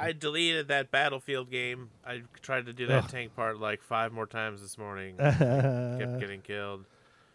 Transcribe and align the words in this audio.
I 0.00 0.12
deleted 0.12 0.68
that 0.68 0.90
battlefield 0.90 1.50
game. 1.50 1.90
I 2.06 2.22
tried 2.42 2.66
to 2.66 2.72
do 2.72 2.86
that 2.86 3.04
Ugh. 3.04 3.10
tank 3.10 3.36
part 3.36 3.58
like 3.60 3.82
five 3.82 4.12
more 4.12 4.26
times 4.26 4.60
this 4.62 4.78
morning. 4.78 5.16
Kept 5.18 6.20
getting 6.20 6.40
killed. 6.42 6.84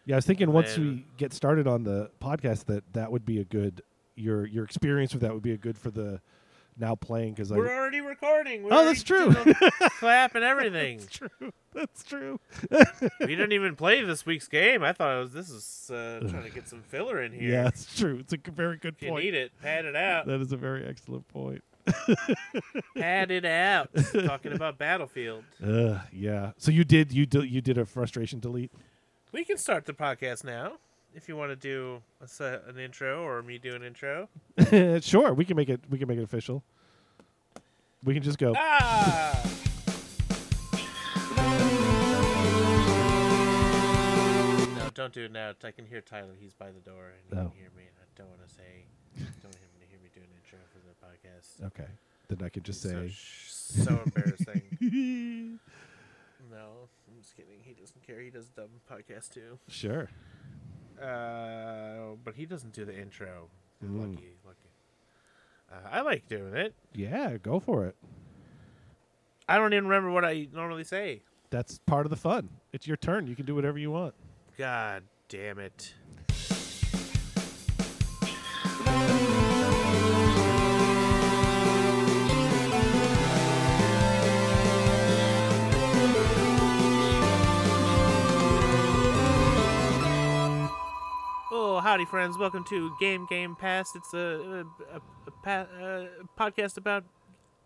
Yeah, 0.04 0.14
I 0.14 0.18
was 0.18 0.26
thinking 0.26 0.52
once 0.52 0.76
we 0.78 1.04
get 1.16 1.32
started 1.32 1.66
on 1.66 1.82
the 1.84 2.10
podcast 2.22 2.66
that 2.66 2.84
that 2.92 3.10
would 3.10 3.24
be 3.26 3.40
a 3.40 3.44
good 3.44 3.82
your 4.14 4.46
your 4.46 4.64
experience 4.64 5.12
with 5.12 5.22
that 5.22 5.32
would 5.34 5.42
be 5.42 5.52
a 5.52 5.56
good 5.58 5.76
for 5.76 5.90
the 5.90 6.20
now 6.78 6.94
playing 6.94 7.32
because 7.32 7.50
We're 7.50 7.74
already 7.74 8.00
recording. 8.02 8.62
We're 8.62 8.72
Oh, 8.72 8.84
that's 8.84 9.08
already 9.10 9.32
true. 9.34 9.44
doing 9.44 9.56
clap 9.98 10.34
and 10.34 10.44
everything. 10.44 10.98
that's 10.98 11.08
true 11.18 11.52
that's 11.72 12.04
true 12.04 12.38
we 13.20 13.26
didn't 13.26 13.52
even 13.52 13.74
play 13.76 14.02
this 14.04 14.24
week's 14.26 14.46
game. 14.48 14.82
I 14.82 14.92
thought 14.92 15.16
it 15.16 15.20
was 15.20 15.32
this 15.32 15.50
is 15.50 15.90
uh, 15.90 16.20
trying 16.28 16.44
to 16.44 16.50
get 16.50 16.68
some 16.68 16.82
filler 16.82 17.20
in 17.22 17.32
here. 17.38 17.50
yeah 17.50 17.62
that's 17.64 17.96
true 17.98 18.18
it's 18.20 18.32
a 18.32 18.38
very 18.50 18.76
good 18.76 18.94
If 18.98 19.02
you 19.02 19.08
point 19.10 19.24
need 19.24 19.34
it, 19.34 19.52
pad 19.60 19.84
it 19.86 19.96
out. 19.96 20.26
that 20.26 20.40
is 20.40 20.52
a 20.52 20.56
very 20.56 20.86
excellent 20.86 21.26
point 21.28 21.62
pad 22.96 23.30
it 23.30 23.44
out. 23.44 23.90
Talking 24.24 24.52
about 24.52 24.78
Battlefield. 24.78 25.44
uh, 25.64 26.00
yeah 26.12 26.52
so 26.58 26.70
you 26.70 26.84
did 26.84 27.12
you 27.12 27.26
do, 27.26 27.42
you 27.42 27.60
did 27.60 27.78
a 27.78 27.84
frustration 27.84 28.40
delete 28.40 28.70
We 29.32 29.44
can 29.44 29.56
start 29.58 29.84
the 29.86 29.92
podcast 29.92 30.44
now 30.44 30.74
if 31.14 31.28
you 31.28 31.36
want 31.36 31.50
to 31.50 31.56
do 31.56 32.02
a, 32.20 32.58
an 32.68 32.78
intro 32.78 33.22
or 33.26 33.42
me 33.42 33.58
do 33.58 33.74
an 33.74 33.82
intro. 33.82 34.28
sure 35.00 35.32
we 35.34 35.44
can 35.44 35.56
make 35.56 35.68
it 35.68 35.80
we 35.90 35.98
can 35.98 36.08
make 36.08 36.18
it 36.18 36.22
official 36.24 36.62
we 38.04 38.14
can 38.14 38.22
just 38.22 38.38
go 38.38 38.52
Ah! 38.56 39.42
No, 44.76 44.90
don't 44.94 45.12
do 45.12 45.24
it 45.24 45.32
now. 45.32 45.52
I 45.64 45.70
can 45.70 45.86
hear 45.86 46.00
Tyler. 46.00 46.34
He's 46.38 46.52
by 46.54 46.70
the 46.70 46.80
door 46.80 47.12
and 47.14 47.22
he 47.28 47.34
Oh. 47.36 47.48
can 47.50 47.58
hear 47.58 47.70
me. 47.76 47.84
And 47.88 47.96
I 48.00 48.06
don't 48.16 48.28
want 48.28 48.46
to 48.46 48.52
say, 48.52 48.84
don't 49.16 49.44
want 49.44 49.56
him 49.56 49.72
to 49.80 49.86
hear 49.86 49.98
me 50.02 50.08
do 50.14 50.20
an 50.20 50.28
intro 50.36 50.58
for 50.72 50.78
the 50.84 50.94
podcast. 51.06 51.45
Okay 51.64 51.86
then 52.28 52.38
I 52.44 52.48
can 52.48 52.62
just 52.62 52.82
so, 52.82 52.88
say 52.88 53.08
sh- 53.08 53.46
so 53.48 54.00
embarrassing. 54.04 54.62
no, 56.50 56.88
I'm 57.08 57.20
just 57.20 57.36
kidding. 57.36 57.60
He 57.62 57.72
doesn't 57.74 58.04
care. 58.04 58.20
He 58.20 58.30
does 58.30 58.48
dumb 58.48 58.70
podcast 58.90 59.30
too. 59.30 59.58
sure 59.68 60.08
Uh, 61.00 62.16
but 62.24 62.34
he 62.34 62.46
doesn't 62.46 62.72
do 62.72 62.84
the 62.84 62.98
intro. 62.98 63.48
Mm. 63.84 64.00
Lucky, 64.00 64.34
lucky. 64.44 64.70
Uh, 65.70 65.88
I 65.90 66.00
like 66.02 66.26
doing 66.28 66.54
it. 66.56 66.74
yeah 66.94 67.36
go 67.38 67.58
for 67.60 67.86
it 67.86 67.96
I 69.48 69.58
don't 69.58 69.72
even 69.72 69.86
remember 69.88 70.10
what 70.10 70.24
I 70.24 70.48
normally 70.52 70.84
say. 70.84 71.22
that's 71.50 71.78
part 71.86 72.06
of 72.06 72.10
the 72.10 72.16
fun 72.16 72.48
it's 72.72 72.86
your 72.86 72.96
turn 72.96 73.26
you 73.26 73.34
can 73.36 73.46
do 73.46 73.54
whatever 73.54 73.78
you 73.78 73.90
want 73.90 74.14
God 74.56 75.02
damn 75.28 75.58
it. 75.58 75.92
Oh, 91.76 91.80
howdy, 91.80 92.06
friends. 92.06 92.38
Welcome 92.38 92.64
to 92.70 92.96
Game 92.98 93.26
Game 93.28 93.54
Pass. 93.54 93.94
It's 93.94 94.14
a, 94.14 94.64
a, 94.90 94.96
a, 94.96 95.50
a 95.50 96.08
podcast 96.34 96.78
about 96.78 97.04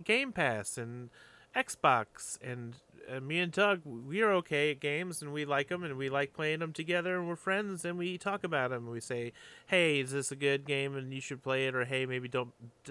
Game 0.02 0.33
Pass 0.33 0.77
and 0.77 1.11
Xbox. 1.55 2.36
And 2.42 2.75
uh, 3.08 3.20
me 3.20 3.39
and 3.39 3.52
Doug, 3.52 3.83
we 3.84 4.20
are 4.22 4.33
okay 4.33 4.72
at 4.72 4.80
games 4.80 5.22
and 5.22 5.33
we 5.33 5.44
like 5.44 5.69
them 5.69 5.84
and 5.84 5.97
we 5.97 6.08
like 6.11 6.33
playing 6.33 6.58
them 6.58 6.72
together 6.72 7.19
and 7.19 7.28
we're 7.28 7.36
friends 7.36 7.84
and 7.84 7.97
we 7.97 8.19
talk 8.19 8.42
about 8.42 8.70
them. 8.70 8.91
We 8.91 8.98
say, 8.98 9.33
hey, 9.69 10.00
is 10.00 10.11
this 10.11 10.33
a 10.33 10.36
good 10.36 10.67
game 10.67 10.97
and 10.97 11.14
you 11.14 11.20
should 11.20 11.41
play 11.41 11.69
it? 11.69 11.77
Or 11.77 11.84
hey, 11.84 12.05
maybe 12.05 12.27
don't 12.27 12.50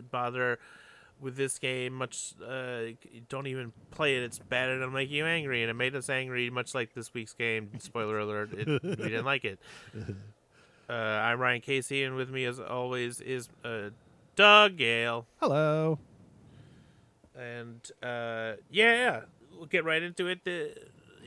bother 0.10 0.58
with 1.20 1.36
this 1.36 1.60
game 1.60 1.92
much 1.92 2.34
uh 2.48 2.94
don't 3.28 3.46
even 3.46 3.74
play 3.92 4.16
it 4.16 4.24
it's 4.24 4.40
bad 4.40 4.70
and 4.70 4.82
it'll 4.82 4.94
make 4.94 5.10
you 5.10 5.26
angry 5.26 5.62
and 5.62 5.70
it 5.70 5.74
made 5.74 5.94
us 5.94 6.10
angry 6.10 6.50
much 6.50 6.74
like 6.74 6.94
this 6.94 7.14
week's 7.14 7.34
game 7.34 7.70
spoiler 7.78 8.20
alert 8.20 8.54
it, 8.54 8.82
we 8.82 8.96
didn't 8.96 9.26
like 9.26 9.44
it 9.44 9.60
uh, 10.90 10.94
I'm 10.94 11.40
Ryan 11.40 11.62
Casey, 11.62 12.04
and 12.04 12.16
with 12.16 12.30
me, 12.30 12.46
as 12.46 12.60
always, 12.60 13.22
is 13.22 13.50
uh, 13.64 13.90
Doug 14.36 14.78
Gale. 14.78 15.28
hello 15.40 16.00
And 17.36 17.80
uh, 18.02 18.54
yeah, 18.72 19.22
we'll 19.56 19.68
get 19.68 19.86
right 19.86 20.02
into 20.02 20.28
it. 20.28 20.44
The 20.44 20.74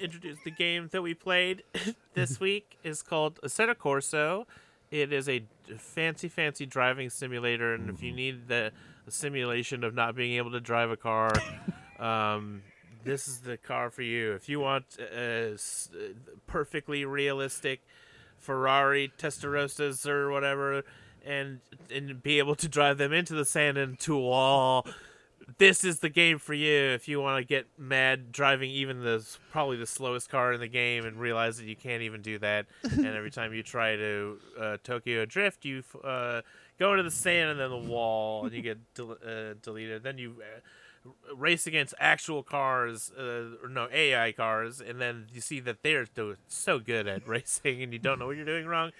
introduce 0.00 0.38
the 0.44 0.50
game 0.50 0.88
that 0.92 1.02
we 1.02 1.14
played 1.14 1.62
this 2.14 2.40
week 2.40 2.78
is 2.82 3.02
called 3.02 3.38
Assetto 3.42 3.74
Corsa. 3.74 4.44
It 4.90 5.12
is 5.12 5.28
a 5.28 5.44
fancy, 5.78 6.28
fancy 6.28 6.66
driving 6.66 7.08
simulator, 7.08 7.74
and 7.74 7.88
if 7.88 8.02
you 8.02 8.12
need 8.12 8.48
the 8.48 8.72
simulation 9.08 9.84
of 9.84 9.94
not 9.94 10.14
being 10.14 10.32
able 10.36 10.50
to 10.50 10.60
drive 10.60 10.90
a 10.90 10.96
car, 10.96 11.32
um, 11.98 12.62
this 13.04 13.26
is 13.26 13.38
the 13.40 13.56
car 13.56 13.90
for 13.90 14.02
you. 14.02 14.32
If 14.32 14.48
you 14.48 14.60
want 14.60 14.98
a 14.98 15.56
perfectly 16.46 17.04
realistic 17.04 17.80
Ferrari 18.42 19.12
Testarossas 19.18 20.06
or 20.06 20.30
whatever, 20.30 20.82
and 21.24 21.60
and 21.94 22.22
be 22.22 22.38
able 22.38 22.56
to 22.56 22.68
drive 22.68 22.98
them 22.98 23.12
into 23.12 23.34
the 23.34 23.44
sand 23.44 23.78
and 23.78 23.98
to 24.00 24.16
a 24.16 24.20
wall. 24.20 24.86
This 25.58 25.84
is 25.84 25.98
the 25.98 26.08
game 26.08 26.38
for 26.38 26.54
you 26.54 26.72
if 26.72 27.08
you 27.08 27.20
want 27.20 27.40
to 27.42 27.46
get 27.46 27.66
mad 27.76 28.32
driving 28.32 28.70
even 28.70 29.02
the 29.02 29.24
probably 29.50 29.76
the 29.76 29.86
slowest 29.86 30.30
car 30.30 30.52
in 30.52 30.60
the 30.60 30.68
game 30.68 31.04
and 31.04 31.18
realize 31.18 31.58
that 31.58 31.66
you 31.66 31.76
can't 31.76 32.02
even 32.02 32.22
do 32.22 32.38
that. 32.38 32.66
and 32.82 33.06
every 33.06 33.30
time 33.30 33.52
you 33.52 33.62
try 33.62 33.96
to 33.96 34.38
uh, 34.58 34.76
Tokyo 34.82 35.24
Drift, 35.24 35.64
you 35.64 35.82
uh, 36.02 36.42
go 36.78 36.92
into 36.92 37.02
the 37.02 37.10
sand 37.10 37.50
and 37.50 37.60
then 37.60 37.70
the 37.70 37.90
wall, 37.90 38.44
and 38.44 38.54
you 38.54 38.62
get 38.62 38.78
del- 38.94 39.18
uh, 39.24 39.54
deleted. 39.62 40.02
Then 40.02 40.18
you 40.18 40.36
uh, 40.40 40.60
race 41.34 41.66
against 41.66 41.94
actual 41.98 42.42
cars, 42.42 43.10
uh, 43.18 43.56
or 43.62 43.68
no 43.68 43.88
AI 43.92 44.32
cars, 44.32 44.80
and 44.80 45.00
then 45.00 45.26
you 45.32 45.40
see 45.40 45.60
that 45.60 45.82
they're 45.82 46.04
do- 46.04 46.36
so 46.48 46.78
good 46.78 47.06
at 47.06 47.26
racing, 47.28 47.82
and 47.82 47.92
you 47.92 47.98
don't 47.98 48.18
know 48.18 48.26
what 48.26 48.36
you're 48.36 48.44
doing 48.44 48.66
wrong, 48.66 48.92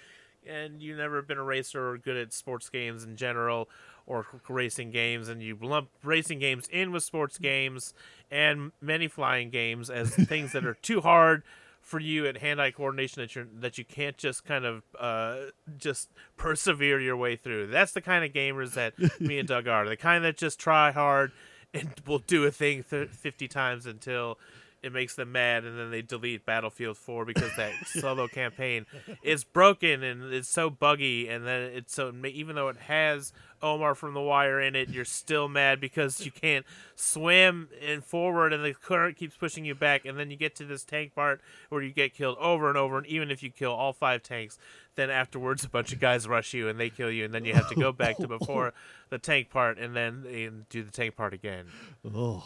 and 0.45 0.81
you've 0.81 0.97
never 0.97 1.21
been 1.21 1.37
a 1.37 1.43
racer 1.43 1.89
or 1.91 1.97
good 1.97 2.17
at 2.17 2.33
sports 2.33 2.69
games 2.69 3.03
in 3.03 3.15
general 3.15 3.69
or 4.05 4.25
racing 4.49 4.91
games, 4.91 5.29
and 5.29 5.41
you 5.41 5.57
lump 5.61 5.89
racing 6.03 6.39
games 6.39 6.67
in 6.69 6.91
with 6.91 7.03
sports 7.03 7.37
games 7.37 7.93
and 8.29 8.71
many 8.81 9.07
flying 9.07 9.49
games 9.49 9.89
as 9.89 10.13
things 10.27 10.51
that 10.51 10.65
are 10.65 10.73
too 10.73 11.01
hard 11.01 11.43
for 11.81 11.99
you 11.99 12.25
at 12.25 12.37
hand-eye 12.37 12.71
coordination 12.71 13.21
that 13.21 13.35
you 13.35 13.45
that 13.59 13.77
you 13.77 13.83
can't 13.83 14.17
just 14.17 14.45
kind 14.45 14.65
of 14.65 14.83
uh, 14.99 15.35
just 15.77 16.09
persevere 16.37 16.99
your 16.99 17.15
way 17.17 17.35
through. 17.35 17.67
That's 17.67 17.91
the 17.91 18.01
kind 18.01 18.23
of 18.23 18.31
gamers 18.31 18.73
that 18.73 18.93
me 19.19 19.37
and 19.37 19.47
Doug 19.47 19.67
are. 19.67 19.87
The 19.87 19.97
kind 19.97 20.23
that 20.23 20.37
just 20.37 20.59
try 20.59 20.91
hard 20.91 21.31
and 21.73 21.93
will 22.05 22.19
do 22.19 22.43
a 22.45 22.51
thing 22.51 22.83
th- 22.83 23.09
50 23.09 23.47
times 23.47 23.85
until 23.85 24.37
it 24.83 24.91
makes 24.91 25.15
them 25.15 25.31
mad 25.31 25.63
and 25.63 25.79
then 25.79 25.89
they 25.89 26.01
delete 26.01 26.45
Battlefield 26.45 26.97
4 26.97 27.23
because 27.23 27.55
that 27.55 27.71
solo 27.85 28.27
campaign 28.27 28.85
is 29.23 29.45
broken 29.45 30.03
and 30.03 30.33
it's 30.33 30.49
so 30.49 30.69
buggy 30.69 31.29
and 31.29 31.47
then 31.47 31.61
it's 31.73 31.95
so 31.95 32.13
even 32.25 32.55
though 32.55 32.67
it 32.67 32.77
has 32.77 33.31
Omar 33.61 33.95
from 33.95 34.13
the 34.13 34.21
Wire 34.21 34.59
in 34.59 34.75
it 34.75 34.89
you're 34.89 35.05
still 35.05 35.47
mad 35.47 35.79
because 35.79 36.25
you 36.25 36.31
can't 36.31 36.65
swim 36.95 37.69
and 37.81 38.03
forward 38.03 38.51
and 38.51 38.63
the 38.63 38.73
current 38.73 39.15
keeps 39.15 39.37
pushing 39.37 39.63
you 39.63 39.73
back 39.73 40.03
and 40.03 40.19
then 40.19 40.29
you 40.29 40.35
get 40.35 40.53
to 40.57 40.65
this 40.65 40.83
tank 40.83 41.15
part 41.15 41.39
where 41.69 41.81
you 41.81 41.93
get 41.93 42.13
killed 42.13 42.37
over 42.39 42.67
and 42.67 42.77
over 42.77 42.97
and 42.97 43.07
even 43.07 43.31
if 43.31 43.41
you 43.41 43.49
kill 43.49 43.71
all 43.71 43.93
five 43.93 44.21
tanks 44.21 44.57
then 44.95 45.09
afterwards 45.09 45.63
a 45.63 45.69
bunch 45.69 45.91
of 45.93 45.99
guys 45.99 46.27
rush 46.27 46.53
you 46.53 46.67
and 46.69 46.79
they 46.79 46.89
kill 46.89 47.11
you 47.11 47.25
and 47.25 47.33
then 47.33 47.45
you 47.45 47.53
have 47.53 47.69
to 47.69 47.75
go 47.75 47.91
back 47.91 48.17
to 48.17 48.27
before 48.27 48.73
the 49.09 49.17
tank 49.17 49.49
part 49.49 49.77
and 49.77 49.95
then 49.95 50.25
and 50.27 50.67
do 50.69 50.83
the 50.83 50.91
tank 50.91 51.15
part 51.15 51.33
again. 51.33 51.65
Oh 52.13 52.43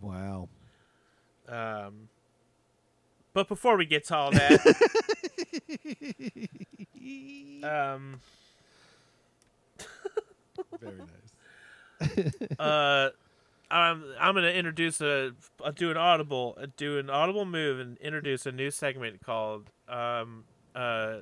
wow. 0.00 0.48
Um, 1.48 2.08
but 3.34 3.48
before 3.48 3.76
we 3.76 3.86
get 3.86 4.06
to 4.06 4.16
all 4.16 4.30
that, 4.30 4.60
um, 7.64 8.20
very 10.80 10.98
nice. 10.98 11.08
Uh, 12.58 13.10
I'm 13.70 14.04
I'm 14.20 14.34
gonna 14.34 14.48
introduce 14.48 15.00
a 15.00 15.32
I'll 15.64 15.72
do 15.72 15.90
an 15.90 15.96
audible 15.96 16.58
uh, 16.60 16.66
do 16.76 16.98
an 16.98 17.08
audible 17.08 17.44
move 17.44 17.80
and 17.80 17.96
introduce 17.98 18.44
a 18.44 18.52
new 18.52 18.70
segment 18.70 19.24
called 19.24 19.70
um 19.88 20.44
uh 20.74 21.18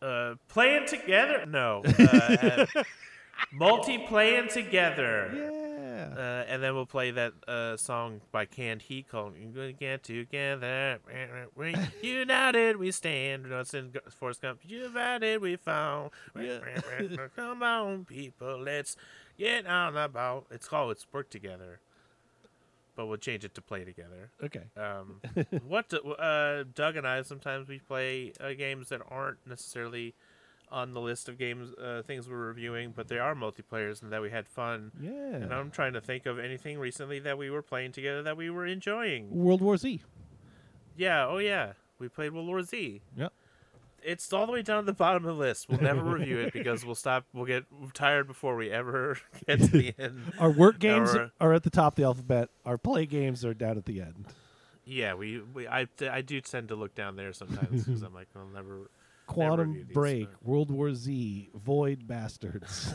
uh 0.00 0.34
playing 0.48 0.86
together 0.86 1.44
no 1.46 1.82
uh, 1.98 2.66
multi 3.52 3.98
playing 3.98 4.48
together. 4.48 5.30
yeah 5.34 5.68
Uh, 5.92 6.44
and 6.48 6.62
then 6.62 6.74
we'll 6.74 6.86
play 6.86 7.10
that 7.12 7.32
uh, 7.46 7.76
song 7.76 8.20
by 8.32 8.44
Canned 8.44 8.82
Heat 8.82 9.08
called 9.08 9.34
"We're 9.34 9.52
Gonna 9.52 9.72
Get 9.72 10.02
Together." 10.02 10.98
We 11.54 11.74
united, 12.02 12.76
we 12.76 12.90
stand. 12.90 13.48
No, 13.48 13.60
it's 13.60 13.74
in 13.74 13.92
Forrest 14.10 14.42
Gump. 14.42 14.60
United, 14.64 15.40
we 15.40 15.56
found. 15.56 16.10
Come 17.36 17.62
on, 17.62 18.04
people, 18.04 18.58
let's 18.58 18.96
get 19.38 19.66
on 19.66 19.94
the 19.94 20.08
boat. 20.08 20.46
It's 20.50 20.66
called 20.68 20.90
"It's 20.92 21.06
Work 21.12 21.30
Together," 21.30 21.80
but 22.94 23.06
we'll 23.06 23.16
change 23.16 23.44
it 23.44 23.54
to 23.54 23.62
"Play 23.62 23.84
Together." 23.84 24.30
okay 24.42 24.64
Um, 24.76 25.20
what 25.66 25.88
do, 25.88 25.98
uh, 26.12 26.64
Doug 26.74 26.96
and 26.96 27.06
I 27.06 27.22
sometimes 27.22 27.68
we 27.68 27.78
play 27.78 28.32
uh, 28.40 28.52
games 28.52 28.88
that 28.88 29.00
aren't 29.08 29.46
necessarily 29.46 30.14
on 30.72 30.94
the 30.94 31.00
list 31.00 31.28
of 31.28 31.38
games 31.38 31.72
uh, 31.74 32.02
things 32.02 32.28
we're 32.28 32.36
reviewing, 32.36 32.92
but 32.96 33.06
they 33.08 33.18
are 33.18 33.34
multiplayers 33.34 34.02
and 34.02 34.10
that 34.12 34.22
we 34.22 34.30
had 34.30 34.48
fun. 34.48 34.90
Yeah. 35.00 35.10
And 35.10 35.52
I'm 35.52 35.70
trying 35.70 35.92
to 35.92 36.00
think 36.00 36.24
of 36.24 36.38
anything 36.38 36.78
recently 36.78 37.20
that 37.20 37.36
we 37.36 37.50
were 37.50 37.62
playing 37.62 37.92
together 37.92 38.22
that 38.22 38.36
we 38.36 38.48
were 38.48 38.66
enjoying. 38.66 39.30
World 39.30 39.60
War 39.60 39.76
Z. 39.76 40.00
Yeah, 40.96 41.26
oh 41.26 41.38
yeah, 41.38 41.72
we 41.98 42.08
played 42.08 42.32
World 42.32 42.48
War 42.48 42.62
Z. 42.62 43.02
Yep. 43.16 43.32
It's 44.04 44.32
all 44.32 44.46
the 44.46 44.52
way 44.52 44.62
down 44.62 44.82
to 44.82 44.86
the 44.86 44.92
bottom 44.92 45.24
of 45.24 45.36
the 45.36 45.40
list. 45.40 45.68
We'll 45.68 45.80
never 45.80 46.02
review 46.02 46.38
it 46.40 46.52
because 46.52 46.84
we'll 46.84 46.94
stop. 46.94 47.24
We'll 47.32 47.46
get 47.46 47.64
tired 47.94 48.26
before 48.26 48.56
we 48.56 48.70
ever 48.70 49.18
get 49.46 49.60
to 49.60 49.66
the 49.66 49.94
end. 49.98 50.32
Our 50.38 50.50
work 50.50 50.78
games 50.78 51.14
Our- 51.14 51.30
are 51.40 51.52
at 51.52 51.62
the 51.62 51.70
top 51.70 51.92
of 51.92 51.96
the 51.96 52.04
alphabet. 52.04 52.48
Our 52.64 52.78
play 52.78 53.06
games 53.06 53.44
are 53.44 53.54
down 53.54 53.78
at 53.78 53.86
the 53.86 54.00
end. 54.00 54.26
Yeah, 54.84 55.14
we, 55.14 55.40
we 55.40 55.68
I, 55.68 55.86
I 56.10 56.22
do 56.22 56.40
tend 56.40 56.68
to 56.68 56.74
look 56.74 56.94
down 56.94 57.16
there 57.16 57.32
sometimes 57.32 57.84
because 57.84 58.02
I'm 58.02 58.14
like, 58.14 58.28
I'll 58.34 58.46
never. 58.46 58.90
Quantum 59.26 59.74
these, 59.74 59.84
Break, 59.84 60.28
World 60.42 60.70
War 60.70 60.92
Z, 60.94 61.50
Void 61.54 62.08
Bastards. 62.08 62.92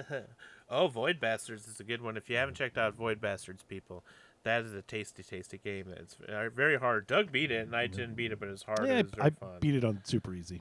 oh, 0.68 0.88
Void 0.88 1.20
Bastards 1.20 1.68
is 1.68 1.78
a 1.78 1.84
good 1.84 2.02
one. 2.02 2.16
If 2.16 2.28
you 2.28 2.36
haven't 2.36 2.56
checked 2.56 2.76
out 2.76 2.94
Void 2.94 3.20
Bastards, 3.20 3.62
people, 3.62 4.04
that 4.44 4.62
is 4.64 4.72
a 4.74 4.82
tasty, 4.82 5.22
tasty 5.22 5.58
game. 5.58 5.86
It's 5.96 6.16
very 6.54 6.78
hard. 6.78 7.06
Doug 7.06 7.30
beat 7.32 7.50
it, 7.50 7.66
and 7.66 7.76
I 7.76 7.86
didn't 7.86 8.14
beat 8.14 8.32
it, 8.32 8.40
but 8.40 8.48
it's 8.48 8.62
hard. 8.62 8.86
yeah, 8.86 8.98
it 8.98 9.06
was 9.06 9.14
I 9.20 9.30
fun. 9.30 9.58
beat 9.60 9.74
it 9.74 9.84
on 9.84 10.00
super 10.04 10.34
easy. 10.34 10.60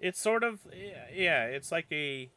It's 0.00 0.20
sort 0.20 0.42
of 0.44 0.60
yeah, 0.74 1.04
yeah, 1.14 1.44
it's 1.44 1.72
like 1.72 1.86
a. 1.92 2.28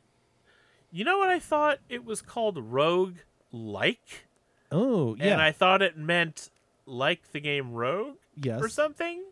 You 0.91 1.03
know 1.03 1.17
what 1.17 1.27
I 1.29 1.39
thought 1.39 1.79
it 1.89 2.05
was 2.05 2.21
called? 2.21 2.57
Rogue 2.57 3.15
like, 3.51 4.25
Oh 4.71 5.15
yeah, 5.19 5.33
and 5.33 5.41
I 5.41 5.51
thought 5.51 5.81
it 5.81 5.97
meant 5.97 6.49
like 6.85 7.31
the 7.33 7.39
game 7.41 7.73
Rogue 7.73 8.15
yes. 8.41 8.61
or 8.61 8.69
something, 8.69 9.23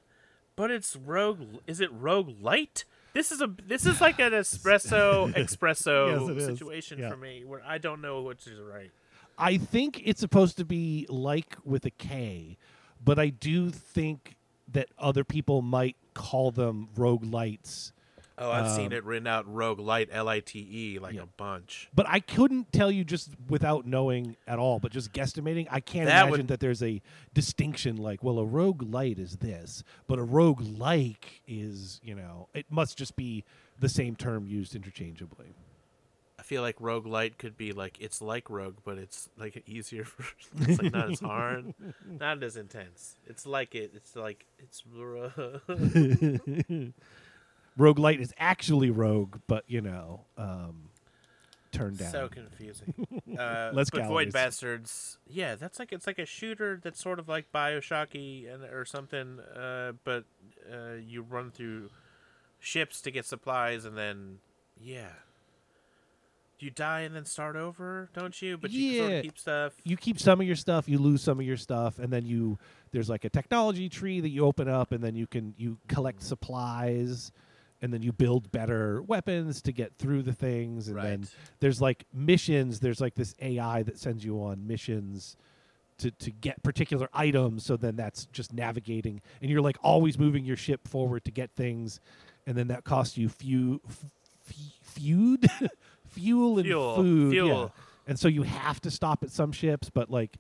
but 0.56 0.70
it's 0.72 0.96
Rogue. 0.96 1.40
Is 1.66 1.80
it 1.80 1.90
Rogue 1.94 2.42
Light? 2.42 2.84
This 3.14 3.32
is 3.32 3.42
a 3.42 3.48
this 3.66 3.86
is 3.86 4.02
like 4.02 4.20
an 4.20 4.34
espresso 4.34 5.34
espresso 5.36 6.36
Yes, 6.36 6.46
situation 6.46 7.00
Yeah. 7.00 7.10
for 7.10 7.16
me 7.18 7.46
where 7.46 7.62
I 7.66 7.78
don't 7.78 8.02
know 8.02 8.22
which 8.22 8.46
is 8.48 8.60
right. 8.60 8.92
I 9.38 9.58
think 9.58 10.02
it's 10.06 10.20
supposed 10.20 10.58
to 10.58 10.66
be 10.66 11.06
like 11.10 11.56
with 11.64 11.86
a 11.86 11.90
K, 11.92 12.58
but 13.04 13.20
I 13.20 13.30
do 13.30 13.70
think 13.70 14.36
that 14.72 14.90
other 14.98 15.24
people 15.24 15.62
might 15.62 15.96
call 16.14 16.52
them 16.52 16.90
rogue 16.96 17.26
lights. 17.26 17.92
Oh, 18.38 18.52
I've 18.52 18.70
seen 18.72 18.88
Um, 18.88 18.92
it 18.94 19.04
written 19.06 19.28
out 19.28 19.48
Rogue 19.48 19.80
Light, 19.80 20.10
L 20.12 20.28
I 20.28 20.42
T 20.42 20.60
E, 20.60 21.00
like 21.00 21.14
Yeah. 21.16 21.22
a 21.22 21.26
bunch. 21.26 21.88
But 21.96 22.06
I 22.10 22.20
couldn't 22.20 22.74
tell 22.74 22.92
you 22.92 23.06
just 23.06 23.30
without 23.48 23.86
knowing 23.86 24.36
at 24.46 24.60
all, 24.60 24.80
but 24.80 24.92
just 24.92 25.14
guesstimating. 25.14 25.68
I 25.72 25.80
can't 25.80 26.08
That 26.08 26.24
imagine 26.24 26.32
would- 26.32 26.48
that 26.50 26.60
there's 26.60 26.84
a 26.84 27.02
distinction 27.34 27.96
like, 27.96 28.24
well, 28.24 28.38
a 28.40 28.46
rogue 28.46 28.82
light 28.84 29.20
is 29.20 29.38
this, 29.38 29.84
but 30.08 30.20
a 30.20 30.24
rogue 30.24 30.60
like 30.60 31.44
is, 31.48 32.02
you 32.04 32.14
know, 32.14 32.50
it 32.54 32.66
must 32.70 32.98
just 32.98 33.16
be 33.16 33.46
the 33.80 33.88
same 33.88 34.18
term 34.18 34.46
used 34.48 34.76
interchangeably. 34.76 35.54
I 36.46 36.48
feel 36.48 36.62
like 36.62 36.76
Rogue 36.80 37.08
Light 37.08 37.40
could 37.40 37.58
be 37.58 37.72
like 37.72 37.98
it's 38.00 38.22
like 38.22 38.52
Rogue, 38.52 38.78
but 38.84 39.00
it's 39.00 39.30
like 39.36 39.64
easier 39.68 40.04
for 40.04 40.24
it's 40.62 40.80
like 40.80 40.94
not 40.94 41.12
as 41.12 41.20
hard, 41.20 41.74
not 42.08 42.44
as 42.44 42.56
intense. 42.56 43.16
It's 43.26 43.48
like 43.48 43.74
it. 43.74 43.94
It's 43.96 44.16
like 44.16 44.46
it's 44.60 44.84
rogue 44.88 45.62
Rogue 47.78 48.00
light 48.00 48.22
is 48.22 48.32
actually 48.38 48.92
rogue, 48.92 49.40
but, 49.48 49.64
you 49.68 49.82
know, 49.82 50.22
um, 50.38 50.90
turned 51.72 51.98
down. 51.98 52.12
so 52.12 52.30
confusing. 52.30 52.94
Uh, 53.38 53.72
but 53.74 53.92
calories. 53.92 54.08
Void 54.08 54.32
Bastards, 54.32 55.18
yeah, 55.28 55.56
that's 55.56 55.80
like 55.80 55.92
it's 55.92 56.06
like 56.06 56.20
a 56.20 56.28
shooter 56.28 56.80
that's 56.82 57.02
sort 57.02 57.18
of 57.18 57.28
like 57.28 57.52
Bioshocky 57.52 58.54
and 58.54 58.64
or 58.64 58.86
something, 58.86 59.40
uh, 59.40 59.94
but 60.04 60.26
uh, 60.72 60.94
you 61.04 61.24
run 61.24 61.50
through 61.50 61.90
ships 62.60 63.02
to 63.02 63.10
get 63.10 63.26
supplies 63.26 63.84
and 63.84 63.98
then 63.98 64.38
yeah. 64.80 65.10
You 66.60 66.70
die 66.72 67.02
and 67.02 67.16
then 67.16 67.26
start 67.26 67.56
over, 67.56 68.10
don't 68.14 68.42
you? 68.42 68.58
But 68.58 68.72
you 68.72 69.00
sort 69.00 69.12
of 69.14 69.22
keep 69.24 69.38
stuff. 69.38 69.74
you 69.84 69.98
keep 69.98 70.20
some 70.20 70.40
of 70.40 70.48
your 70.48 70.56
stuff, 70.56 70.88
you 70.88 70.98
lose 70.98 71.22
some 71.22 71.40
of 71.40 71.46
your 71.46 71.58
stuff, 71.58 72.00
and 72.00 72.12
then 72.12 72.26
you 72.26 72.58
there's 72.92 73.10
like 73.10 73.26
a 73.26 73.30
technology 73.30 73.90
tree 73.90 74.22
that 74.22 74.30
you 74.30 74.46
open 74.46 74.68
up, 74.70 74.92
and 74.92 75.04
then 75.04 75.16
you 75.16 75.28
can 75.28 75.54
you 75.58 75.78
collect 75.88 76.24
supplies, 76.24 77.32
and 77.82 77.94
then 77.94 78.02
you 78.02 78.14
build 78.14 78.52
better 78.52 79.02
weapons 79.02 79.62
to 79.64 79.72
get 79.74 79.94
through 79.98 80.24
the 80.24 80.32
things, 80.34 80.88
and 80.88 80.96
then 81.04 81.28
there's 81.60 81.82
like 81.82 82.06
missions. 82.14 82.80
There's 82.80 83.02
like 83.02 83.16
this 83.16 83.36
AI 83.42 83.84
that 83.84 84.00
sends 84.00 84.24
you 84.24 84.42
on 84.42 84.66
missions 84.66 85.36
to 85.98 86.10
to 86.12 86.32
get 86.32 86.64
particular 86.64 87.10
items. 87.14 87.66
So 87.66 87.76
then 87.76 87.98
that's 87.98 88.28
just 88.28 88.54
navigating, 88.54 89.22
and 89.42 89.52
you're 89.52 89.62
like 89.62 89.78
always 89.84 90.18
moving 90.18 90.46
your 90.46 90.58
ship 90.58 90.88
forward 90.88 91.26
to 91.26 91.32
get 91.32 91.52
things, 91.52 92.00
and 92.48 92.58
then 92.58 92.68
that 92.70 92.86
costs 92.86 93.18
you 93.18 93.28
few. 93.28 93.82
F- 93.88 94.06
f- 94.48 94.56
feud 94.84 95.50
fuel 96.16 96.58
and 96.58 96.66
Fuel, 96.66 96.96
food 96.96 97.34
yeah. 97.36 97.44
fuel. 97.44 97.74
and 98.08 98.20
so 98.20 98.28
you 98.28 98.44
have 98.44 98.82
to 98.82 98.90
stop 98.92 99.24
at 99.24 99.32
some 99.32 99.52
ships 99.52 99.90
but 99.90 100.10
like 100.10 100.38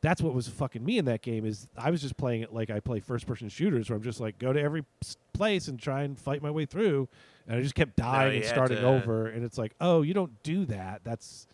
that's 0.00 0.22
what 0.22 0.32
was 0.32 0.46
fucking 0.48 0.84
me 0.84 0.96
in 0.98 1.04
that 1.06 1.22
game 1.22 1.44
is 1.44 1.66
i 1.76 1.90
was 1.90 2.00
just 2.00 2.16
playing 2.16 2.42
it 2.42 2.52
like 2.54 2.70
i 2.70 2.78
play 2.80 3.00
first 3.00 3.26
person 3.26 3.48
shooters 3.48 3.90
where 3.90 3.96
i'm 3.96 4.02
just 4.02 4.20
like 4.20 4.38
go 4.38 4.52
to 4.52 4.60
every 4.60 4.84
place 5.32 5.68
and 5.68 5.78
try 5.80 6.02
and 6.02 6.18
fight 6.18 6.42
my 6.42 6.50
way 6.50 6.66
through. 6.66 7.08
And 7.46 7.56
i 7.56 7.62
just 7.62 7.74
kept 7.76 7.96
dying 7.96 8.32
you 8.32 8.38
and 8.40 8.46
starting 8.46 8.78
to- 8.78 8.86
over. 8.86 9.26
And 9.28 9.44
it's 9.44 9.56
like 9.58 9.72
oh 9.80 10.02
you 10.02 10.12
don't 10.14 10.42
do 10.42 10.64
that. 10.66 11.02
That's 11.04 11.46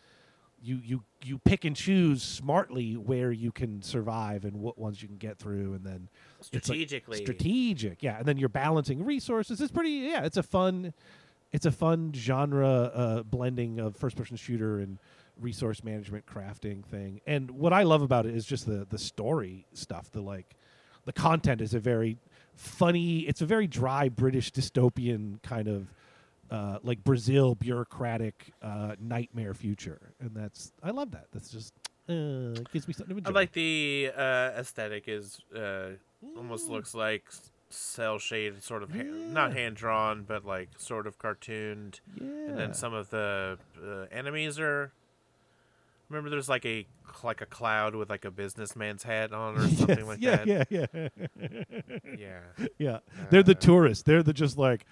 you 0.62 0.80
you 0.82 1.02
you 1.22 1.38
pick 1.38 1.64
and 1.66 1.76
choose 1.76 2.22
smartly 2.22 2.94
where 2.96 3.30
you 3.30 3.52
can 3.52 3.82
survive 3.82 4.44
and 4.46 4.56
what 4.60 4.78
ones 4.78 5.02
you 5.02 5.08
can 5.08 5.18
get 5.18 5.38
through. 5.38 5.74
And 5.74 5.84
then 5.84 6.08
it's 6.40 6.52
like 6.52 6.64
Strategically. 6.64 7.18
strategic. 7.18 8.02
Yeah. 8.02 8.16
And 8.18 8.24
then 8.26 8.38
you're 8.38 8.48
balancing 8.48 9.04
resources. 9.04 9.60
It's 9.60 9.70
pretty 9.72 9.90
yeah 10.08 10.24
it's 10.24 10.38
a 10.38 10.42
fun 10.42 10.94
it's 11.54 11.66
a 11.66 11.70
fun 11.70 12.12
genre 12.12 12.68
uh, 12.68 13.22
blending 13.22 13.78
of 13.78 13.96
first 13.96 14.16
person 14.16 14.36
shooter 14.36 14.80
and 14.80 14.98
resource 15.40 15.84
management 15.84 16.26
crafting 16.26 16.84
thing. 16.84 17.20
And 17.26 17.48
what 17.52 17.72
i 17.72 17.84
love 17.84 18.02
about 18.02 18.26
it 18.26 18.34
is 18.34 18.44
just 18.44 18.66
the 18.66 18.84
the 18.90 18.98
story 18.98 19.64
stuff 19.72 20.10
the 20.10 20.20
like 20.20 20.56
the 21.04 21.12
content 21.12 21.60
is 21.60 21.72
a 21.72 21.78
very 21.78 22.18
funny 22.56 23.20
it's 23.20 23.40
a 23.40 23.46
very 23.46 23.66
dry 23.66 24.08
british 24.08 24.50
dystopian 24.52 25.42
kind 25.42 25.68
of 25.68 25.92
uh, 26.50 26.78
like 26.82 27.02
brazil 27.04 27.54
bureaucratic 27.54 28.52
uh, 28.60 28.96
nightmare 29.00 29.54
future. 29.54 30.12
And 30.20 30.32
that's 30.34 30.72
i 30.82 30.90
love 30.90 31.12
that. 31.12 31.26
That's 31.32 31.50
just 31.50 31.72
uh, 32.08 32.58
it 32.60 32.72
gives 32.72 32.88
me 32.88 32.94
something 32.94 33.14
to 33.14 33.18
enjoy. 33.18 33.30
I 33.30 33.32
like 33.32 33.52
the 33.52 34.10
uh, 34.16 34.58
aesthetic 34.58 35.04
is 35.06 35.40
uh, 35.56 35.90
almost 36.36 36.68
looks 36.68 36.94
like 36.94 37.24
cell 37.74 38.18
shaded, 38.18 38.62
sort 38.62 38.82
of 38.82 38.90
ha- 38.94 39.02
not 39.02 39.52
hand 39.52 39.76
drawn, 39.76 40.22
but 40.22 40.44
like 40.44 40.70
sort 40.78 41.06
of 41.06 41.18
cartooned. 41.18 42.00
yeah 42.20 42.26
And 42.26 42.58
then 42.58 42.74
some 42.74 42.94
of 42.94 43.10
the 43.10 43.58
uh, 43.84 44.06
enemies 44.12 44.58
are. 44.58 44.92
Remember, 46.10 46.28
there's 46.30 46.48
like 46.50 46.66
a 46.66 46.86
like 47.22 47.40
a 47.40 47.46
cloud 47.46 47.94
with 47.94 48.10
like 48.10 48.24
a 48.24 48.30
businessman's 48.30 49.02
hat 49.02 49.32
on 49.32 49.56
or 49.56 49.68
something 49.68 49.98
Yes, 49.98 50.06
like 50.06 50.18
yeah, 50.20 50.36
that. 50.44 50.66
yeah 50.70 50.86
yeah 50.94 51.08
Yeah. 52.18 52.40
Yeah. 52.78 52.98
They're 53.30 53.42
the 53.42 53.52
Uh, 53.52 53.60
tourists. 53.60 54.02
They're 54.04 54.22
the 54.22 54.32
just 54.34 54.58
like, 54.58 54.84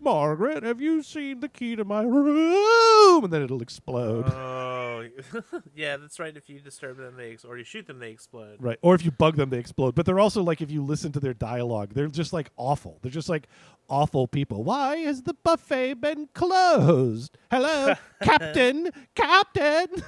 Margaret, 0.00 0.62
have 0.62 0.80
you 0.80 1.02
seen 1.02 1.40
the 1.40 1.48
key 1.48 1.76
to 1.76 1.84
my 1.84 2.02
room? 2.02 3.24
And 3.24 3.32
then 3.32 3.42
it'll 3.42 3.62
explode. 3.62 4.26
Oh, 4.28 5.06
yeah, 5.74 5.96
that's 5.96 6.18
right. 6.18 6.36
If 6.36 6.48
you 6.48 6.60
disturb 6.60 6.96
them, 6.98 7.16
they 7.16 7.32
ex- 7.32 7.44
or 7.44 7.56
you 7.58 7.64
shoot 7.64 7.86
them, 7.86 7.98
they 7.98 8.10
explode. 8.10 8.56
right. 8.60 8.78
Or 8.82 8.94
if 8.94 9.04
you 9.04 9.10
bug 9.10 9.36
them, 9.36 9.50
they 9.50 9.58
explode. 9.58 9.94
But 9.94 10.06
they're 10.06 10.20
also 10.20 10.42
like, 10.42 10.60
if 10.60 10.70
you 10.70 10.82
listen 10.82 11.12
to 11.12 11.20
their 11.20 11.34
dialogue, 11.34 11.94
they're 11.94 12.08
just 12.08 12.32
like 12.32 12.50
awful. 12.56 12.98
They're 13.02 13.10
just 13.12 13.28
like 13.28 13.48
awful 13.88 14.26
people. 14.28 14.64
Why 14.64 14.96
has 14.98 15.22
the 15.22 15.34
buffet 15.34 15.94
been 15.94 16.28
closed? 16.34 17.36
Hello, 17.50 17.94
Captain, 18.22 18.90
Captain. 19.14 19.88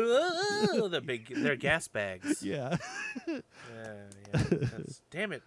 Ooh, 0.00 0.88
the 0.88 1.00
big, 1.04 1.32
they're 1.36 1.54
gas 1.56 1.86
bags. 1.86 2.42
yeah. 2.42 2.76
Yeah, 3.28 3.40
yeah. 4.32 4.42
That's, 4.50 5.02
damn 5.10 5.30
it! 5.32 5.42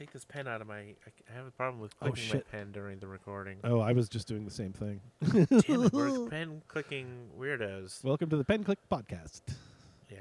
Take 0.00 0.12
this 0.12 0.24
pen 0.24 0.48
out 0.48 0.62
of 0.62 0.66
my. 0.66 0.78
I 0.78 1.36
have 1.36 1.46
a 1.46 1.50
problem 1.50 1.78
with 1.78 1.94
Oh, 2.00 2.06
clicking 2.06 2.38
my 2.38 2.42
pen 2.50 2.72
during 2.72 3.00
the 3.00 3.06
recording. 3.06 3.58
Oh, 3.62 3.80
I 3.80 3.92
was 3.92 4.08
just 4.08 4.26
doing 4.26 4.46
the 4.46 4.50
same 4.50 4.72
thing. 4.72 5.02
Damn 5.30 5.46
it, 5.84 5.92
we're 5.92 6.26
pen 6.30 6.62
clicking 6.68 7.28
weirdos. 7.38 8.02
Welcome 8.02 8.30
to 8.30 8.38
the 8.38 8.44
Pen 8.44 8.64
Click 8.64 8.78
Podcast. 8.90 9.42
Yeah. 10.08 10.20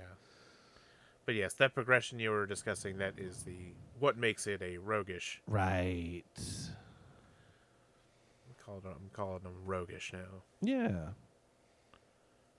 But 1.25 1.36
yes, 1.36 1.53
that 1.53 1.74
progression 1.74 2.19
you 2.19 2.29
were 2.31 2.45
discussing, 2.45 2.98
that 2.98 3.13
is 3.17 3.43
the 3.43 3.55
what 3.98 4.17
makes 4.17 4.48
it 4.48 4.62
a 4.62 4.79
roguish. 4.79 5.41
Right. 5.48 6.25
I'm 6.38 6.75
calling 8.62 8.81
them, 8.81 8.95
I'm 8.98 9.09
calling 9.13 9.43
them 9.43 9.53
roguish 9.65 10.12
now. 10.12 10.43
Yeah. 10.62 11.12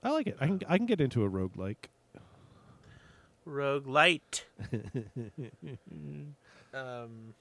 I 0.02 0.10
like 0.10 0.26
it. 0.26 0.38
I 0.40 0.46
can 0.46 0.62
I 0.66 0.78
can 0.78 0.86
get 0.86 1.02
into 1.02 1.22
a 1.22 1.28
roguelike. 1.28 1.90
Rogue 3.44 3.86
light. 3.86 4.46
um, 6.74 7.34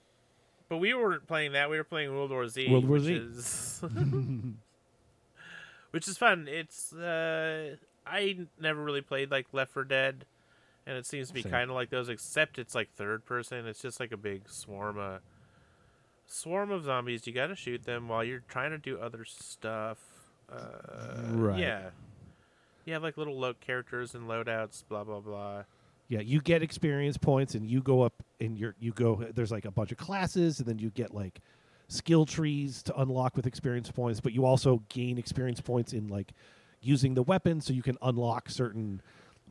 but 0.67 0.77
we 0.77 0.93
weren't 0.93 1.27
playing 1.27 1.53
that. 1.53 1.69
We 1.69 1.77
were 1.77 1.83
playing 1.83 2.11
World 2.11 2.31
War 2.31 2.47
Z. 2.47 2.69
World 2.69 2.87
War 2.87 2.97
which 2.97 3.03
Z. 3.03 3.13
Is 3.13 3.81
which 5.91 6.07
is 6.07 6.17
fun. 6.17 6.47
It's 6.49 6.93
uh, 6.93 7.75
I 8.05 8.37
never 8.59 8.83
really 8.83 9.01
played 9.01 9.31
like 9.31 9.47
Left 9.51 9.73
4 9.73 9.83
Dead, 9.85 10.25
and 10.85 10.97
it 10.97 11.05
seems 11.05 11.29
to 11.29 11.33
be 11.33 11.43
kind 11.43 11.69
of 11.69 11.75
like 11.75 11.89
those, 11.89 12.09
except 12.09 12.59
it's 12.59 12.75
like 12.75 12.89
third 12.95 13.25
person. 13.25 13.65
It's 13.67 13.81
just 13.81 13.99
like 13.99 14.11
a 14.11 14.17
big 14.17 14.49
swarm 14.49 14.97
of 14.97 15.21
swarm 16.25 16.71
of 16.71 16.83
zombies. 16.83 17.25
You 17.25 17.33
got 17.33 17.47
to 17.47 17.55
shoot 17.55 17.83
them 17.83 18.07
while 18.07 18.23
you're 18.23 18.43
trying 18.47 18.71
to 18.71 18.77
do 18.77 18.99
other 18.99 19.25
stuff. 19.25 19.97
Uh, 20.51 21.31
Right. 21.31 21.59
Yeah. 21.59 21.89
You 22.85 22.93
have 22.93 23.03
like 23.03 23.17
little 23.17 23.37
load 23.37 23.59
characters 23.59 24.15
and 24.15 24.27
loadouts. 24.27 24.83
Blah 24.87 25.03
blah 25.03 25.19
blah. 25.19 25.63
Yeah, 26.07 26.21
you 26.21 26.41
get 26.41 26.63
experience 26.63 27.17
points, 27.17 27.53
and 27.53 27.69
you 27.69 27.81
go 27.81 28.01
up, 28.01 28.23
and 28.39 28.57
you're 28.57 28.75
you 28.79 28.91
go. 28.91 29.25
There's 29.33 29.51
like 29.51 29.65
a 29.65 29.71
bunch 29.71 29.91
of 29.91 29.97
classes, 29.97 30.59
and 30.59 30.67
then 30.67 30.79
you 30.79 30.89
get 30.89 31.13
like 31.13 31.41
skill 31.87 32.25
trees 32.25 32.83
to 32.83 32.95
unlock 32.99 33.35
with 33.35 33.45
experience 33.47 33.91
points. 33.91 34.19
But 34.21 34.33
you 34.33 34.45
also 34.45 34.83
gain 34.89 35.17
experience 35.17 35.61
points 35.61 35.93
in 35.93 36.07
like 36.07 36.31
using 36.81 37.13
the 37.13 37.23
weapons, 37.23 37.65
so 37.65 37.73
you 37.73 37.81
can 37.83 37.97
unlock 38.01 38.49
certain 38.49 39.01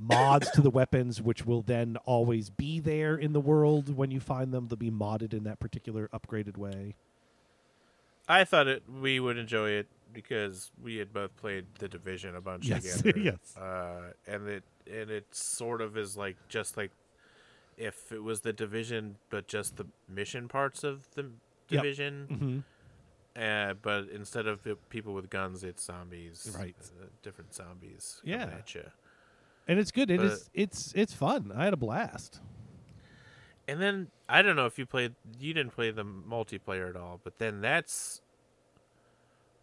mods 0.00 0.50
to 0.52 0.60
the 0.60 0.70
weapons, 0.70 1.20
which 1.20 1.44
will 1.44 1.62
then 1.62 1.96
always 2.04 2.50
be 2.50 2.78
there 2.80 3.16
in 3.16 3.32
the 3.32 3.40
world 3.40 3.94
when 3.96 4.10
you 4.10 4.20
find 4.20 4.52
them. 4.54 4.68
They'll 4.68 4.76
be 4.76 4.90
modded 4.90 5.32
in 5.34 5.44
that 5.44 5.58
particular 5.58 6.08
upgraded 6.12 6.56
way. 6.56 6.94
I 8.28 8.44
thought 8.44 8.68
it 8.68 8.82
we 9.00 9.20
would 9.20 9.38
enjoy 9.38 9.70
it 9.70 9.86
because 10.12 10.70
we 10.82 10.96
had 10.96 11.12
both 11.12 11.36
played 11.36 11.66
the 11.78 11.88
division 11.88 12.34
a 12.36 12.40
bunch 12.40 12.66
Yes, 12.66 12.96
together. 13.02 13.18
yes. 13.20 13.56
Uh, 13.56 14.12
and 14.26 14.46
it 14.48 14.64
and 14.90 15.10
it 15.10 15.26
sort 15.34 15.80
of 15.80 15.96
is 15.96 16.16
like 16.16 16.36
just 16.48 16.76
like 16.76 16.90
if 17.78 18.12
it 18.12 18.22
was 18.22 18.40
the 18.42 18.52
division, 18.52 19.16
but 19.30 19.46
just 19.48 19.76
the 19.76 19.86
mission 20.08 20.48
parts 20.48 20.84
of 20.84 21.08
the 21.14 21.22
Yep. 21.70 21.82
division. 21.82 22.26
Mm-hmm. 22.30 22.58
Uh, 23.42 23.74
but 23.74 24.08
instead 24.08 24.46
of 24.46 24.66
people 24.88 25.14
with 25.14 25.30
guns, 25.30 25.62
it's 25.62 25.84
zombies. 25.84 26.54
Right. 26.58 26.74
Uh, 26.80 27.06
different 27.22 27.54
zombies. 27.54 28.20
Yeah. 28.24 28.40
Coming 28.44 28.58
at 28.58 28.74
you. 28.74 28.84
And 29.68 29.78
it's 29.78 29.90
good. 29.92 30.10
It 30.10 30.16
But- 30.18 30.26
is. 30.26 30.50
It's 30.54 30.92
it's 30.96 31.12
fun. 31.12 31.52
I 31.54 31.64
had 31.64 31.72
a 31.74 31.76
blast. 31.76 32.40
And 33.68 33.82
then 33.82 34.10
I 34.28 34.40
don't 34.40 34.56
know 34.56 34.64
if 34.66 34.78
you 34.78 34.86
played. 34.86 35.14
You 35.38 35.52
didn't 35.54 35.72
play 35.72 35.90
the 35.90 36.04
multiplayer 36.04 36.88
at 36.88 36.96
all, 36.96 37.20
but 37.22 37.38
then 37.38 37.60
that's 37.60 38.22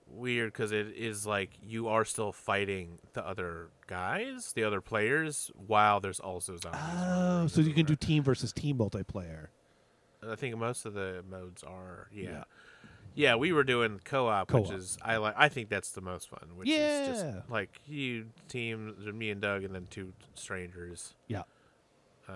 weird 0.08 0.54
because 0.54 0.72
it 0.72 0.88
is 0.96 1.26
like 1.26 1.52
you 1.62 1.88
are 1.88 2.06
still 2.06 2.32
fighting 2.32 3.00
the 3.14 3.26
other 3.26 3.70
guys, 3.88 4.54
the 4.54 4.64
other 4.64 4.82
players, 4.82 5.52
while 5.56 6.00
there's 6.00 6.20
also 6.20 6.58
zombies. 6.58 6.82
Oh, 6.84 7.48
so 7.48 7.62
you 7.62 7.74
can 7.74 7.86
do 7.86 7.96
team 7.96 8.24
versus 8.24 8.52
team 8.54 8.78
multiplayer. 8.78 9.48
I 10.28 10.36
think 10.36 10.56
most 10.58 10.86
of 10.86 10.94
the 10.94 11.24
modes 11.30 11.64
are. 11.64 12.08
Yeah. 12.14 12.30
Yeah. 12.30 12.44
Yeah, 13.18 13.36
we 13.36 13.54
were 13.54 13.64
doing 13.64 14.02
co-op, 14.04 14.52
which 14.52 14.66
Co-op. 14.66 14.78
is 14.78 14.98
I 15.02 15.16
like. 15.18 15.36
I 15.38 15.48
think 15.48 15.70
that's 15.70 15.92
the 15.92 16.02
most 16.02 16.30
fun. 16.30 16.50
Which 16.58 16.68
is 16.68 17.08
just 17.08 17.50
like 17.50 17.70
you 17.88 18.26
team, 18.50 18.94
me 19.18 19.30
and 19.30 19.40
Doug, 19.40 19.64
and 19.64 19.74
then 19.74 19.88
two 19.90 20.12
strangers. 20.34 21.14
Yeah. 21.30 21.44
uh, 22.28 22.34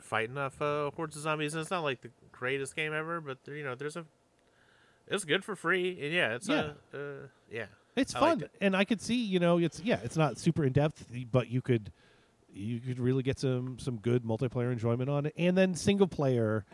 fighting 0.00 0.38
off 0.38 0.60
uh, 0.62 0.90
hordes 0.92 1.16
of 1.16 1.22
zombies. 1.22 1.52
And 1.54 1.60
it's 1.60 1.70
not 1.70 1.82
like 1.82 2.00
the 2.00 2.10
greatest 2.30 2.74
game 2.76 2.94
ever, 2.94 3.20
but 3.20 3.38
there, 3.44 3.54
you 3.54 3.64
know, 3.64 3.74
there's 3.74 3.96
a. 3.96 4.06
It's 5.12 5.24
good 5.24 5.44
for 5.44 5.54
free, 5.54 5.98
and 6.02 6.12
yeah, 6.12 6.34
it's 6.34 6.48
Yeah. 6.48 6.72
a, 6.92 6.96
uh, 6.96 7.26
yeah. 7.50 7.66
It's 7.94 8.14
I 8.14 8.20
fun, 8.20 8.40
it. 8.42 8.50
and 8.60 8.74
I 8.74 8.84
could 8.84 9.00
see, 9.00 9.22
you 9.22 9.38
know, 9.38 9.58
it's 9.58 9.80
yeah, 9.80 10.00
it's 10.02 10.16
not 10.16 10.38
super 10.38 10.64
in 10.64 10.72
depth, 10.72 11.06
but 11.30 11.48
you 11.50 11.60
could 11.60 11.92
you 12.54 12.80
could 12.80 12.98
really 12.98 13.22
get 13.22 13.38
some 13.38 13.78
some 13.78 13.96
good 13.98 14.24
multiplayer 14.24 14.72
enjoyment 14.72 15.10
on 15.10 15.26
it. 15.26 15.34
And 15.36 15.56
then 15.56 15.74
single 15.74 16.06
player, 16.06 16.64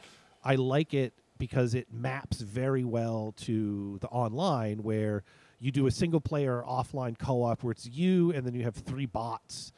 I 0.44 0.54
like 0.54 0.94
it 0.94 1.14
because 1.38 1.74
it 1.74 1.92
maps 1.92 2.40
very 2.40 2.84
well 2.84 3.32
to 3.38 3.98
the 4.00 4.08
online 4.08 4.82
where 4.82 5.22
you 5.60 5.70
do 5.72 5.86
a 5.86 5.90
single 5.90 6.20
player 6.20 6.62
offline 6.66 7.18
co-op 7.18 7.62
where 7.64 7.72
it's 7.72 7.86
you 7.86 8.32
and 8.32 8.44
then 8.46 8.54
you 8.54 8.62
have 8.64 8.74
three 8.76 9.06
bots 9.06 9.72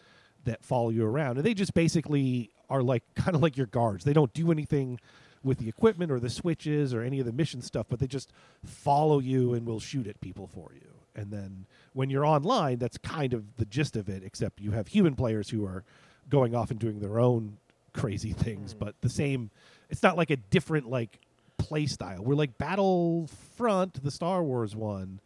that 0.44 0.62
follow 0.64 0.88
you 0.90 1.04
around 1.04 1.36
and 1.36 1.44
they 1.44 1.52
just 1.52 1.74
basically 1.74 2.50
are 2.70 2.82
like 2.82 3.02
kind 3.14 3.34
of 3.34 3.42
like 3.42 3.56
your 3.58 3.66
guards. 3.66 4.04
They 4.04 4.12
don't 4.14 4.32
do 4.34 4.50
anything 4.52 4.98
with 5.42 5.58
the 5.58 5.68
equipment 5.68 6.10
or 6.12 6.20
the 6.20 6.30
switches 6.30 6.92
or 6.92 7.02
any 7.02 7.18
of 7.20 7.26
the 7.26 7.32
mission 7.32 7.62
stuff, 7.62 7.86
but 7.88 7.98
they 7.98 8.06
just 8.06 8.30
follow 8.64 9.18
you 9.18 9.54
and 9.54 9.66
will 9.66 9.80
shoot 9.80 10.06
at 10.06 10.20
people 10.20 10.46
for 10.46 10.70
you. 10.74 10.86
And 11.14 11.30
then 11.32 11.66
when 11.92 12.10
you're 12.10 12.26
online, 12.26 12.78
that's 12.78 12.98
kind 12.98 13.32
of 13.32 13.56
the 13.56 13.64
gist 13.64 13.96
of 13.96 14.08
it, 14.08 14.22
except 14.22 14.60
you 14.60 14.72
have 14.72 14.88
human 14.88 15.14
players 15.16 15.48
who 15.50 15.64
are 15.66 15.82
going 16.28 16.54
off 16.54 16.70
and 16.70 16.78
doing 16.78 17.00
their 17.00 17.18
own 17.18 17.56
crazy 17.92 18.32
things, 18.32 18.72
Hmm. 18.72 18.78
but 18.78 18.94
the 19.00 19.08
same 19.08 19.50
it's 19.88 20.02
not 20.04 20.16
like 20.16 20.30
a 20.30 20.36
different 20.36 20.88
like 20.88 21.18
play 21.58 21.86
style. 21.86 22.22
We're 22.22 22.36
like 22.36 22.56
Battlefront, 22.58 24.02
the 24.02 24.10
Star 24.10 24.42
Wars 24.42 24.74
one. 24.76 25.20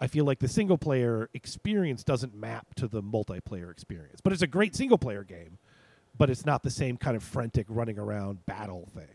I 0.00 0.06
feel 0.06 0.24
like 0.24 0.38
the 0.40 0.48
single 0.48 0.78
player 0.78 1.28
experience 1.34 2.02
doesn't 2.02 2.34
map 2.34 2.74
to 2.76 2.88
the 2.88 3.02
multiplayer 3.02 3.70
experience. 3.70 4.20
But 4.20 4.32
it's 4.32 4.42
a 4.42 4.46
great 4.46 4.74
single 4.74 4.98
player 4.98 5.22
game, 5.22 5.58
but 6.16 6.30
it's 6.30 6.44
not 6.46 6.62
the 6.62 6.70
same 6.70 6.96
kind 6.96 7.16
of 7.16 7.22
frantic 7.22 7.66
running 7.68 7.98
around 7.98 8.44
battle 8.46 8.88
thing. 8.94 9.06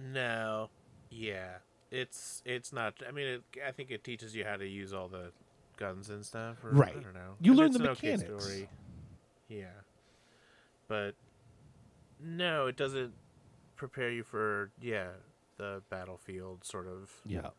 No, 0.00 0.70
yeah, 1.10 1.56
it's 1.90 2.42
it's 2.46 2.72
not. 2.72 2.94
I 3.06 3.12
mean, 3.12 3.26
it, 3.26 3.42
I 3.66 3.70
think 3.72 3.90
it 3.90 4.02
teaches 4.04 4.34
you 4.34 4.44
how 4.44 4.56
to 4.56 4.66
use 4.66 4.92
all 4.94 5.08
the 5.08 5.32
guns 5.76 6.08
and 6.10 6.24
stuff. 6.24 6.64
Or, 6.64 6.70
Right. 6.70 6.96
I 6.96 7.00
don't 7.00 7.14
know. 7.14 7.34
You 7.40 7.52
And 7.52 7.58
learn 7.60 7.72
the 7.72 7.80
an 7.80 7.88
okay 7.88 8.12
mechanics. 8.16 8.44
story. 8.44 8.68
Yeah, 9.48 9.66
but 10.88 11.14
no, 12.20 12.66
it 12.68 12.76
doesn't 12.76 13.12
prepare 13.76 14.10
you 14.10 14.22
for 14.22 14.70
yeah 14.80 15.08
the 15.58 15.82
battlefield 15.90 16.64
sort 16.64 16.86
of 16.86 17.10
Yeah. 17.26 17.50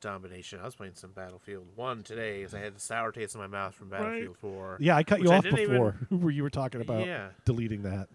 domination. 0.00 0.58
I 0.60 0.64
was 0.64 0.74
playing 0.74 0.94
some 0.96 1.12
Battlefield 1.12 1.66
One 1.76 2.02
today 2.02 2.38
because 2.38 2.54
I 2.54 2.58
had 2.60 2.74
the 2.74 2.80
sour 2.80 3.12
taste 3.12 3.34
in 3.36 3.40
my 3.40 3.46
mouth 3.46 3.74
from 3.74 3.88
Battlefield 3.90 4.36
Four. 4.38 4.76
Yeah, 4.80 4.96
I 4.96 5.04
cut 5.04 5.22
you 5.22 5.30
off 5.30 5.44
didn't 5.44 5.60
even- 5.60 5.72
before 5.72 5.92
where 6.10 6.32
you 6.32 6.42
were 6.42 6.50
talking 6.50 6.80
about 6.80 7.06
Yeah. 7.06 7.28
deleting 7.44 7.82
that. 7.82 8.08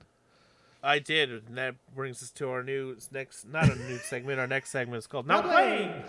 I 0.82 1.00
did, 1.00 1.30
and 1.32 1.58
that 1.58 1.76
brings 1.96 2.24
us 2.24 2.32
to 2.32 2.50
our 2.50 2.64
new 2.64 2.98
next, 3.12 3.48
not 3.48 3.70
a 3.70 3.76
new 3.76 3.98
segment. 4.04 4.40
Our 4.40 4.48
next 4.48 4.70
segment 4.70 5.00
is 5.00 5.08
called 5.08 5.28
"Not 5.28 5.46
Playing." 5.46 6.04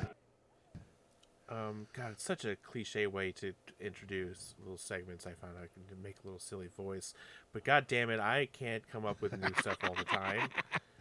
Um, 1.49 1.89
God, 1.93 2.13
it's 2.13 2.23
such 2.23 2.45
a 2.45 2.55
cliche 2.55 3.09
way 3.09 3.33
to 3.33 3.53
introduce 3.81 4.55
little 4.61 4.79
segments. 4.79 5.27
I 5.27 5.33
found 5.33 5.55
I 5.59 5.67
can 5.67 6.01
make 6.01 6.15
a 6.23 6.27
little 6.27 6.39
silly 6.39 6.69
voice, 6.69 7.13
but 7.53 7.65
God 7.65 7.87
damn 7.89 8.09
it, 8.09 8.21
I 8.21 8.47
can't 8.53 8.87
come 8.89 9.05
up 9.05 9.21
with 9.21 9.37
new 9.37 9.53
stuff 9.59 9.79
all 9.83 9.95
the 9.95 10.05
time. 10.05 10.49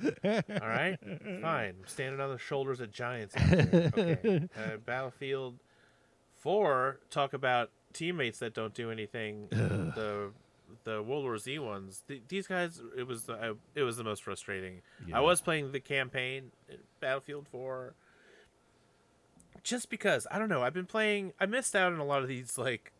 All 0.62 0.68
right, 0.68 0.98
fine. 1.42 1.76
I'm 1.82 1.88
standing 1.88 2.22
on 2.22 2.32
the 2.32 2.38
shoulders 2.38 2.80
of 2.80 2.90
giants. 2.92 3.36
Okay, 3.36 4.48
uh, 4.58 4.78
Battlefield 4.86 5.60
Four. 6.38 7.00
Talk 7.12 7.34
about 7.34 7.70
teammates 7.94 8.40
that 8.40 8.54
don't 8.54 8.74
do 8.74 8.92
anything. 8.92 9.48
the 9.52 10.32
the 10.84 11.02
World 11.02 11.24
War 11.24 11.38
Z 11.38 11.60
ones. 11.60 12.04
Th- 12.08 12.22
these 12.28 12.48
guys, 12.48 12.82
it 12.98 13.08
was 13.08 13.24
the, 13.24 13.34
I, 13.34 13.52
it 13.76 13.84
was 13.84 13.98
the 13.98 14.04
most 14.04 14.24
frustrating. 14.24 14.82
Yeah. 15.08 15.18
I 15.18 15.22
was 15.22 15.42
playing 15.42 15.72
the 15.72 15.80
campaign, 15.80 16.52
Battlefield 17.00 17.48
Four, 17.48 17.96
just 19.64 19.90
because 19.90 20.28
I 20.32 20.40
don't 20.40 20.50
know. 20.50 20.62
I've 20.64 20.74
been 20.74 20.86
playing. 20.86 21.34
I 21.40 21.46
missed 21.46 21.76
out 21.76 21.94
on 21.94 22.00
a 22.00 22.06
lot 22.06 22.22
of 22.22 22.28
these 22.28 22.58
like 22.58 22.92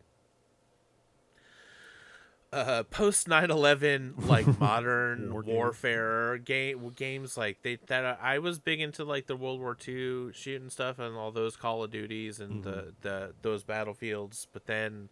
uh 2.52 2.82
post 2.84 3.28
9-11 3.28 4.26
like 4.26 4.58
modern 4.60 5.32
War 5.32 5.42
warfare 5.42 6.36
game 6.38 6.90
games 6.96 7.36
like 7.36 7.62
they 7.62 7.78
that 7.86 8.18
I 8.20 8.40
was 8.40 8.58
big 8.58 8.80
into 8.80 9.04
like 9.04 9.26
the 9.26 9.36
World 9.36 9.60
War 9.60 9.76
II 9.86 10.32
shooting 10.32 10.68
stuff 10.68 10.98
and 10.98 11.16
all 11.16 11.30
those 11.30 11.56
Call 11.56 11.84
of 11.84 11.92
Duties 11.92 12.40
and 12.40 12.64
the 12.64 12.92
the 13.02 13.34
those 13.42 13.62
battlefields 13.62 14.48
but 14.52 14.66
then 14.66 15.10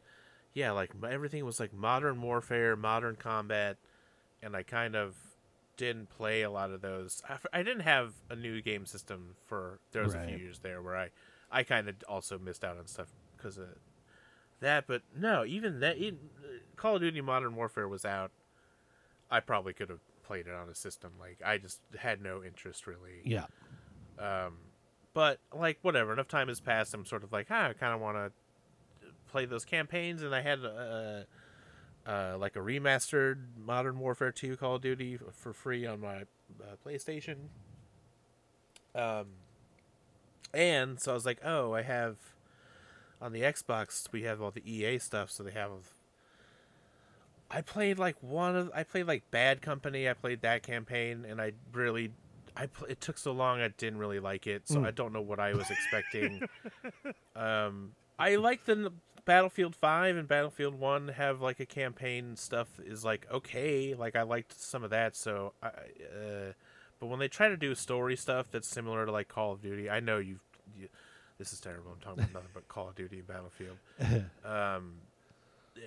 yeah 0.55 0.73
like 0.73 0.91
everything 1.09 1.45
was 1.45 1.61
like 1.61 1.73
modern 1.73 2.21
warfare 2.23 2.77
modern 2.77 3.17
combat 3.17 3.77
and 4.43 4.57
I 4.57 4.63
kind 4.63 4.95
of 4.95 5.17
didn't 5.77 6.11
play 6.11 6.43
a 6.43 6.51
lot 6.51 6.71
of 6.71 6.81
those. 6.81 7.23
I 7.53 7.63
didn't 7.63 7.81
have 7.81 8.15
a 8.31 8.37
new 8.37 8.61
game 8.61 8.85
system 8.87 9.37
for 9.47 9.79
there 9.93 10.03
was 10.03 10.15
a 10.15 10.27
few 10.27 10.37
years 10.37 10.59
there 10.61 10.83
where 10.83 10.97
I 10.97 11.11
I 11.51 11.63
kind 11.63 11.89
of 11.89 11.97
also 12.09 12.39
missed 12.39 12.65
out 12.65 12.77
on 12.79 12.87
stuff 12.87 13.09
because 13.37 13.59
of 13.59 13.69
that 14.61 14.87
but 14.89 15.03
no 15.17 15.45
even 15.45 15.81
that 15.81 15.97
even, 15.99 16.19
call 16.77 16.97
of 16.97 17.03
duty 17.03 17.21
modern 17.21 17.55
warfare 17.57 17.89
was 17.89 18.05
out. 18.05 18.31
I 19.31 19.41
probably 19.41 19.73
could 19.73 19.91
have 19.91 20.01
played 20.29 20.47
it 20.47 20.55
on 20.55 20.69
a 20.69 20.75
system 20.75 21.13
like 21.19 21.39
i 21.43 21.57
just 21.57 21.81
had 21.99 22.21
no 22.21 22.45
interest 22.45 22.87
really. 22.87 23.23
Yeah. 23.25 23.47
um 24.19 24.59
but 25.15 25.39
like 25.57 25.79
whatever 25.81 26.13
enough 26.13 26.29
time 26.29 26.49
has 26.49 26.61
passed 26.61 26.93
i'm 26.93 27.07
sort 27.07 27.25
of 27.25 27.33
like 27.33 27.47
ah, 27.51 27.69
i 27.69 27.73
kind 27.73 27.95
of 27.95 28.01
want 28.01 28.19
to 28.19 28.31
play 29.29 29.45
those 29.45 29.65
campaigns 29.65 30.23
and 30.23 30.35
i 30.35 30.41
had 30.41 30.61
uh, 30.65 31.23
uh 32.07 32.37
like 32.39 32.57
a 32.57 32.61
remastered 32.61 33.39
modern 33.57 33.99
warfare 33.99 34.33
2 34.33 34.57
call 34.57 34.77
of 34.77 34.83
duty 34.83 35.19
for 35.33 35.53
free 35.53 35.87
on 35.87 36.01
my 36.01 36.23
uh, 36.63 36.75
playstation 36.85 37.37
um 38.95 39.27
and 40.55 41.01
so 41.01 41.13
i 41.13 41.15
was 41.15 41.27
like 41.27 41.39
oh 41.45 41.73
i 41.75 41.83
have 41.83 42.17
on 43.21 43.33
the 43.33 43.41
Xbox 43.43 44.11
we 44.13 44.23
have 44.23 44.41
all 44.41 44.51
the 44.51 44.63
EA 44.71 44.99
stuff, 44.99 45.31
so 45.31 45.43
they 45.43 45.51
have. 45.51 45.71
I 47.51 47.63
played 47.63 47.99
like 47.99 48.17
one 48.21 48.57
of 48.57 48.71
I 48.75 48.83
played 48.83 49.07
like 49.07 49.31
Bad 49.31 49.63
Company. 49.63 50.09
I 50.09 50.13
played 50.13 50.43
that 50.43 50.63
campaign, 50.63 51.25
and 51.29 51.41
I 51.41 51.53
really, 51.73 52.13
I 52.57 52.67
pl- 52.67 52.87
it 52.89 53.01
took 53.01 53.19
so 53.19 53.33
long. 53.33 53.61
I 53.61 53.69
didn't 53.69 53.99
really 53.99 54.21
like 54.21 54.47
it, 54.47 54.69
so 54.69 54.81
Mm. 54.81 54.87
I 54.87 54.91
don't 54.91 55.13
know 55.13 55.23
what 55.23 55.41
I 55.41 55.55
was 55.55 55.71
expecting. 55.71 56.43
um, 57.37 57.93
I 58.19 58.37
like 58.37 58.65
the 58.67 58.93
Battlefield 59.29 59.77
Five 59.77 60.17
and 60.17 60.27
Battlefield 60.27 60.81
One 60.81 61.09
have 61.09 61.43
like 61.43 61.61
a 61.61 61.67
campaign 61.67 62.35
stuff 62.35 62.67
is 62.83 63.05
like 63.05 63.27
okay. 63.31 63.95
Like 63.95 64.17
I 64.17 64.23
liked 64.23 64.59
some 64.59 64.83
of 64.83 64.89
that, 64.89 65.15
so 65.15 65.53
I. 65.63 65.67
Uh, 65.67 66.53
but 66.99 67.09
when 67.09 67.19
they 67.19 67.29
try 67.29 67.49
to 67.49 67.57
do 67.59 67.75
story 67.75 68.17
stuff 68.17 68.51
that's 68.51 68.67
similar 68.67 69.05
to 69.05 69.13
like 69.13 69.29
Call 69.29 69.53
of 69.53 69.61
Duty, 69.61 69.91
I 69.91 70.01
know 70.01 70.17
you've. 70.17 70.41
You, 70.81 70.89
this 71.37 71.53
is 71.53 71.61
terrible. 71.61 71.93
I'm 71.93 72.01
talking 72.01 72.21
about 72.21 72.33
nothing 72.33 72.49
but 72.55 72.69
Call 72.69 72.89
of 72.89 72.95
Duty 72.95 73.19
and 73.19 73.27
Battlefield. 73.27 73.77
Um, 74.47 74.95
uh, 75.77 75.81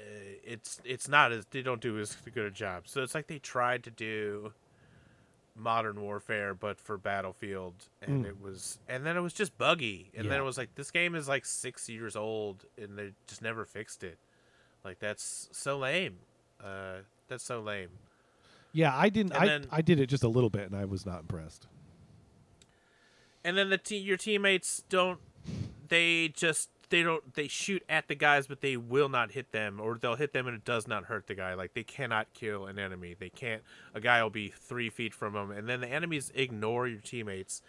it's 0.45 0.79
it's 0.85 1.09
not 1.09 1.31
as 1.31 1.45
they 1.47 1.63
don't 1.63 1.81
do 1.81 1.97
as 1.99 2.15
good 2.33 2.45
a 2.45 2.51
job. 2.51 2.83
So 2.85 3.01
it's 3.01 3.15
like 3.15 3.25
they 3.25 3.39
tried 3.39 3.83
to 3.85 3.89
do 3.89 4.53
modern 5.55 6.01
warfare 6.01 6.53
but 6.53 6.79
for 6.79 6.97
battlefield 6.97 7.73
and 8.01 8.23
Mm. 8.25 8.29
it 8.29 8.41
was 8.41 8.79
and 8.87 9.05
then 9.05 9.17
it 9.17 9.21
was 9.21 9.33
just 9.33 9.57
buggy 9.57 10.09
and 10.15 10.31
then 10.31 10.39
it 10.39 10.43
was 10.43 10.57
like 10.57 10.73
this 10.75 10.91
game 10.91 11.13
is 11.13 11.27
like 11.27 11.45
six 11.45 11.89
years 11.89 12.15
old 12.15 12.63
and 12.81 12.97
they 12.97 13.11
just 13.27 13.41
never 13.41 13.65
fixed 13.65 14.03
it 14.03 14.17
like 14.85 14.99
that's 14.99 15.49
so 15.51 15.77
lame 15.77 16.17
uh 16.63 16.97
that's 17.27 17.43
so 17.43 17.59
lame 17.61 17.89
Yeah, 18.73 18.95
I 18.97 19.09
didn't. 19.09 19.33
And 19.33 19.41
I 19.43 19.45
then- 19.45 19.67
I 19.71 19.81
did 19.81 19.99
it 19.99 20.07
just 20.07 20.23
a 20.23 20.29
little 20.29 20.49
bit, 20.49 20.71
and 20.71 20.75
I 20.75 20.85
was 20.85 21.05
not 21.05 21.19
impressed. 21.21 21.67
and 23.43 23.57
then 23.57 23.69
the 23.69 23.77
te- 23.77 23.97
your 23.97 24.17
teammates 24.17 24.83
don't 24.89 25.19
they 25.89 26.29
just 26.29 26.69
they 26.91 27.01
don't 27.01 27.33
they 27.33 27.47
shoot 27.47 27.83
at 27.89 28.07
the 28.07 28.15
guys 28.15 28.45
but 28.45 28.61
they 28.61 28.77
will 28.77 29.09
not 29.09 29.31
hit 29.31 29.51
them 29.51 29.79
or 29.81 29.97
they'll 29.97 30.15
hit 30.15 30.33
them 30.33 30.45
and 30.45 30.55
it 30.55 30.65
does 30.65 30.87
not 30.87 31.05
hurt 31.05 31.25
the 31.25 31.33
guy. 31.33 31.55
Like 31.55 31.73
they 31.73 31.83
cannot 31.83 32.31
kill 32.33 32.67
an 32.67 32.77
enemy. 32.77 33.15
They 33.19 33.29
can't 33.29 33.63
a 33.95 33.99
guy 33.99 34.21
will 34.21 34.29
be 34.29 34.49
three 34.49 34.89
feet 34.89 35.13
from 35.13 35.33
them 35.33 35.49
and 35.49 35.67
then 35.67 35.81
the 35.81 35.87
enemies 35.87 36.31
ignore 36.35 36.87
your 36.87 37.01
teammates 37.01 37.63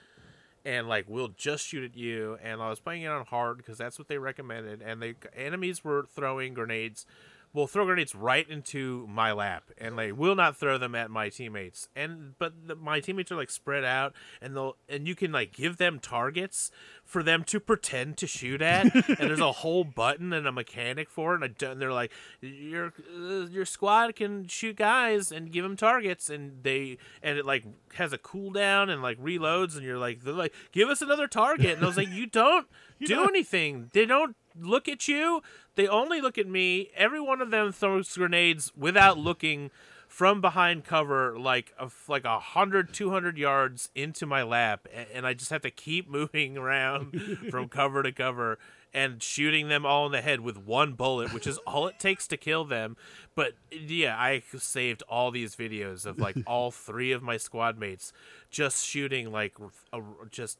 and 0.64 0.88
like 0.88 1.08
will 1.08 1.28
just 1.28 1.66
shoot 1.66 1.84
at 1.84 1.96
you. 1.96 2.36
And 2.42 2.60
i 2.60 2.68
was 2.68 2.80
playing 2.80 3.02
it 3.02 3.08
on 3.08 3.24
hard 3.24 3.56
because 3.56 3.78
that's 3.78 3.98
what 3.98 4.08
they 4.08 4.18
recommended 4.18 4.82
and 4.82 5.00
the 5.00 5.14
enemies 5.34 5.82
were 5.82 6.06
throwing 6.14 6.52
grenades 6.52 7.06
will 7.54 7.66
throw 7.66 7.84
grenades 7.84 8.14
right 8.14 8.48
into 8.48 9.06
my 9.08 9.32
lap 9.32 9.70
and 9.76 9.98
they 9.98 10.10
will 10.10 10.34
not 10.34 10.56
throw 10.56 10.78
them 10.78 10.94
at 10.94 11.10
my 11.10 11.28
teammates. 11.28 11.88
And 11.94 12.34
but 12.38 12.66
the, 12.66 12.74
my 12.74 13.00
teammates 13.00 13.30
are 13.30 13.36
like 13.36 13.50
spread 13.50 13.84
out 13.84 14.14
and 14.40 14.56
they'll 14.56 14.76
and 14.88 15.06
you 15.06 15.14
can 15.14 15.32
like 15.32 15.52
give 15.52 15.76
them 15.76 15.98
targets 15.98 16.70
for 17.04 17.22
them 17.22 17.44
to 17.44 17.60
pretend 17.60 18.16
to 18.18 18.26
shoot 18.26 18.62
at 18.62 18.94
and 19.08 19.16
there's 19.18 19.40
a 19.40 19.52
whole 19.52 19.84
button 19.84 20.32
and 20.32 20.46
a 20.46 20.52
mechanic 20.52 21.10
for 21.10 21.34
it 21.34 21.42
and, 21.42 21.56
I 21.60 21.66
and 21.72 21.80
they're 21.80 21.92
like 21.92 22.12
your 22.40 22.92
uh, 23.14 23.46
your 23.46 23.66
squad 23.66 24.16
can 24.16 24.46
shoot 24.46 24.76
guys 24.76 25.30
and 25.30 25.52
give 25.52 25.62
them 25.62 25.76
targets 25.76 26.30
and 26.30 26.62
they 26.62 26.96
and 27.22 27.38
it 27.38 27.44
like 27.44 27.64
has 27.94 28.12
a 28.12 28.18
cooldown 28.18 28.88
and 28.88 29.02
like 29.02 29.22
reloads 29.22 29.76
and 29.76 29.84
you're 29.84 29.98
like 29.98 30.22
they're 30.22 30.32
like 30.32 30.54
give 30.72 30.88
us 30.88 31.02
another 31.02 31.26
target 31.26 31.76
and 31.76 31.84
I 31.84 31.86
was 31.86 31.96
like 31.96 32.10
you 32.10 32.26
don't 32.26 32.66
do 33.04 33.24
anything. 33.24 33.90
They 33.92 34.06
don't 34.06 34.36
look 34.58 34.88
at 34.88 35.08
you 35.08 35.42
they 35.74 35.88
only 35.88 36.20
look 36.20 36.38
at 36.38 36.46
me. 36.46 36.90
Every 36.94 37.20
one 37.20 37.40
of 37.40 37.50
them 37.50 37.72
throws 37.72 38.14
grenades 38.16 38.72
without 38.76 39.18
looking 39.18 39.70
from 40.06 40.42
behind 40.42 40.84
cover 40.84 41.38
like 41.38 41.72
a, 41.78 41.90
like 42.08 42.24
a 42.24 42.38
hundred, 42.38 42.92
two 42.92 43.10
hundred 43.10 43.38
yards 43.38 43.88
into 43.94 44.26
my 44.26 44.42
lap, 44.42 44.86
and 45.14 45.26
I 45.26 45.32
just 45.32 45.50
have 45.50 45.62
to 45.62 45.70
keep 45.70 46.08
moving 46.10 46.58
around 46.58 47.38
from 47.50 47.68
cover 47.68 48.02
to 48.02 48.12
cover 48.12 48.58
and 48.94 49.22
shooting 49.22 49.68
them 49.68 49.86
all 49.86 50.06
in 50.06 50.12
the 50.12 50.20
head 50.20 50.40
with 50.40 50.58
one 50.58 50.92
bullet, 50.92 51.32
which 51.32 51.46
is 51.46 51.58
all 51.58 51.86
it 51.86 51.98
takes 51.98 52.26
to 52.28 52.36
kill 52.36 52.64
them. 52.64 52.96
But 53.34 53.52
yeah, 53.70 54.16
I 54.18 54.42
saved 54.58 55.02
all 55.08 55.30
these 55.30 55.56
videos 55.56 56.04
of 56.04 56.18
like 56.18 56.36
all 56.46 56.70
three 56.70 57.12
of 57.12 57.22
my 57.22 57.36
squad 57.36 57.78
mates 57.78 58.12
just 58.52 58.86
shooting 58.86 59.32
like 59.32 59.54
a, 59.92 60.00
just 60.30 60.58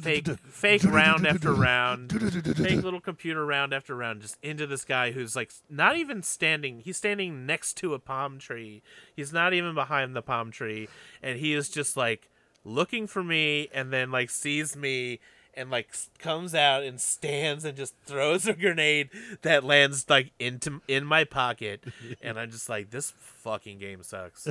fake 0.00 0.28
fake 0.48 0.84
round 0.84 1.26
after 1.26 1.52
round, 1.54 2.12
fake 2.56 2.82
little 2.82 3.00
computer 3.00 3.44
round 3.44 3.74
after 3.74 3.94
round, 3.94 4.22
just 4.22 4.38
into 4.42 4.66
this 4.66 4.84
guy 4.84 5.10
who's 5.10 5.36
like 5.36 5.52
not 5.68 5.96
even 5.96 6.22
standing. 6.22 6.80
He's 6.80 6.96
standing 6.96 7.44
next 7.44 7.76
to 7.78 7.92
a 7.92 7.98
palm 7.98 8.38
tree. 8.38 8.82
He's 9.14 9.32
not 9.32 9.52
even 9.52 9.74
behind 9.74 10.14
the 10.14 10.22
palm 10.22 10.50
tree, 10.52 10.88
and 11.22 11.38
he 11.38 11.52
is 11.52 11.68
just 11.68 11.96
like 11.96 12.30
looking 12.64 13.06
for 13.06 13.22
me, 13.22 13.68
and 13.74 13.92
then 13.92 14.10
like 14.10 14.30
sees 14.30 14.76
me. 14.76 15.18
And 15.56 15.70
like 15.70 15.88
comes 16.18 16.54
out 16.54 16.82
and 16.82 17.00
stands 17.00 17.64
and 17.64 17.76
just 17.76 17.94
throws 18.04 18.46
a 18.46 18.52
grenade 18.52 19.08
that 19.40 19.64
lands 19.64 20.04
like 20.08 20.32
into 20.38 20.82
in 20.86 21.06
my 21.06 21.24
pocket, 21.24 21.84
and 22.22 22.38
I'm 22.38 22.50
just 22.50 22.68
like, 22.68 22.90
this 22.90 23.12
fucking 23.16 23.78
game 23.78 24.02
sucks. 24.02 24.46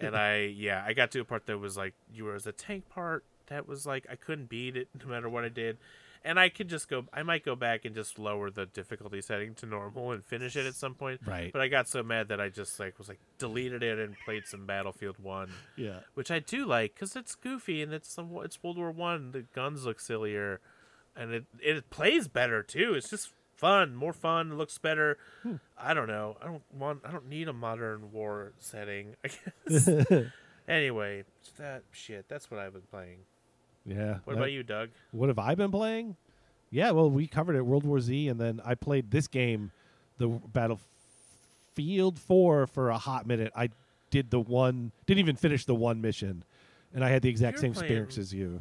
and 0.00 0.14
I 0.14 0.52
yeah, 0.54 0.84
I 0.86 0.92
got 0.92 1.10
to 1.12 1.20
a 1.20 1.24
part 1.24 1.46
that 1.46 1.58
was 1.58 1.76
like 1.76 1.94
you 2.12 2.24
were 2.24 2.34
as 2.34 2.46
a 2.46 2.52
tank 2.52 2.88
part 2.90 3.24
that 3.46 3.66
was 3.66 3.86
like 3.86 4.06
I 4.10 4.16
couldn't 4.16 4.48
beat 4.48 4.76
it 4.76 4.88
no 5.02 5.10
matter 5.10 5.28
what 5.28 5.44
I 5.44 5.48
did. 5.48 5.78
And 6.26 6.40
I 6.40 6.48
could 6.48 6.68
just 6.68 6.88
go 6.88 7.04
I 7.12 7.22
might 7.22 7.44
go 7.44 7.54
back 7.54 7.84
and 7.84 7.94
just 7.94 8.18
lower 8.18 8.50
the 8.50 8.64
difficulty 8.66 9.20
setting 9.20 9.54
to 9.56 9.66
normal 9.66 10.12
and 10.12 10.24
finish 10.24 10.56
it 10.56 10.64
at 10.66 10.74
some 10.74 10.94
point. 10.94 11.20
Right. 11.26 11.52
But 11.52 11.60
I 11.60 11.68
got 11.68 11.86
so 11.88 12.02
mad 12.02 12.28
that 12.28 12.40
I 12.40 12.48
just 12.48 12.80
like 12.80 12.98
was 12.98 13.08
like 13.08 13.20
deleted 13.38 13.82
it 13.82 13.98
and 13.98 14.14
played 14.24 14.46
some 14.46 14.64
Battlefield 14.64 15.16
1, 15.18 15.50
Yeah. 15.76 16.00
which 16.14 16.30
I 16.30 16.38
do 16.38 16.64
like 16.64 16.96
cuz 16.96 17.14
it's 17.14 17.34
goofy 17.34 17.82
and 17.82 17.92
it's 17.92 18.08
some 18.08 18.30
it's 18.42 18.62
World 18.62 18.78
War 18.78 18.90
1. 18.90 19.32
The 19.32 19.42
guns 19.42 19.84
look 19.84 20.00
sillier 20.00 20.60
and 21.14 21.32
it 21.34 21.44
it 21.60 21.90
plays 21.90 22.26
better 22.26 22.62
too. 22.62 22.94
It's 22.94 23.10
just 23.10 23.32
fun, 23.54 23.94
more 23.94 24.12
fun, 24.14 24.52
it 24.52 24.54
looks 24.54 24.78
better. 24.78 25.18
Hmm. 25.42 25.56
I 25.76 25.92
don't 25.94 26.08
know. 26.08 26.38
I 26.40 26.46
don't 26.46 26.62
want 26.72 27.02
I 27.04 27.10
don't 27.12 27.28
need 27.28 27.48
a 27.48 27.52
modern 27.52 28.12
war 28.12 28.52
setting. 28.58 29.14
I 29.24 29.28
guess. 29.68 29.88
Anyway, 30.66 31.24
that 31.58 31.82
shit. 31.92 32.26
That's 32.26 32.50
what 32.50 32.58
I've 32.58 32.72
been 32.72 32.88
playing. 32.90 33.18
Yeah. 33.86 34.18
What 34.24 34.34
that- 34.34 34.36
about 34.36 34.52
you, 34.52 34.62
Doug? 34.62 34.90
What 35.12 35.28
have 35.28 35.38
I 35.38 35.54
been 35.54 35.70
playing? 35.70 36.16
Yeah, 36.70 36.90
well, 36.90 37.08
we 37.08 37.28
covered 37.28 37.54
it 37.54 37.62
World 37.64 37.84
War 37.84 38.00
Z, 38.00 38.28
and 38.28 38.40
then 38.40 38.60
I 38.64 38.74
played 38.74 39.12
this 39.12 39.28
game, 39.28 39.70
the 40.18 40.26
Battlefield 40.28 42.18
Four, 42.18 42.66
for 42.66 42.90
a 42.90 42.98
hot 42.98 43.28
minute. 43.28 43.52
I 43.54 43.70
did 44.10 44.30
the 44.30 44.40
one, 44.40 44.90
didn't 45.06 45.20
even 45.20 45.36
finish 45.36 45.66
the 45.66 45.74
one 45.74 46.00
mission, 46.00 46.42
and 46.92 47.04
I 47.04 47.10
had 47.10 47.22
the 47.22 47.28
exact 47.28 47.56
You're 47.56 47.60
same 47.60 47.70
experience 47.72 48.18
as 48.18 48.34
you. 48.34 48.60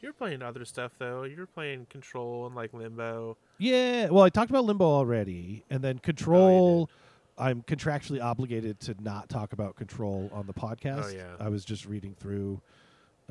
You're 0.00 0.12
playing 0.12 0.42
other 0.42 0.64
stuff 0.64 0.90
though. 0.98 1.22
You're 1.22 1.46
playing 1.46 1.86
Control 1.88 2.46
and 2.46 2.56
like 2.56 2.74
Limbo. 2.74 3.36
Yeah, 3.58 4.08
well, 4.08 4.24
I 4.24 4.28
talked 4.28 4.50
about 4.50 4.64
Limbo 4.64 4.84
already, 4.84 5.64
and 5.70 5.82
then 5.82 5.98
oh, 5.98 6.04
Control. 6.04 6.90
I'm 7.38 7.62
contractually 7.62 8.22
obligated 8.22 8.78
to 8.80 8.96
not 9.00 9.28
talk 9.28 9.52
about 9.52 9.76
Control 9.76 10.28
on 10.32 10.46
the 10.46 10.52
oh, 10.56 10.60
podcast. 10.60 11.04
Oh, 11.04 11.16
yeah. 11.16 11.36
I 11.38 11.48
was 11.48 11.64
just 11.64 11.86
reading 11.86 12.14
through 12.18 12.60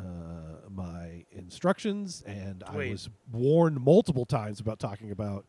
uh, 0.05 0.69
my 0.69 1.25
instructions, 1.31 2.23
and 2.25 2.63
I 2.65 2.89
was 2.89 3.09
warned 3.31 3.79
multiple 3.79 4.25
times 4.25 4.59
about 4.59 4.79
talking 4.79 5.11
about 5.11 5.45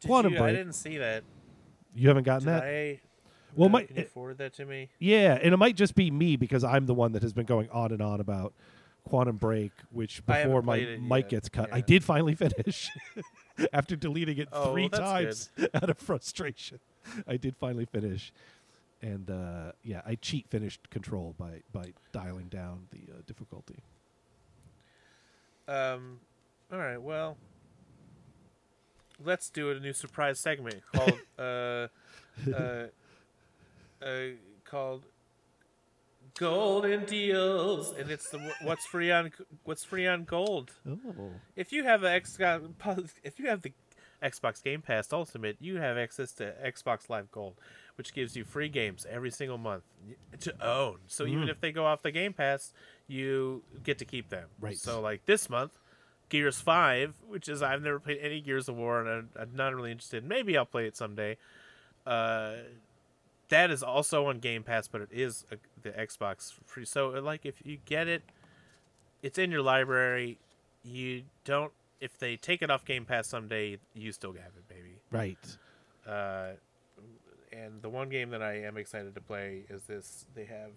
Did 0.00 0.08
Quantum 0.08 0.34
you, 0.34 0.42
I 0.42 0.52
didn't 0.52 0.74
see 0.74 0.98
that. 0.98 1.24
You 1.94 2.08
haven't 2.08 2.24
gotten 2.24 2.46
Did 2.46 2.54
that? 2.54 2.62
I? 2.64 3.00
Well, 3.54 3.68
no, 3.68 3.72
my- 3.74 3.84
can 3.84 3.96
you 3.96 4.04
forward 4.04 4.38
that 4.38 4.52
to 4.54 4.66
me? 4.66 4.90
Yeah, 4.98 5.38
and 5.42 5.54
it 5.54 5.56
might 5.56 5.76
just 5.76 5.94
be 5.94 6.10
me 6.10 6.36
because 6.36 6.62
I'm 6.62 6.86
the 6.86 6.94
one 6.94 7.12
that 7.12 7.22
has 7.22 7.32
been 7.32 7.46
going 7.46 7.70
on 7.70 7.90
and 7.92 8.02
on 8.02 8.20
about 8.20 8.52
Quantum 9.08 9.36
Break, 9.36 9.72
which 9.90 10.24
before 10.26 10.60
my 10.62 10.98
mic 11.00 11.24
yet, 11.24 11.28
gets 11.30 11.48
cut, 11.48 11.70
I 11.72 11.80
did 11.80 12.04
finally 12.04 12.34
finish 12.36 12.90
after 13.72 13.96
deleting 13.96 14.38
it 14.38 14.48
Oh, 14.52 14.72
three 14.72 14.88
well, 14.92 15.00
times 15.00 15.50
out 15.74 15.88
of 15.88 15.96
frustration. 15.98 16.80
I 17.26 17.36
did 17.36 17.56
finally 17.56 17.86
finish, 17.86 18.32
and 19.06 19.30
uh, 19.30 19.72
yeah, 19.84 20.02
I 20.04 20.16
cheat 20.16 20.48
finished 20.48 20.90
Control 20.90 21.34
by 21.38 21.62
by 21.72 21.92
dialing 22.12 22.48
down 22.48 22.88
the 22.90 23.12
uh, 23.12 23.18
difficulty. 23.26 23.78
Um. 25.68 26.20
All 26.72 26.78
right. 26.78 27.00
Well, 27.00 27.36
let's 29.24 29.48
do 29.48 29.70
a 29.70 29.78
new 29.78 29.92
surprise 29.92 30.40
segment 30.40 30.82
called 30.92 31.20
uh, 31.38 31.86
uh, 32.52 32.86
uh, 34.02 34.26
called 34.64 35.04
Golden 36.36 37.04
Deals, 37.04 37.92
and 37.96 38.10
it's 38.10 38.28
the 38.30 38.52
what's 38.62 38.86
free 38.86 39.12
on 39.12 39.30
what's 39.62 39.84
free 39.84 40.08
on 40.08 40.24
Gold. 40.24 40.72
Oh, 40.88 41.30
If 41.54 41.72
you 41.72 41.84
have 41.84 42.00
the 42.00 42.10
X, 42.10 42.36
if 43.22 43.38
you 43.38 43.46
have 43.46 43.62
the 43.62 43.72
Xbox 44.22 44.62
Game 44.62 44.82
Pass 44.82 45.12
Ultimate, 45.12 45.56
you 45.60 45.76
have 45.76 45.96
access 45.96 46.32
to 46.32 46.54
Xbox 46.64 47.08
Live 47.08 47.30
Gold, 47.30 47.54
which 47.96 48.12
gives 48.14 48.36
you 48.36 48.44
free 48.44 48.68
games 48.68 49.06
every 49.10 49.30
single 49.30 49.58
month 49.58 49.82
to 50.40 50.54
own. 50.66 50.98
So 51.06 51.24
even 51.26 51.44
Mm. 51.46 51.50
if 51.50 51.60
they 51.60 51.72
go 51.72 51.84
off 51.86 52.02
the 52.02 52.10
Game 52.12 52.32
Pass, 52.32 52.72
you 53.08 53.62
get 53.82 53.98
to 53.98 54.04
keep 54.04 54.28
them. 54.28 54.48
Right. 54.60 54.76
So 54.76 55.00
like 55.00 55.24
this 55.26 55.48
month, 55.50 55.72
Gears 56.28 56.60
Five, 56.60 57.14
which 57.26 57.48
is 57.48 57.62
I've 57.62 57.82
never 57.82 57.98
played 58.00 58.18
any 58.20 58.40
Gears 58.40 58.68
of 58.68 58.76
War, 58.76 59.00
and 59.00 59.08
I'm, 59.08 59.30
I'm 59.40 59.54
not 59.56 59.74
really 59.74 59.92
interested. 59.92 60.24
Maybe 60.24 60.56
I'll 60.58 60.64
play 60.66 60.86
it 60.86 60.96
someday. 60.96 61.36
Uh, 62.04 62.54
that 63.48 63.70
is 63.70 63.82
also 63.82 64.26
on 64.26 64.40
Game 64.40 64.62
Pass, 64.64 64.88
but 64.88 65.00
it 65.02 65.08
is 65.12 65.44
a, 65.52 65.56
the 65.82 65.90
Xbox 65.90 66.52
free. 66.64 66.84
So 66.84 67.08
like 67.10 67.46
if 67.46 67.64
you 67.64 67.78
get 67.84 68.08
it, 68.08 68.22
it's 69.22 69.38
in 69.38 69.50
your 69.50 69.62
library. 69.62 70.38
You 70.84 71.22
don't. 71.44 71.72
If 72.00 72.18
they 72.18 72.36
take 72.36 72.60
it 72.60 72.70
off 72.70 72.84
Game 72.84 73.04
Pass 73.06 73.26
someday, 73.28 73.78
you 73.94 74.12
still 74.12 74.32
have 74.32 74.52
it, 74.56 74.68
baby. 74.68 74.98
right. 75.10 75.38
Uh, 76.06 76.52
and 77.64 77.82
the 77.82 77.88
one 77.88 78.08
game 78.08 78.30
that 78.30 78.42
I 78.42 78.62
am 78.62 78.76
excited 78.76 79.14
to 79.14 79.20
play 79.20 79.62
is 79.70 79.82
this. 79.84 80.26
They 80.34 80.44
have 80.44 80.70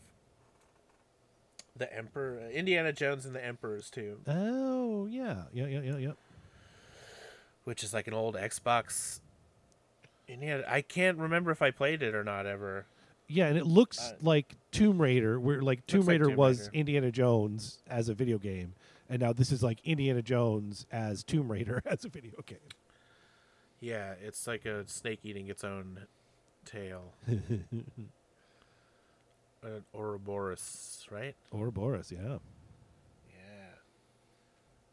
the 1.75 1.93
Emperor, 1.95 2.39
Indiana 2.51 2.91
Jones 2.93 3.25
and 3.25 3.35
the 3.35 3.43
Emperor's 3.45 3.89
Tomb, 3.89 4.19
Oh 4.27 5.05
yeah, 5.05 5.43
yeah, 5.53 5.65
yeah, 5.67 5.81
yeah, 5.81 5.97
yeah. 5.97 6.11
which 7.63 7.83
is 7.83 7.93
like 7.93 8.07
an 8.07 8.13
old 8.13 8.35
Xbox. 8.35 9.19
Indiana. 10.27 10.63
I 10.67 10.81
can't 10.81 11.17
remember 11.17 11.49
if 11.51 11.61
I 11.61 11.71
played 11.71 12.03
it 12.03 12.13
or 12.13 12.23
not 12.23 12.45
ever. 12.45 12.85
Yeah, 13.27 13.47
and 13.47 13.57
it 13.57 13.65
looks 13.65 13.99
Uh, 13.99 14.15
like 14.21 14.55
Tomb 14.71 15.01
Raider, 15.01 15.39
where 15.39 15.61
like 15.61 15.85
Tomb 15.87 15.99
Looks 16.01 16.07
like 16.07 16.13
Raider 16.13 16.25
Tomb 16.27 16.35
was 16.35 16.59
Raider. 16.61 16.71
Indiana 16.73 17.11
Jones 17.11 17.79
as 17.87 18.09
a 18.09 18.13
video 18.13 18.37
game, 18.37 18.73
and 19.09 19.21
now 19.21 19.33
this 19.33 19.51
is 19.51 19.63
like 19.63 19.79
Indiana 19.85 20.21
Jones 20.21 20.85
as 20.91 21.23
Tomb 21.23 21.51
Raider 21.51 21.81
as 21.85 22.05
a 22.05 22.09
video 22.09 22.41
game. 22.45 22.57
Yeah, 23.79 24.13
it's 24.21 24.45
like 24.47 24.65
a 24.65 24.87
snake 24.87 25.19
eating 25.23 25.47
its 25.47 25.63
own 25.63 26.01
tail. 26.69 27.01
An 29.61 29.83
Ouroboros, 29.93 31.05
right? 31.11 31.35
Ouroboros, 31.53 32.11
yeah. 32.11 32.37
Yeah. 33.29 33.73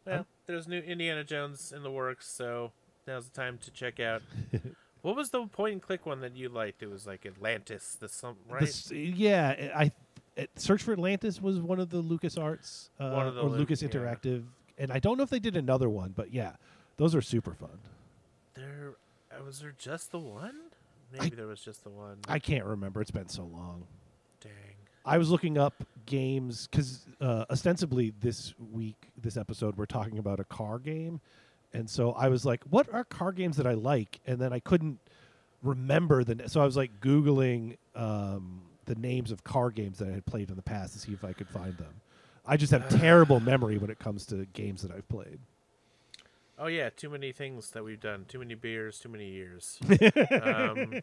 Well, 0.05 0.27
there's 0.47 0.67
new 0.67 0.81
Indiana 0.81 1.23
Jones 1.23 1.73
in 1.75 1.83
the 1.83 1.91
works, 1.91 2.29
so 2.29 2.73
now's 3.07 3.29
the 3.29 3.41
time 3.41 3.59
to 3.59 3.71
check 3.71 4.01
out. 4.01 4.23
what 5.03 5.15
was 5.15 5.31
the 5.31 5.47
point 5.47 5.75
and 5.75 5.83
click 5.83 6.05
one 6.05 6.21
that 6.21 6.37
you 6.37 6.49
liked? 6.49 6.83
It 6.83 6.91
was 6.91 7.07
like 7.07 7.25
Atlantis, 7.25 7.97
the 8.01 8.09
some 8.09 8.37
right? 8.49 8.62
This- 8.62 8.91
yeah, 8.91 9.71
I, 9.75 9.93
Search 10.57 10.83
for 10.83 10.93
Atlantis 10.93 11.41
was 11.41 11.61
one 11.61 11.79
of 11.81 11.91
the 11.91 11.99
Lucas 11.99 12.37
Arts 12.37 12.91
uh, 12.99 13.11
One 13.11 13.27
of 13.27 13.35
the 13.35 13.43
or 13.43 13.49
Lu- 13.49 13.59
Lucas 13.59 13.83
yeah. 13.83 13.89
Interactive, 13.89 14.45
and 14.79 14.93
I 14.93 14.99
don't 14.99 15.17
know 15.17 15.23
if 15.23 15.31
they 15.31 15.39
did 15.39 15.57
another 15.57 15.89
one, 15.89 16.12
but 16.15 16.33
yeah, 16.33 16.53
those 16.97 17.15
are 17.15 17.23
super 17.23 17.55
fun. 17.55 17.79
there 18.55 18.95
uh, 19.31 19.45
was 19.45 19.61
there 19.61 19.75
just 19.79 20.11
the 20.11 20.19
one? 20.19 20.65
Maybe 21.12 21.37
there 21.37 21.47
was 21.47 21.61
just 21.61 21.85
the 21.85 21.90
one. 21.90 22.19
I 22.29 22.38
can't 22.38 22.64
remember; 22.64 23.01
it's 23.01 23.11
been 23.11 23.29
so 23.29 23.45
long. 23.45 23.87
Dang. 24.40 24.53
I 25.05 25.19
was 25.19 25.31
looking 25.31 25.57
up 25.57 25.75
games 26.07 26.69
because 26.71 27.07
uh, 27.21 27.45
ostensibly 27.51 28.12
this 28.21 28.55
week, 28.73 28.97
this 29.21 29.37
episode, 29.37 29.77
we're 29.77 29.87
talking 29.87 30.19
about 30.19 30.40
a 30.40 30.45
car 30.45 30.79
game, 30.79 31.21
and 31.73 31.88
so 31.88 32.12
I 32.12 32.29
was 32.29 32.45
like, 32.45 32.62
"What 32.71 32.92
are 32.92 33.05
car 33.05 33.33
games 33.33 33.57
that 33.57 33.66
I 33.66 33.75
like?" 33.75 34.21
And 34.27 34.38
then 34.40 34.53
I 34.53 34.59
couldn't 34.59 34.99
remember 35.62 36.25
the. 36.25 36.35
na- 36.35 36.47
So 36.49 36.61
I 36.61 36.64
was 36.64 36.77
like 36.77 37.01
googling 37.01 37.77
um, 37.95 38.62
the 38.87 38.95
names 38.97 39.31
of 39.31 39.45
car 39.45 39.71
games 39.71 39.99
that 39.99 40.09
I 40.09 40.12
had 40.12 40.27
played 40.27 40.51
in 40.51 40.57
the 40.57 40.62
past 40.62 40.92
to 40.95 40.99
see 40.99 41.12
if 41.12 41.25
I 41.25 41.33
could 41.33 41.49
find 41.49 41.77
them. 41.79 41.95
I 42.45 42.57
just 42.57 42.73
have 42.73 42.88
terrible 43.01 43.40
memory 43.40 43.79
when 43.79 43.90
it 43.90 43.99
comes 43.99 44.27
to 44.27 44.45
games 44.55 44.83
that 44.83 44.90
I've 44.90 45.09
played. 45.09 45.38
Oh 46.59 46.69
yeah, 46.69 46.88
too 46.90 47.11
many 47.11 47.33
things 47.33 47.71
that 47.73 47.85
we've 47.85 48.01
done. 48.01 48.25
Too 48.27 48.38
many 48.38 48.55
beers, 48.55 48.99
too 48.99 49.09
many 49.11 49.29
years. 49.29 49.79
um, 50.42 51.01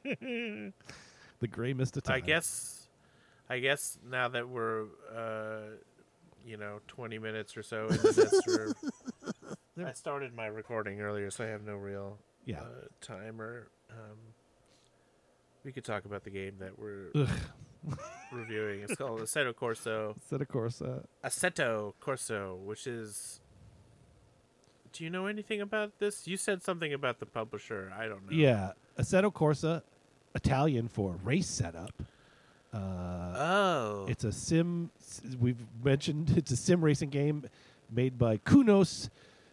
The 1.40 1.48
gray 1.50 1.74
mist 1.74 1.98
of 1.98 2.04
time. 2.04 2.16
I 2.16 2.20
guess, 2.22 2.88
I 3.50 3.60
guess 3.60 3.98
now 4.10 4.30
that 4.30 4.48
we're, 4.50 4.86
uh, 5.16 5.76
you 6.46 6.58
know, 6.58 6.80
twenty 6.88 7.20
minutes 7.20 7.56
or 7.58 7.64
so 7.64 7.88
into 7.88 8.12
this, 8.14 8.34
we're, 8.48 8.74
I 9.86 9.92
started 9.94 10.34
my 10.34 10.46
recording 10.48 11.02
earlier, 11.02 11.30
so 11.30 11.44
I 11.44 11.48
have 11.48 11.64
no 11.64 11.76
real 11.76 12.18
Yeah. 12.46 12.62
uh, 12.62 12.88
timer. 13.02 13.68
Um, 13.92 14.18
we 15.64 15.72
could 15.72 15.86
talk 15.86 16.06
about 16.06 16.24
the 16.24 16.30
game 16.32 16.56
that 16.60 16.80
we're 16.80 17.10
Ugh. 17.16 17.30
reviewing. 18.32 18.82
It's 18.82 18.96
called 18.96 19.20
Assetto 19.22 19.54
Corsa. 19.54 20.16
Set 20.28 20.48
Corso. 20.48 21.06
Assetto 21.24 21.94
Corsa, 22.02 22.58
which 22.58 22.88
is. 22.88 23.40
Do 24.94 25.04
you 25.04 25.10
know 25.10 25.26
anything 25.26 25.60
about 25.60 26.00
this? 26.00 26.28
You 26.28 26.38
said 26.38 26.64
something 26.64 26.94
about 26.94 27.20
the 27.20 27.26
publisher. 27.26 27.92
I 27.98 28.08
don't 28.08 28.30
know. 28.30 28.38
yeah, 28.38 28.72
Assetto 28.98 29.34
Corsa, 29.34 29.82
Italian 30.36 30.88
for 30.88 31.16
race 31.24 31.48
setup. 31.48 31.92
Uh, 32.74 32.78
Oh. 33.36 34.06
It's 34.08 34.24
a 34.24 34.32
sim. 34.32 34.92
We've 35.40 35.66
mentioned 35.84 36.34
it's 36.38 36.52
a 36.52 36.56
sim 36.56 36.84
racing 36.84 37.10
game 37.10 37.46
made 37.92 38.18
by 38.18 38.38
Kunos 38.38 39.10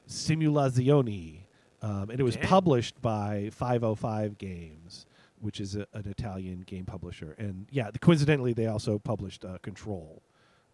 Simulazioni, 0.08 1.40
um, 1.82 2.10
and 2.10 2.20
it 2.20 2.22
was 2.22 2.36
Okay. 2.36 2.46
published 2.46 3.00
by 3.00 3.50
505 3.52 4.38
Games, 4.38 5.06
which 5.40 5.60
is 5.60 5.76
a, 5.76 5.86
an 5.94 6.06
Italian 6.06 6.60
game 6.66 6.84
publisher. 6.84 7.34
And 7.38 7.66
yeah, 7.70 7.90
coincidentally, 8.00 8.52
they 8.52 8.66
also 8.66 8.98
published 8.98 9.44
uh, 9.44 9.58
Control, 9.62 10.22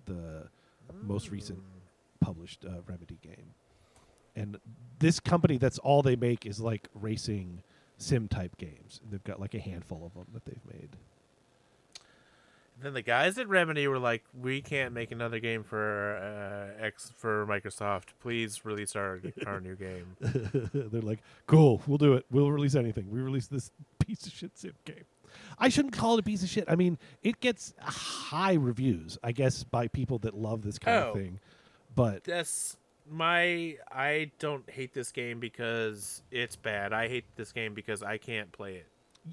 the 0.07 0.49
most 1.03 1.31
recent 1.31 1.61
published 2.21 2.65
uh, 2.65 2.81
Remedy 2.87 3.19
game. 3.23 3.55
And 4.37 4.59
this 4.99 5.19
company, 5.19 5.57
that's 5.59 5.79
all 5.79 6.03
they 6.03 6.15
make 6.17 6.45
is 6.47 6.61
like 6.61 6.89
racing 6.95 7.63
sim 7.97 8.29
type 8.29 8.57
games. 8.59 9.01
They've 9.11 9.25
got 9.25 9.41
like 9.41 9.55
a 9.55 9.59
handful 9.59 10.05
of 10.07 10.15
them 10.15 10.27
that 10.35 10.45
they've 10.45 10.65
made. 10.73 10.91
Then 12.79 12.93
the 12.93 13.01
guys 13.01 13.39
at 13.39 13.49
Remedy 13.49 13.89
were 13.89 13.99
like, 13.99 14.23
"We 14.39 14.61
can't 14.61 14.93
make 14.93 15.11
another 15.11 15.39
game 15.39 15.65
for 15.65 16.17
uh, 16.79 16.85
X 16.85 17.11
for 17.17 17.47
Microsoft. 17.47 18.09
Please 18.21 18.67
release 18.67 18.95
our 18.95 19.19
our 19.47 19.61
new 19.63 19.77
game." 19.77 20.15
They're 20.21 21.01
like, 21.01 21.21
cool, 21.47 21.81
we'll 21.87 21.97
do 21.97 22.13
it. 22.13 22.27
We'll 22.31 22.53
release 22.53 22.75
anything. 22.75 23.11
We 23.11 23.21
release 23.21 23.47
this 23.47 23.71
piece 24.07 24.27
of 24.27 24.33
shit 24.35 24.59
sim 24.59 24.75
game. 24.85 25.05
I 25.59 25.71
shouldn't 25.71 25.95
call 25.95 26.17
it 26.17 26.21
a 26.21 26.23
piece 26.23 26.43
of 26.43 26.51
shit. 26.51 26.65
I 26.69 26.77
mean, 26.77 26.99
it 27.23 27.41
gets 27.41 27.73
high 27.81 28.55
reviews, 28.55 29.17
I 29.25 29.33
guess, 29.33 29.65
by 29.65 29.89
people 29.89 30.19
that 30.21 30.35
love 30.35 30.61
this 30.61 30.79
kind 30.79 31.03
Oh. 31.03 31.09
of 31.09 31.15
thing. 31.15 31.41
But 31.95 32.25
That's 32.25 32.77
my. 33.09 33.77
I 33.91 34.31
don't 34.39 34.69
hate 34.69 34.95
this 34.95 35.13
game 35.13 35.41
because 35.41 36.23
it's 36.31 36.57
bad. 36.57 36.93
I 36.93 37.09
hate 37.09 37.25
this 37.37 37.53
game 37.53 37.75
because 37.75 38.03
I 38.03 38.19
can't 38.19 38.53
play 38.53 38.77
it. 38.77 38.87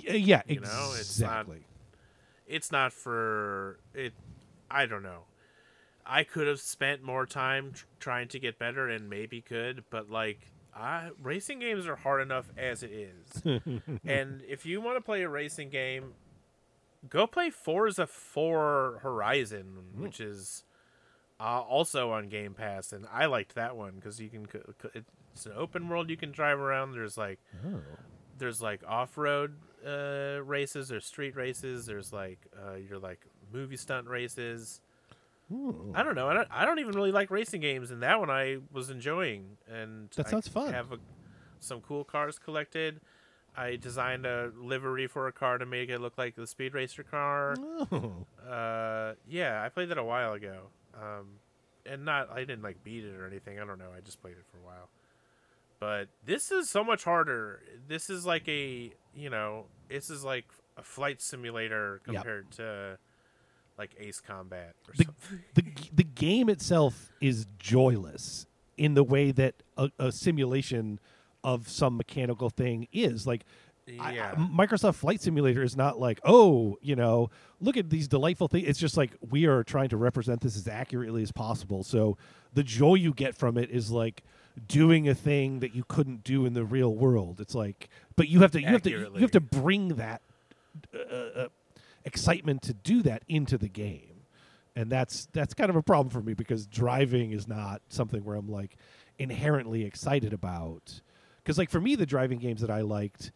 y- 0.08 0.16
yeah, 0.16 0.42
You 0.48 0.60
know, 0.60 0.94
it's 0.98 1.20
not- 1.20 1.42
exactly. 1.42 1.66
It's 2.48 2.72
not 2.72 2.94
for 2.94 3.80
it. 3.94 4.14
I 4.70 4.86
don't 4.86 5.04
know. 5.04 5.24
I 6.06 6.24
could 6.24 6.48
have 6.48 6.60
spent 6.60 7.02
more 7.02 7.26
time 7.26 7.72
tr- 7.74 7.86
trying 8.00 8.28
to 8.30 8.40
get 8.40 8.60
better, 8.60 8.90
and 8.90 9.10
maybe 9.10 9.42
could, 9.42 9.84
but 9.90 10.10
like. 10.10 10.40
I, 10.76 11.12
racing 11.22 11.60
games 11.60 11.86
are 11.86 11.96
hard 11.96 12.20
enough 12.24 12.50
as 12.58 12.82
it 12.82 12.90
is. 12.90 13.44
and 14.04 14.42
if 14.50 14.66
you 14.66 14.82
want 14.82 14.98
to 14.98 15.02
play 15.02 15.22
a 15.22 15.30
racing 15.30 15.70
game, 15.70 16.14
go 17.10 17.28
play 17.28 17.50
Forza 17.50 18.08
4 18.08 19.00
Horizon, 19.04 19.78
which 19.96 20.18
hmm. 20.18 20.24
is 20.24 20.64
uh, 21.40 21.62
also 21.62 22.12
on 22.12 22.30
Game 22.30 22.54
Pass, 22.54 22.94
and 22.94 23.06
I 23.12 23.26
liked 23.26 23.56
that 23.56 23.76
one 23.76 23.94
because 23.96 24.20
you 24.22 24.30
can. 24.30 24.48
It's 25.34 25.46
an 25.46 25.54
open 25.56 25.90
world 25.90 26.10
you 26.10 26.18
can 26.18 26.32
drive 26.32 26.60
around. 26.60 26.92
There's 26.94 27.18
like 27.18 27.40
Oh. 27.66 27.80
there's 28.38 28.62
like 28.62 28.82
off 28.88 29.18
road 29.18 29.56
uh, 29.86 30.42
races, 30.44 30.88
there's 30.90 31.06
street 31.06 31.36
races, 31.36 31.86
there's 31.86 32.14
like 32.14 32.40
uh, 32.58 32.76
your 32.76 33.00
like 33.00 33.20
movie 33.52 33.78
stunt 33.78 34.08
races. 34.08 34.82
Ooh. 35.52 35.92
I 35.94 36.04
don't 36.04 36.16
know. 36.16 36.30
I 36.30 36.34
don't, 36.34 36.48
I 36.52 36.66
don't 36.66 36.80
even 36.80 36.94
really 36.96 37.12
like 37.12 37.30
racing 37.30 37.62
games, 37.62 37.92
and 37.92 38.02
that 38.02 38.20
one 38.20 38.30
I 38.30 38.58
was 38.72 38.90
enjoying. 38.90 39.58
And 39.70 40.10
That 40.16 40.28
I 40.28 40.30
sounds 40.32 40.48
fun. 40.48 40.72
Have 40.74 40.92
a, 40.94 40.98
some 41.60 41.82
cool 41.82 42.04
cars 42.04 42.40
collected. 42.40 43.02
I 43.56 43.76
designed 43.76 44.26
a 44.26 44.52
livery 44.58 45.06
for 45.06 45.28
a 45.28 45.32
car 45.32 45.58
to 45.60 45.66
make 45.66 45.90
it 45.90 46.00
look 46.00 46.18
like 46.18 46.36
the 46.36 46.48
Speed 46.48 46.74
Racer 46.74 47.04
car. 47.04 47.56
Oh. 47.92 48.26
Uh, 48.50 49.14
yeah, 49.28 49.62
I 49.64 49.70
played 49.70 49.90
that 49.90 49.98
a 50.00 50.04
while 50.04 50.34
ago. 50.34 50.70
Um, 50.96 51.40
and 51.86 52.06
not 52.06 52.30
I 52.32 52.40
didn't 52.40 52.62
like 52.64 52.84
beat 52.84 53.04
it 53.04 53.16
or 53.16 53.28
anything. 53.28 53.60
I 53.60 53.66
don't 53.66 53.80
know. 53.80 53.90
I 53.96 54.02
just 54.02 54.22
played 54.22 54.34
it 54.38 54.46
for 54.52 54.58
a 54.58 54.62
while. 54.62 54.90
But 55.80 56.08
this 56.26 56.52
is 56.52 56.70
so 56.70 56.84
much 56.84 57.04
harder. 57.04 57.62
This 57.88 58.10
is 58.10 58.26
like 58.26 58.48
a 58.48 58.92
you 59.16 59.30
know, 59.30 59.66
this 59.90 60.10
is 60.10 60.24
like 60.24 60.46
a 60.78 60.84
flight 60.84 61.22
simulator 61.22 62.02
Yep. 62.08 62.16
compared 62.16 62.52
to 62.54 62.98
like 63.78 63.96
Ace 64.00 64.22
Combat 64.22 64.76
or 64.88 64.94
The- 64.96 65.04
something. 65.06 65.40
the 65.56 65.64
the 65.94 66.04
game 66.04 66.48
itself 66.50 67.12
is 67.20 67.48
joyless 67.60 68.46
in 68.78 68.94
the 68.94 69.04
way 69.04 69.32
that 69.32 69.56
a, 69.78 69.90
a 70.00 70.12
simulation 70.12 71.00
of 71.44 71.68
some 71.68 71.98
mechanical 71.98 72.50
thing 72.50 72.88
is. 72.94 73.28
Like 73.28 73.44
I- 74.00 74.14
I- 74.32 74.36
Microsoft 74.36 74.96
Flight 74.96 75.22
Simulator 75.22 75.62
is 75.64 75.76
not 75.76 76.00
like, 76.00 76.20
oh, 76.24 76.78
you 76.82 76.96
know, 76.96 77.30
look 77.60 77.76
at 77.78 77.90
these 77.90 78.08
delightful 78.08 78.48
things. 78.48 78.68
It's 78.68 78.80
just 78.80 78.96
like 78.98 79.12
we 79.30 79.46
are 79.46 79.64
trying 79.64 79.90
to 79.90 79.98
represent 79.98 80.42
this 80.42 80.56
as 80.56 80.68
accurately 80.68 81.22
as 81.24 81.32
possible. 81.32 81.84
So 81.84 82.18
the 82.54 82.64
joy 82.64 82.96
you 82.96 83.14
get 83.14 83.36
from 83.36 83.58
it 83.58 83.70
is 83.70 83.92
like 83.92 84.24
doing 84.68 85.10
a 85.10 85.16
thing 85.16 85.60
that 85.60 85.74
you 85.76 85.84
couldn't 85.88 86.24
do 86.24 86.46
in 86.46 86.54
the 86.54 86.64
real 86.64 86.94
world. 86.96 87.40
It's 87.42 87.56
like, 87.56 87.90
but 88.16 88.30
you 88.30 88.40
have 88.42 88.52
to 88.52 88.62
you 88.62 88.68
have 88.68 88.82
to 88.84 88.90
you 89.16 89.22
have 89.22 89.32
to 89.32 89.42
bring 89.42 89.90
that 89.96 90.22
uh, 90.94 90.98
uh, 91.42 91.48
excitement 92.06 92.62
to 92.64 92.74
do 92.74 93.02
that 93.04 93.24
into 93.28 93.58
the 93.58 93.68
game, 93.70 94.22
and 94.76 94.90
that's 94.92 95.28
that's 95.34 95.54
kind 95.54 95.70
of 95.70 95.76
a 95.76 95.82
problem 95.84 96.10
for 96.10 96.22
me 96.22 96.34
because 96.34 96.66
driving 96.68 97.32
is 97.32 97.48
not 97.48 97.82
something 97.90 98.24
where 98.24 98.36
I'm 98.36 98.48
like 98.50 98.78
inherently 99.20 99.84
excited 99.86 100.34
about. 100.34 101.02
Because 101.44 101.58
like 101.58 101.70
for 101.70 101.82
me, 101.82 101.96
the 101.96 102.06
driving 102.06 102.40
games 102.40 102.62
that 102.62 102.70
I 102.70 102.82
liked, 102.82 103.32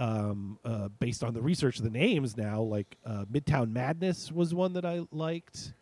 um, 0.00 0.58
uh, 0.64 0.88
based 0.98 1.22
on 1.22 1.34
the 1.34 1.42
research 1.42 1.78
of 1.78 1.84
the 1.84 1.90
names 1.90 2.36
now, 2.36 2.62
like 2.62 2.96
uh, 3.04 3.24
Midtown 3.30 3.70
Madness 3.72 4.32
was 4.32 4.54
one 4.54 4.72
that 4.72 4.84
I 4.84 5.02
liked. 5.12 5.74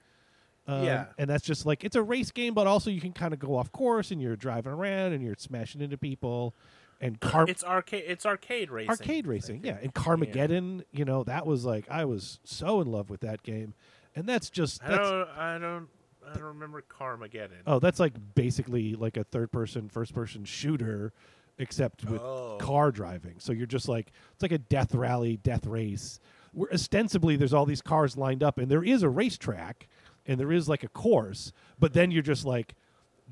Um, 0.66 0.82
Yeah. 0.84 1.06
and 1.16 1.30
that's 1.30 1.44
just 1.44 1.64
like 1.64 1.84
it's 1.84 1.96
a 1.96 2.02
race 2.02 2.30
game, 2.30 2.52
but 2.52 2.66
also 2.66 2.90
you 2.90 3.00
can 3.00 3.12
kind 3.12 3.32
of 3.32 3.38
go 3.38 3.56
off 3.56 3.70
course 3.72 4.10
and 4.10 4.20
you're 4.20 4.36
driving 4.36 4.72
around 4.72 5.12
and 5.12 5.22
you're 5.22 5.36
smashing 5.38 5.80
into 5.80 5.96
people. 5.96 6.54
And 7.00 7.20
car 7.20 7.44
It's 7.48 7.62
arcade. 7.62 8.04
It's 8.08 8.26
arcade 8.26 8.70
racing. 8.70 8.90
arcade 8.90 9.26
racing, 9.28 9.60
yeah. 9.64 9.78
And 9.80 9.94
Carmageddon, 9.94 10.82
you 10.90 11.04
know, 11.04 11.22
that 11.24 11.46
was 11.46 11.64
like 11.64 11.86
I 11.88 12.04
was 12.04 12.40
so 12.44 12.80
in 12.80 12.88
love 12.90 13.08
with 13.08 13.20
that 13.20 13.44
game, 13.44 13.74
and 14.16 14.26
that's 14.26 14.50
just 14.50 14.82
I 14.84 14.88
that's 14.88 15.08
don't. 15.08 15.28
I 15.28 15.58
don't. 15.58 15.86
I 16.28 16.34
don't 16.34 16.42
remember 16.42 16.82
Carmageddon. 16.82 17.62
oh, 17.68 17.78
that's 17.78 18.00
like 18.00 18.12
basically 18.34 18.94
like 18.96 19.16
a 19.16 19.22
third 19.24 19.52
person, 19.52 19.88
first 19.88 20.12
person 20.12 20.44
shooter, 20.44 21.12
except 21.58 22.04
with 22.04 22.20
Oh. 22.20 22.56
car 22.60 22.90
driving. 22.90 23.36
So 23.38 23.52
you're 23.52 23.66
just 23.66 23.88
like 23.88 24.12
it's 24.32 24.42
like 24.42 24.52
a 24.52 24.58
death 24.58 24.94
rally, 24.94 25.36
death 25.36 25.66
race 25.66 26.20
where 26.52 26.72
ostensibly 26.72 27.36
there's 27.36 27.52
all 27.52 27.66
these 27.66 27.82
cars 27.82 28.16
lined 28.16 28.42
up, 28.42 28.58
and 28.58 28.70
there 28.70 28.82
is 28.84 29.02
a 29.02 29.08
racetrack, 29.08 29.86
and 30.26 30.40
there 30.40 30.50
is 30.52 30.68
like 30.68 30.82
a 30.82 30.88
course, 30.88 31.52
but 31.78 31.92
then 31.92 32.10
you're 32.10 32.22
just 32.22 32.44
like 32.44 32.74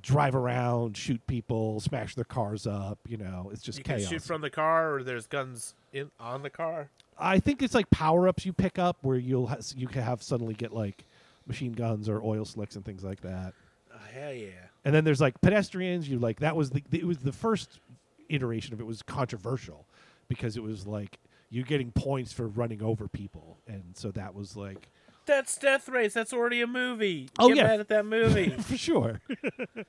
drive 0.03 0.35
around, 0.35 0.95
shoot 0.97 1.27
people, 1.27 1.81
smash 1.81 2.15
their 2.15 2.25
cars 2.25 2.67
up. 2.67 2.99
You 3.09 3.17
know, 3.17 3.49
it's 3.53 3.63
just 3.63 3.79
You 3.79 3.85
chaos. 3.85 4.09
shoot 4.09 4.23
from 4.23 4.43
the 4.43 4.51
car, 4.51 4.95
or 4.95 5.03
there's 5.03 5.27
guns 5.27 5.75
in 5.93 6.11
on 6.21 6.43
the 6.43 6.51
car. 6.51 6.91
I 7.19 7.39
think 7.41 7.63
it's 7.63 7.75
like 7.75 7.89
power 7.89 8.29
ups 8.29 8.45
you 8.45 8.53
pick 8.53 8.79
up 8.79 8.99
where 9.01 9.17
you'll 9.17 9.47
ha- 9.47 9.57
you 9.75 9.87
can 9.89 10.03
have 10.03 10.23
suddenly 10.23 10.53
get 10.53 10.73
like 10.75 11.07
machine 11.47 11.73
guns 11.73 12.09
or 12.11 12.21
oil 12.23 12.45
slicks 12.45 12.77
and 12.77 12.85
things 12.85 13.03
like 13.03 13.23
that. 13.23 13.55
Oh, 13.95 13.99
hell 14.13 14.35
yeah! 14.35 14.49
And 14.85 14.95
then 14.95 15.05
there's 15.05 15.23
like 15.23 15.41
pedestrians. 15.41 16.07
You 16.07 16.19
like 16.19 16.41
that 16.41 16.55
was 16.55 16.69
the 16.71 16.83
it 16.93 17.05
was 17.07 17.17
the 17.19 17.33
first 17.33 17.81
iteration 18.29 18.73
of 18.75 18.81
it 18.81 18.87
was 18.87 19.03
controversial 19.03 19.87
because 20.29 20.57
it 20.57 20.63
was 20.63 20.87
like 20.87 21.19
you're 21.51 21.65
getting 21.65 21.93
points 21.93 22.33
for 22.33 22.49
running 22.49 22.83
over 22.83 23.09
people, 23.09 23.59
and 23.67 23.97
so 23.97 24.11
that 24.13 24.35
was 24.35 24.57
like 24.57 24.91
That's 25.27 25.57
Death 25.57 25.89
Race. 25.89 26.13
That's 26.15 26.33
already 26.33 26.61
a 26.61 26.67
movie. 26.67 27.29
Oh, 27.39 27.49
Get 27.49 27.57
yeah. 27.59 27.63
mad 27.65 27.81
at 27.81 27.89
that 27.89 28.05
movie. 28.07 28.51
for 28.61 28.77
sure. 28.77 29.21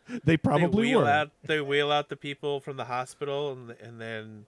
they 0.08 0.19
they 0.23 0.38
probably 0.38 0.88
wheel 0.88 1.00
were. 1.02 1.08
out. 1.10 1.32
They 1.43 1.60
wheel 1.62 1.91
out 1.91 2.10
the 2.10 2.15
people 2.15 2.60
from 2.60 2.78
the 2.78 2.86
hospital, 2.86 3.52
and 3.52 3.71
and 3.82 4.00
then 4.00 4.45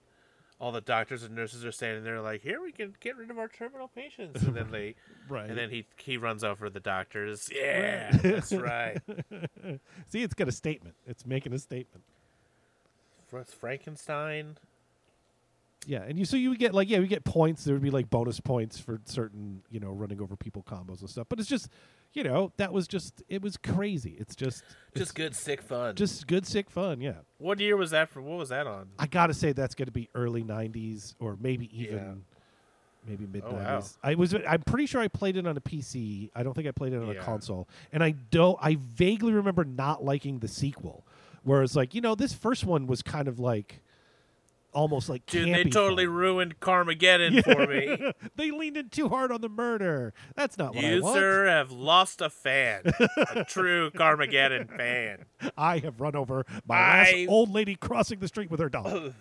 all 0.60 0.72
the 0.72 0.80
doctors 0.80 1.22
and 1.22 1.34
nurses 1.34 1.64
are 1.64 1.72
standing 1.72 2.04
there 2.04 2.20
like, 2.20 2.42
"Here 2.42 2.60
we 2.62 2.70
can 2.70 2.94
get 3.00 3.16
rid 3.16 3.30
of 3.30 3.38
our 3.38 3.48
terminal 3.48 3.88
patients," 3.88 4.42
and 4.42 4.54
then 4.54 4.70
they. 4.70 4.94
right. 5.28 5.48
And 5.48 5.58
then 5.58 5.70
he 5.70 5.86
he 5.96 6.16
runs 6.16 6.44
over 6.44 6.70
the 6.70 6.80
doctors. 6.80 7.48
Yeah, 7.52 8.10
that's 8.12 8.52
right. 8.52 8.98
See, 10.08 10.22
it's 10.22 10.34
got 10.34 10.48
a 10.48 10.52
statement. 10.52 10.94
It's 11.06 11.26
making 11.26 11.52
a 11.54 11.58
statement. 11.58 12.04
What's 13.30 13.52
Frankenstein? 13.52 14.56
Yeah, 15.86 16.02
and 16.02 16.18
you 16.18 16.24
so 16.26 16.36
you 16.36 16.50
would 16.50 16.58
get 16.58 16.74
like 16.74 16.90
yeah, 16.90 16.98
we 16.98 17.06
get 17.06 17.24
points. 17.24 17.64
There 17.64 17.74
would 17.74 17.82
be 17.82 17.90
like 17.90 18.10
bonus 18.10 18.38
points 18.38 18.78
for 18.78 19.00
certain 19.06 19.62
you 19.70 19.80
know 19.80 19.90
running 19.92 20.20
over 20.20 20.36
people 20.36 20.62
combos 20.62 21.00
and 21.00 21.08
stuff. 21.08 21.26
But 21.30 21.38
it's 21.40 21.48
just 21.48 21.68
you 22.12 22.22
know 22.22 22.52
that 22.58 22.70
was 22.72 22.86
just 22.86 23.22
it 23.30 23.40
was 23.40 23.56
crazy. 23.56 24.14
It's 24.18 24.36
just 24.36 24.62
Just 24.94 25.14
good, 25.14 25.34
sick 25.34 25.62
fun. 25.62 25.94
just 25.94 26.26
good 26.26 26.46
sick 26.46 26.68
fun. 26.68 27.00
Yeah, 27.00 27.14
what 27.38 27.58
year 27.60 27.78
was 27.78 27.92
that 27.92 28.10
for? 28.10 28.20
What 28.20 28.38
was 28.38 28.50
that 28.50 28.66
on? 28.66 28.88
I 28.98 29.06
gotta 29.06 29.32
say 29.32 29.52
that's 29.52 29.74
gonna 29.74 29.90
be 29.90 30.10
early 30.14 30.42
'90s 30.44 31.14
or 31.18 31.38
maybe 31.40 31.70
even 31.74 31.96
Yeah. 31.96 32.12
maybe 33.08 33.26
mid 33.26 33.42
Oh, 33.46 33.52
'90s. 33.52 33.64
wow. 33.64 33.82
I 34.02 34.14
was 34.16 34.34
I'm 34.34 34.60
pretty 34.62 34.84
sure 34.84 35.00
I 35.00 35.08
played 35.08 35.38
it 35.38 35.46
on 35.46 35.56
a 35.56 35.60
PC. 35.62 36.28
I 36.34 36.42
don't 36.42 36.52
think 36.52 36.68
I 36.68 36.72
played 36.72 36.92
it 36.92 37.02
on 37.02 37.08
a 37.08 37.14
console. 37.14 37.68
And 37.90 38.04
I 38.04 38.10
don't. 38.10 38.58
I 38.60 38.76
vaguely 38.78 39.32
remember 39.32 39.64
not 39.64 40.04
liking 40.04 40.40
the 40.40 40.48
sequel, 40.48 41.06
whereas 41.42 41.76
like 41.76 41.94
you 41.94 42.00
know 42.00 42.14
this 42.14 42.32
first 42.32 42.64
one 42.64 42.86
was 42.86 43.02
kind 43.02 43.28
of 43.28 43.38
like 43.38 43.80
almost 44.72 45.08
like 45.08 45.26
Dude, 45.26 45.52
they 45.52 45.64
totally 45.64 46.06
fun. 46.06 46.14
ruined 46.14 46.60
Carmageddon 46.60 47.42
for 47.42 47.66
me. 47.66 48.12
they 48.36 48.50
leaned 48.52 48.76
in 48.76 48.88
too 48.88 49.08
hard 49.08 49.32
on 49.32 49.40
the 49.40 49.48
murder. 49.48 50.14
That's 50.36 50.56
not 50.56 50.74
what 50.76 50.84
I 50.84 51.00
want. 51.00 51.16
You, 51.16 51.20
sir, 51.20 51.46
have 51.48 51.72
lost 51.72 52.20
a 52.20 52.30
fan. 52.30 52.82
a 53.34 53.44
true 53.44 53.90
Carmageddon 53.90 54.68
fan. 54.76 55.24
I 55.58 55.78
have 55.78 56.00
run 56.00 56.14
over 56.14 56.46
my 56.66 56.76
I- 56.76 57.02
last 57.02 57.28
old 57.28 57.52
lady 57.52 57.74
crossing 57.74 58.20
the 58.20 58.28
street 58.28 58.48
with 58.50 58.60
her 58.60 58.68
dog. 58.68 59.12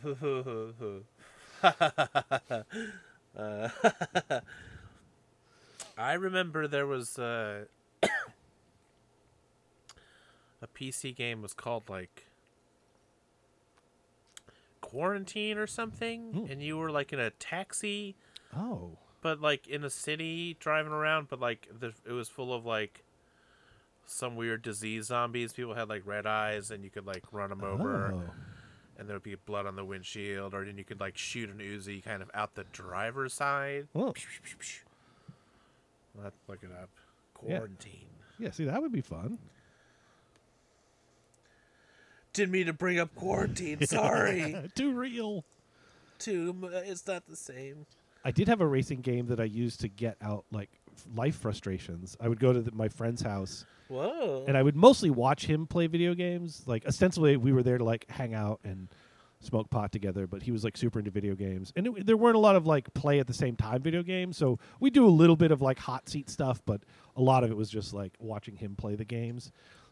Uh, 3.36 3.69
I 5.97 6.13
remember 6.13 6.67
there 6.67 6.88
was 6.88 7.17
uh, 7.19 7.65
a 10.62 10.67
PC 10.67 11.15
game 11.15 11.41
was 11.41 11.54
called 11.54 11.89
like 11.89 12.26
Quarantine 14.82 15.58
or 15.58 15.67
something, 15.67 16.32
Hmm. 16.34 16.52
and 16.52 16.63
you 16.63 16.78
were 16.78 16.89
like 16.89 17.12
in 17.13 17.19
a 17.19 17.30
taxi, 17.32 18.15
oh, 18.56 18.98
but 19.22 19.41
like 19.41 19.67
in 19.67 19.84
a 19.84 19.89
city 19.89 20.56
driving 20.60 20.91
around, 20.93 21.28
but 21.30 21.39
like 21.39 21.67
the, 21.78 21.93
it 22.06 22.13
was 22.13 22.30
full 22.30 22.54
of 22.54 22.65
like 22.65 23.04
some 24.06 24.36
weird 24.36 24.62
disease 24.62 25.06
zombies. 25.08 25.54
People 25.54 25.76
had 25.76 25.89
like 25.89 26.02
red 26.06 26.26
eyes, 26.26 26.72
and 26.72 26.84
you 26.84 26.89
could 26.89 27.06
like 27.06 27.24
run 27.32 27.50
them 27.50 27.63
over 27.63 28.13
oh. 28.13 28.32
and 28.98 29.08
there 29.08 29.15
would 29.15 29.24
be 29.24 29.36
blood 29.36 29.65
on 29.67 29.76
the 29.76 29.86
windshield, 29.86 30.54
or 30.54 30.65
then 30.65 30.78
you 30.78 30.84
could 30.84 31.00
like 31.00 31.17
shoot 31.17 31.50
an 31.50 31.58
Uzi 31.60 32.04
kind 32.04 32.22
of 32.24 32.32
out 32.34 32.56
the 32.56 32.65
driver's 32.72 33.34
side. 33.34 33.88
Oh. 33.93 34.13
Have 36.24 36.34
look 36.48 36.63
it 36.63 36.72
up. 36.72 36.89
Yeah. 37.45 37.58
Quarantine. 37.58 38.08
Yeah, 38.39 38.52
see, 38.52 38.65
that 38.65 38.82
would 38.82 38.91
be 38.91 39.02
fun. 39.02 39.38
Didn't 42.33 42.51
mean 42.51 42.67
to 42.67 42.73
bring 42.73 42.99
up 42.99 43.13
quarantine. 43.15 43.81
Sorry. 43.85 44.55
Too 44.75 44.91
real. 44.91 45.45
Too. 46.19 46.55
It's 46.85 47.07
not 47.07 47.27
the 47.27 47.35
same. 47.35 47.85
I 48.23 48.31
did 48.31 48.47
have 48.47 48.61
a 48.61 48.67
racing 48.67 49.01
game 49.01 49.27
that 49.27 49.39
I 49.39 49.45
used 49.45 49.79
to 49.81 49.87
get 49.87 50.17
out 50.21 50.45
like 50.51 50.69
life 51.15 51.35
frustrations. 51.35 52.17
I 52.19 52.27
would 52.27 52.39
go 52.39 52.51
to 52.51 52.61
the, 52.61 52.71
my 52.71 52.89
friend's 52.89 53.21
house 53.21 53.65
Whoa. 53.87 54.43
and 54.47 54.57
I 54.57 54.63
would 54.63 54.75
mostly 54.75 55.09
watch 55.09 55.45
him 55.45 55.65
play 55.65 55.87
video 55.87 56.13
games. 56.13 56.63
Like 56.65 56.85
ostensibly, 56.85 57.37
we 57.37 57.53
were 57.53 57.63
there 57.63 57.77
to 57.77 57.83
like 57.83 58.09
hang 58.09 58.33
out 58.33 58.59
and 58.63 58.89
smoke 59.41 59.69
pot 59.69 59.91
together. 59.91 60.27
But 60.27 60.43
he 60.43 60.51
was 60.51 60.63
like 60.63 60.77
super 60.77 60.99
into 60.99 61.11
video 61.11 61.35
games, 61.35 61.71
and 61.75 61.87
it, 61.87 62.05
there 62.05 62.17
weren't 62.17 62.35
a 62.35 62.39
lot 62.39 62.55
of 62.55 62.67
like 62.67 62.93
play 62.93 63.19
at 63.19 63.27
the 63.27 63.33
same 63.33 63.55
time 63.55 63.81
video 63.81 64.03
games. 64.03 64.37
So 64.37 64.59
we 64.79 64.89
do 64.89 65.05
a 65.05 65.09
little 65.09 65.35
bit 65.35 65.51
of 65.51 65.61
like 65.61 65.79
hot 65.79 66.09
seat 66.09 66.29
stuff, 66.29 66.61
but 66.65 66.81
a 67.15 67.21
lot 67.21 67.43
of 67.43 67.51
it 67.51 67.57
was 67.57 67.69
just 67.69 67.93
like 67.93 68.13
watching 68.19 68.55
him 68.55 68.75
play 68.75 68.95
the 68.95 69.05
games. 69.05 69.51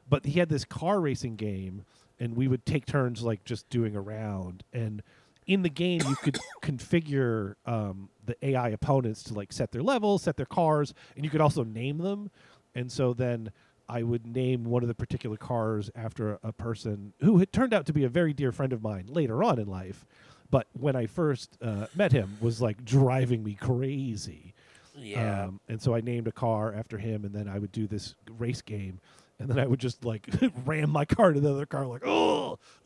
But 0.10 0.26
he 0.26 0.40
had 0.40 0.50
this 0.50 0.64
car 0.64 1.00
racing 1.02 1.36
game, 1.36 1.84
and 2.20 2.36
we 2.36 2.48
would 2.48 2.66
take 2.66 2.86
turns 2.86 3.22
like 3.22 3.44
just 3.44 3.70
doing 3.70 3.96
a 3.96 4.02
round 4.02 4.64
and. 4.74 5.02
In 5.46 5.62
the 5.62 5.70
game, 5.70 6.02
you 6.10 6.18
could 6.18 6.38
configure 6.62 7.54
um, 7.66 8.10
the 8.26 8.36
AI 8.46 8.68
opponents 8.68 9.24
to 9.24 9.34
like 9.34 9.54
set 9.54 9.72
their 9.72 9.82
levels, 9.82 10.24
set 10.24 10.36
their 10.36 10.46
cars, 10.46 10.94
and 11.16 11.24
you 11.24 11.32
could 11.32 11.40
also 11.40 11.64
name 11.64 12.00
them. 12.00 12.30
And 12.76 12.92
so 12.92 13.14
then 13.14 13.54
I 13.90 14.04
would 14.04 14.28
name 14.28 14.66
one 14.66 14.84
of 14.84 14.90
the 14.90 14.94
particular 14.94 15.38
cars 15.38 15.90
after 15.96 16.34
a, 16.34 16.50
a 16.50 16.52
person 16.52 17.14
who 17.22 17.38
had 17.38 17.54
turned 17.54 17.74
out 17.74 17.86
to 17.86 17.94
be 17.94 18.04
a 18.04 18.10
very 18.10 18.34
dear 18.34 18.52
friend 18.52 18.74
of 18.74 18.82
mine 18.82 19.06
later 19.08 19.42
on 19.44 19.58
in 19.60 19.68
life. 19.68 20.06
But 20.50 20.68
when 20.74 20.96
I 20.96 21.06
first 21.08 21.58
uh, 21.62 21.88
met 21.96 22.12
him, 22.12 22.38
was 22.42 22.62
like 22.62 22.84
driving 22.84 23.44
me 23.44 23.54
crazy. 23.54 24.54
yeah. 24.96 25.46
Um, 25.46 25.60
and 25.70 25.82
so 25.82 25.96
I 25.96 26.02
named 26.02 26.28
a 26.28 26.32
car 26.32 26.74
after 26.74 26.98
him, 26.98 27.24
and 27.26 27.34
then 27.34 27.48
I 27.48 27.60
would 27.60 27.72
do 27.72 27.88
this 27.88 28.16
race 28.38 28.62
game, 28.62 29.00
and 29.40 29.50
then 29.50 29.60
I 29.60 29.66
would 29.68 29.80
just 29.80 30.04
like 30.06 30.28
ram 30.66 30.90
my 30.90 31.06
car 31.06 31.34
to 31.34 31.40
the 31.40 31.52
other 31.52 31.66
car, 31.66 31.86
like 31.86 32.04
oh, 32.06 32.58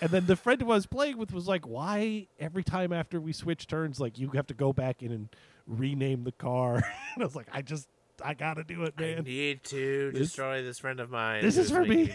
and 0.00 0.10
then 0.10 0.26
the 0.26 0.36
friend 0.36 0.60
who 0.60 0.70
I 0.70 0.74
was 0.74 0.86
playing 0.86 1.16
with 1.18 1.32
was 1.32 1.48
like, 1.48 1.66
"Why 1.66 2.26
every 2.38 2.62
time 2.64 2.92
after 2.92 3.20
we 3.20 3.32
switch 3.32 3.66
turns, 3.66 3.98
like 4.00 4.18
you 4.18 4.30
have 4.30 4.46
to 4.48 4.54
go 4.54 4.72
back 4.72 5.02
in 5.02 5.10
and 5.12 5.28
rename 5.66 6.24
the 6.24 6.32
car?" 6.32 6.76
and 7.14 7.22
I 7.22 7.24
was 7.24 7.34
like, 7.36 7.48
"I 7.52 7.62
just, 7.62 7.88
I 8.22 8.34
gotta 8.34 8.62
do 8.64 8.82
it, 8.84 8.94
I 8.98 9.00
man." 9.02 9.24
need 9.24 9.64
to 9.64 10.10
This- 10.12 10.28
destroy 10.28 10.62
this 10.62 10.78
friend 10.78 11.00
of 11.00 11.10
mine. 11.10 11.42
this 11.42 11.56
is 11.56 11.70
for 11.70 11.84
me. 11.84 12.12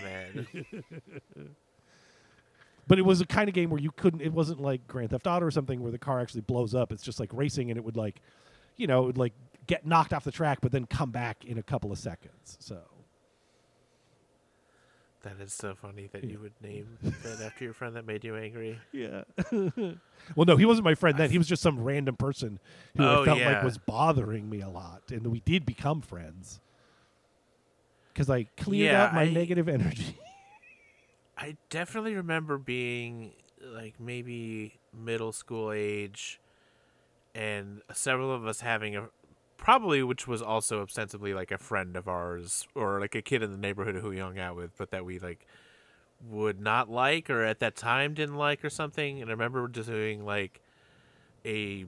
But 2.88 3.00
it 3.00 3.02
was 3.02 3.20
a 3.20 3.26
kind 3.26 3.50
of 3.50 3.56
game 3.56 3.72
where 3.72 3.82
you 3.82 3.92
couldn't. 3.92 4.22
It 4.22 4.32
wasn't 4.32 4.62
like 4.62 4.88
Grand 4.88 5.10
Theft 5.10 5.26
Auto 5.26 5.44
or 5.46 5.50
something 5.52 5.82
where 5.82 5.92
the 5.92 5.98
car 5.98 6.20
actually 6.20 6.42
blows 6.42 6.76
up. 6.76 6.92
It's 6.92 7.02
just 7.02 7.20
like 7.20 7.32
racing, 7.34 7.72
and 7.72 7.78
it 7.80 7.84
would 7.84 7.98
like, 7.98 8.22
you 8.78 8.86
know, 8.86 9.02
it 9.04 9.06
would 9.08 9.18
like 9.18 9.34
get 9.68 9.86
knocked 9.86 10.14
off 10.14 10.24
the 10.24 10.32
track, 10.32 10.60
but 10.62 10.72
then 10.72 10.86
come 10.86 11.12
back 11.12 11.44
in 11.46 11.58
a 11.58 11.64
couple 11.64 11.92
of 11.92 11.98
seconds. 11.98 12.58
So 12.60 12.80
that 15.24 15.40
is 15.42 15.54
so 15.54 15.74
funny 15.74 16.08
that 16.14 16.24
Yeah. 16.24 16.32
you 16.34 16.40
would 16.40 16.54
name 16.62 16.98
that 17.24 17.42
after 17.42 17.64
your 17.64 17.74
friend 17.74 17.96
that 17.96 18.06
made 18.06 18.24
you 18.24 18.36
angry. 18.36 18.80
Yeah. 18.92 19.24
well, 19.52 20.46
no, 20.46 20.56
he 20.56 20.66
wasn't 20.66 20.86
my 20.86 20.94
friend 20.96 21.18
then. 21.18 21.32
He 21.32 21.38
was 21.40 21.48
just 21.48 21.64
some 21.64 21.84
random 21.84 22.16
person 22.16 22.60
who 22.96 23.04
I 23.04 23.16
Oh, 23.18 23.26
felt 23.26 23.40
like 23.42 23.64
was 23.64 23.78
bothering 23.80 24.50
me 24.50 24.62
a 24.62 24.70
lot, 24.70 25.02
and 25.10 25.28
we 25.28 25.40
did 25.40 25.66
become 25.66 26.02
friends 26.02 26.60
because 28.14 28.30
I 28.30 28.44
cleared 28.58 28.92
Yeah, 28.92 29.04
out 29.06 29.14
my 29.16 29.24
I- 29.24 29.30
negative 29.32 29.68
energy. 29.68 30.18
I 31.38 31.58
definitely 31.70 32.16
remember 32.16 32.58
being 32.58 33.34
like 33.62 34.00
maybe 34.00 34.80
middle 34.94 35.32
school 35.34 35.72
age 35.72 36.40
and 37.34 37.82
several 37.94 38.32
of 38.32 38.46
us 38.48 38.62
having 38.62 38.96
a 38.96 39.10
probably 39.58 40.04
which 40.04 40.28
was 40.28 40.42
also 40.42 40.82
ostensibly 40.82 41.34
like 41.34 41.52
a 41.52 41.58
friend 41.58 41.96
of 41.96 42.08
ours 42.08 42.68
or 42.76 43.00
like 43.00 43.16
a 43.16 43.22
kid 43.22 43.42
in 43.42 43.52
the 43.52 43.58
neighborhood 43.58 43.96
who 43.96 44.10
we 44.10 44.20
hung 44.20 44.38
out 44.38 44.56
with 44.56 44.78
but 44.78 44.92
that 44.92 45.06
we 45.06 45.20
like 45.20 45.48
would 46.30 46.60
not 46.60 46.90
like 46.90 47.30
or 47.30 47.44
at 47.44 47.60
that 47.60 47.76
time 47.76 48.14
didn't 48.14 48.36
like 48.36 48.64
or 48.64 48.70
something 48.70 49.22
and 49.22 49.30
I 49.30 49.34
remember 49.34 49.68
just 49.68 49.90
doing 49.90 50.26
like 50.26 50.62
a 51.46 51.86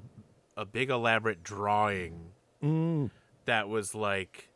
a 0.55 0.65
big 0.65 0.89
elaborate 0.89 1.43
drawing 1.43 2.31
mm. 2.63 3.09
that 3.45 3.69
was 3.69 3.95
like 3.95 4.49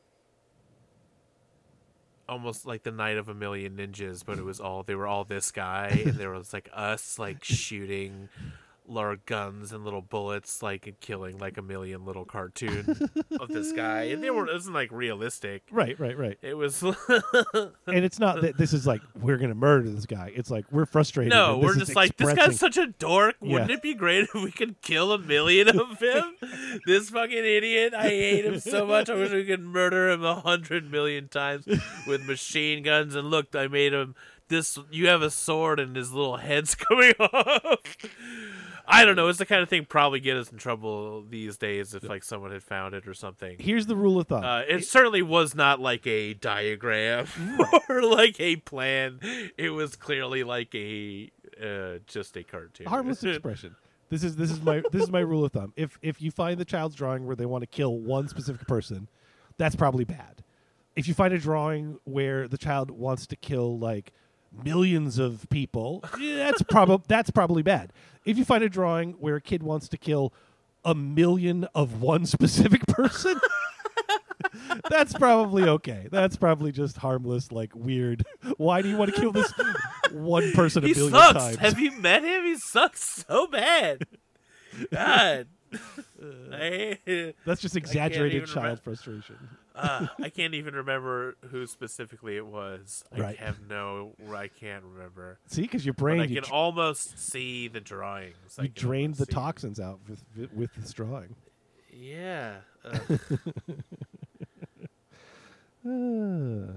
almost 2.28 2.66
like 2.66 2.84
the 2.84 2.92
night 2.92 3.18
of 3.18 3.28
a 3.28 3.34
million 3.34 3.76
ninjas 3.76 4.24
but 4.26 4.38
it 4.38 4.46
was 4.46 4.60
all 4.60 4.84
they 4.84 4.96
were 4.96 5.08
all 5.08 5.24
this 5.24 5.52
guy 5.52 6.02
and 6.06 6.14
there 6.14 6.32
was 6.32 6.54
like 6.54 6.70
us 6.74 7.20
like 7.20 7.44
shooting 7.44 8.30
little 8.92 9.16
guns 9.26 9.72
and 9.72 9.84
little 9.84 10.02
bullets, 10.02 10.62
like 10.62 10.96
killing 11.00 11.38
like 11.38 11.58
a 11.58 11.62
million 11.62 12.06
little 12.06 12.26
cartoon 12.26 13.10
of 13.40 13.48
this 13.50 13.72
guy. 13.72 14.04
And 14.04 14.22
they 14.24 14.30
were 14.30 14.48
it 14.48 14.54
wasn't 14.54 14.76
like 14.76 14.92
realistic. 14.92 15.64
Right, 15.72 16.00
right, 16.00 16.18
right. 16.18 16.38
It 16.42 16.56
was 16.56 16.82
And 17.94 18.06
it's 18.06 18.20
not 18.20 18.42
that 18.42 18.58
this 18.58 18.74
is 18.74 18.86
like 18.86 19.02
we're 19.20 19.38
gonna 19.38 19.56
murder 19.56 19.90
this 19.90 20.06
guy. 20.06 20.32
It's 20.36 20.52
like 20.52 20.66
we're 20.72 20.86
frustrated. 20.86 21.32
no, 21.32 21.56
this 21.56 21.64
we're 21.66 21.76
just 21.80 21.96
like 21.96 22.18
this 22.18 22.34
guy's 22.34 22.60
such 22.60 22.78
a 22.78 22.88
dork. 22.88 23.36
Wouldn't 23.42 23.72
it 23.72 23.82
be 23.82 23.94
great 23.94 24.26
if 24.26 24.34
we 24.34 24.52
could 24.52 24.82
kill 24.82 25.12
a 25.12 25.18
million 25.18 25.70
of 25.70 26.00
him? 26.02 26.36
this 26.86 27.10
fucking 27.10 27.38
idiot. 27.38 27.94
I 27.94 28.10
hate 28.10 28.46
him 28.46 28.60
so 28.60 28.86
much. 28.86 29.10
I 29.10 29.16
wish 29.16 29.32
we 29.32 29.46
could 29.46 29.62
murder 29.62 30.10
him 30.10 30.24
a 30.24 30.36
hundred 30.36 30.92
million 30.92 31.28
times 31.28 31.66
with 32.08 32.26
machine 32.26 32.84
guns. 32.84 33.16
And 33.16 33.30
look, 33.30 33.56
I 33.56 33.68
made 33.68 33.94
him 33.94 34.16
this. 34.48 34.78
You 34.92 35.08
have 35.08 35.22
a 35.22 35.30
sword, 35.32 35.80
and 35.80 35.96
his 35.96 36.12
little 36.12 36.38
head's 36.38 36.76
coming 36.76 37.14
off. 37.20 37.80
I 38.88 39.06
don't 39.06 39.16
know. 39.16 39.28
It's 39.28 39.40
the 39.40 39.46
kind 39.46 39.62
of 39.62 39.70
thing 39.70 39.86
probably 39.86 40.20
get 40.20 40.38
us 40.38 40.52
in 40.52 40.58
trouble 40.58 41.24
these 41.24 41.58
days 41.58 41.94
if 41.94 42.04
like 42.04 42.24
someone 42.24 42.52
had 42.52 42.64
found 42.64 42.94
it 42.94 43.08
or 43.08 43.14
something. 43.14 43.58
Here's 43.60 43.86
the 43.86 43.96
rule 43.96 44.20
of 44.20 44.28
thumb. 44.28 44.44
Uh, 44.44 44.62
it 44.62 44.86
certainly 44.86 45.22
was 45.22 45.56
not 45.56 45.80
like 45.80 46.06
a 46.08 46.34
diagram 46.34 47.28
or 47.90 48.04
like 48.04 48.40
a 48.40 48.58
plan. 48.58 49.20
It 49.58 49.72
was 49.72 49.96
clearly 49.96 50.44
like 50.44 50.74
a 50.76 51.32
uh, 51.62 52.00
just 52.08 52.36
a 52.38 52.44
cartoon. 52.44 52.88
harmless 52.88 53.24
expression. 53.24 53.76
This 54.10 54.24
is 54.24 54.36
this 54.36 54.52
is 54.52 54.62
my 54.62 54.84
this 54.92 55.04
is 55.04 55.10
my 55.10 55.22
rule 55.22 55.46
of 55.46 55.54
thumb. 55.54 55.74
If 55.76 55.98
if 56.02 56.22
you 56.22 56.32
find 56.32 56.60
the 56.60 56.66
child's 56.66 56.96
drawing 56.96 57.26
where 57.26 57.36
they 57.36 57.46
want 57.46 57.62
to 57.62 57.68
kill 57.68 57.98
one 58.00 58.28
specific 58.28 58.68
person, 58.68 59.08
that's 59.58 59.76
probably 59.76 60.04
bad. 60.04 60.44
If 60.96 61.08
you 61.08 61.14
find 61.14 61.34
a 61.34 61.38
drawing 61.38 61.98
where 62.04 62.48
the 62.50 62.58
child 62.58 62.92
wants 62.92 63.26
to 63.28 63.38
kill 63.38 63.80
like 63.80 64.12
millions 64.52 65.18
of 65.18 65.48
people, 65.50 66.04
that's 66.20 66.62
probably 66.64 67.06
that's 67.08 67.32
probably 67.32 67.64
bad. 67.64 67.94
If 68.26 68.38
you 68.38 68.46
find 68.46 68.64
a 68.64 68.70
drawing 68.70 69.14
where 69.14 69.36
a 69.36 69.42
kid 69.42 69.64
wants 69.64 69.88
to 69.90 69.98
kill 69.98 70.34
a 70.84 70.94
million 70.94 71.66
of 71.76 72.02
one 72.02 72.26
specific 72.26 72.86
person, 72.88 73.40
that's 74.90 75.14
probably 75.14 75.64
okay. 75.64 76.08
That's 76.12 76.36
probably 76.36 76.72
just 76.72 76.98
harmless, 76.98 77.52
like 77.52 77.76
weird. 77.76 78.26
Why 78.58 78.82
do 78.82 78.90
you 78.90 78.98
want 78.98 79.14
to 79.14 79.20
kill 79.20 79.32
this 79.32 79.52
one 80.12 80.52
person 80.54 80.84
a 80.84 80.88
he 80.88 80.94
million 80.94 81.14
sucks. 81.14 81.34
times? 81.34 81.58
Have 81.58 81.80
you 81.80 81.92
met 82.00 82.24
him? 82.24 82.44
He 82.46 82.58
sucks 82.58 83.26
so 83.28 83.48
bad. 83.48 84.04
God. 84.92 85.48
Uh, 86.22 86.56
I, 86.56 87.34
That's 87.46 87.62
just 87.62 87.76
exaggerated 87.76 88.46
child 88.46 88.78
remem- 88.78 88.84
frustration. 88.84 89.38
Uh, 89.82 90.08
I 90.22 90.30
can't 90.30 90.54
even 90.54 90.76
remember 90.76 91.36
who 91.50 91.66
specifically 91.68 92.38
it 92.38 92.46
was. 92.46 93.04
I 93.16 93.20
Right. 93.20 93.38
have 93.38 93.58
no. 93.68 94.14
I 94.34 94.48
can't 94.48 94.84
remember. 94.84 95.40
See, 95.48 95.64
because 95.64 95.86
your 95.86 95.94
But 95.94 96.02
brain 96.04 96.22
I 96.22 96.26
you, 96.26 96.36
can 96.36 96.44
dr- 96.44 96.54
almost 96.54 97.18
see 97.20 97.68
the 97.68 97.80
drawings. 97.82 98.36
You 98.62 98.68
drained 98.70 99.16
the 99.16 99.26
toxins 99.26 99.80
out 99.80 100.00
with 100.08 100.52
with 100.54 100.74
this 100.76 100.94
drawing. 100.94 101.36
Yeah. 101.92 102.58
Uh, 102.86 103.00
Ah. 105.84 105.90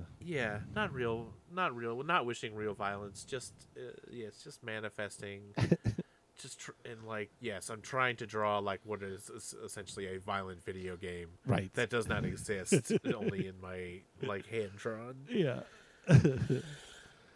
Yeah, 0.27 0.61
not 0.75 0.95
real, 0.95 1.27
not 1.53 1.77
real, 1.77 2.03
not 2.03 2.25
wishing 2.25 2.55
real 2.55 2.73
violence. 2.73 3.25
Just 3.25 3.53
uh, 3.77 3.91
yeah, 4.11 4.29
it's 4.29 4.43
just 4.43 4.63
manifesting. 4.65 5.43
just 6.41 6.61
tr- 6.61 6.73
and 6.85 7.05
like 7.05 7.31
yes, 7.41 7.71
I'm 7.71 7.81
trying 7.81 8.17
to 8.17 8.27
draw 8.27 8.59
like 8.59 8.81
what 8.85 9.03
is 9.03 9.31
essentially 9.65 10.07
a 10.15 10.19
violent 10.19 10.65
video 10.65 10.97
game 10.97 11.29
right. 11.47 11.73
that 11.75 11.91
does 11.91 12.09
not 12.09 12.25
exist, 12.25 12.93
only 13.15 13.47
in 13.47 13.61
my 13.61 14.01
like 14.23 14.47
hand 14.47 14.73
drawn. 14.77 15.17
yeah. 15.29 15.61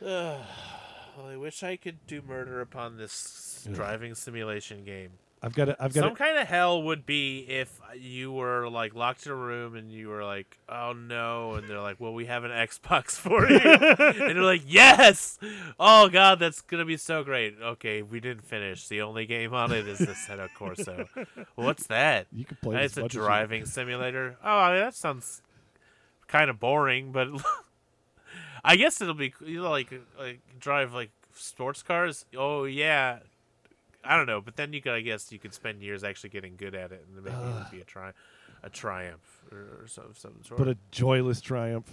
well, 0.00 0.46
I 1.26 1.36
wish 1.36 1.62
I 1.62 1.76
could 1.76 2.06
do 2.06 2.22
murder 2.22 2.60
upon 2.60 2.96
this 2.96 3.66
driving 3.72 4.14
simulation 4.14 4.84
game. 4.84 5.10
I've 5.40 5.54
got 5.54 5.66
to. 5.66 5.76
I've 5.82 5.94
got 5.94 6.00
Some 6.00 6.10
to. 6.10 6.16
kind 6.16 6.36
of 6.36 6.48
hell 6.48 6.82
would 6.82 7.06
be 7.06 7.40
if 7.48 7.80
you 7.96 8.32
were 8.32 8.68
like 8.68 8.94
locked 8.94 9.24
in 9.24 9.30
a 9.30 9.36
room 9.36 9.76
and 9.76 9.90
you 9.92 10.08
were 10.08 10.24
like, 10.24 10.58
"Oh 10.68 10.92
no!" 10.92 11.54
and 11.54 11.68
they're 11.68 11.80
like, 11.80 12.00
"Well, 12.00 12.12
we 12.12 12.26
have 12.26 12.42
an 12.42 12.50
Xbox 12.50 13.10
for 13.12 13.48
you," 13.48 13.58
and 13.58 14.34
you're 14.34 14.44
like, 14.44 14.62
"Yes! 14.66 15.38
Oh 15.78 16.08
god, 16.08 16.40
that's 16.40 16.60
gonna 16.62 16.84
be 16.84 16.96
so 16.96 17.22
great." 17.22 17.54
Okay, 17.62 18.02
we 18.02 18.18
didn't 18.18 18.42
finish. 18.44 18.88
The 18.88 19.02
only 19.02 19.26
game 19.26 19.54
on 19.54 19.70
it 19.72 19.86
is 19.86 19.98
the 19.98 20.06
Assetto 20.06 20.48
Corsa. 20.58 21.06
What's 21.54 21.86
that? 21.86 22.26
You 22.32 22.44
can 22.44 22.56
play. 22.60 22.84
It's 22.84 22.96
a 22.96 23.06
driving 23.06 23.64
simulator. 23.66 24.36
Oh, 24.42 24.58
I 24.58 24.72
mean, 24.72 24.80
that 24.80 24.94
sounds 24.96 25.42
kind 26.26 26.50
of 26.50 26.58
boring, 26.58 27.12
but 27.12 27.28
I 28.64 28.74
guess 28.76 29.00
it'll 29.00 29.14
be 29.14 29.32
you 29.46 29.62
know, 29.62 29.70
like 29.70 29.92
like 30.18 30.40
drive 30.58 30.92
like 30.92 31.10
sports 31.34 31.82
cars. 31.84 32.24
Oh 32.36 32.64
yeah, 32.64 33.20
I 34.08 34.16
don't 34.16 34.26
know, 34.26 34.40
but 34.40 34.56
then 34.56 34.72
you 34.72 34.80
could 34.80 34.92
I 34.92 35.00
guess 35.02 35.30
you 35.30 35.38
could 35.38 35.52
spend 35.54 35.82
years 35.82 36.02
actually 36.02 36.30
getting 36.30 36.56
good 36.56 36.74
at 36.74 36.90
it, 36.92 37.04
and 37.06 37.16
then 37.16 37.24
maybe 37.32 37.36
it 37.50 37.54
would 37.54 37.70
be 37.70 37.80
a 37.80 37.84
tri- 37.84 38.12
a 38.62 38.70
triumph 38.70 39.42
or, 39.52 39.58
or 39.82 39.84
some 39.86 40.14
some 40.14 40.34
sort. 40.42 40.58
But 40.58 40.68
a 40.68 40.76
joyless 40.90 41.40
triumph. 41.40 41.90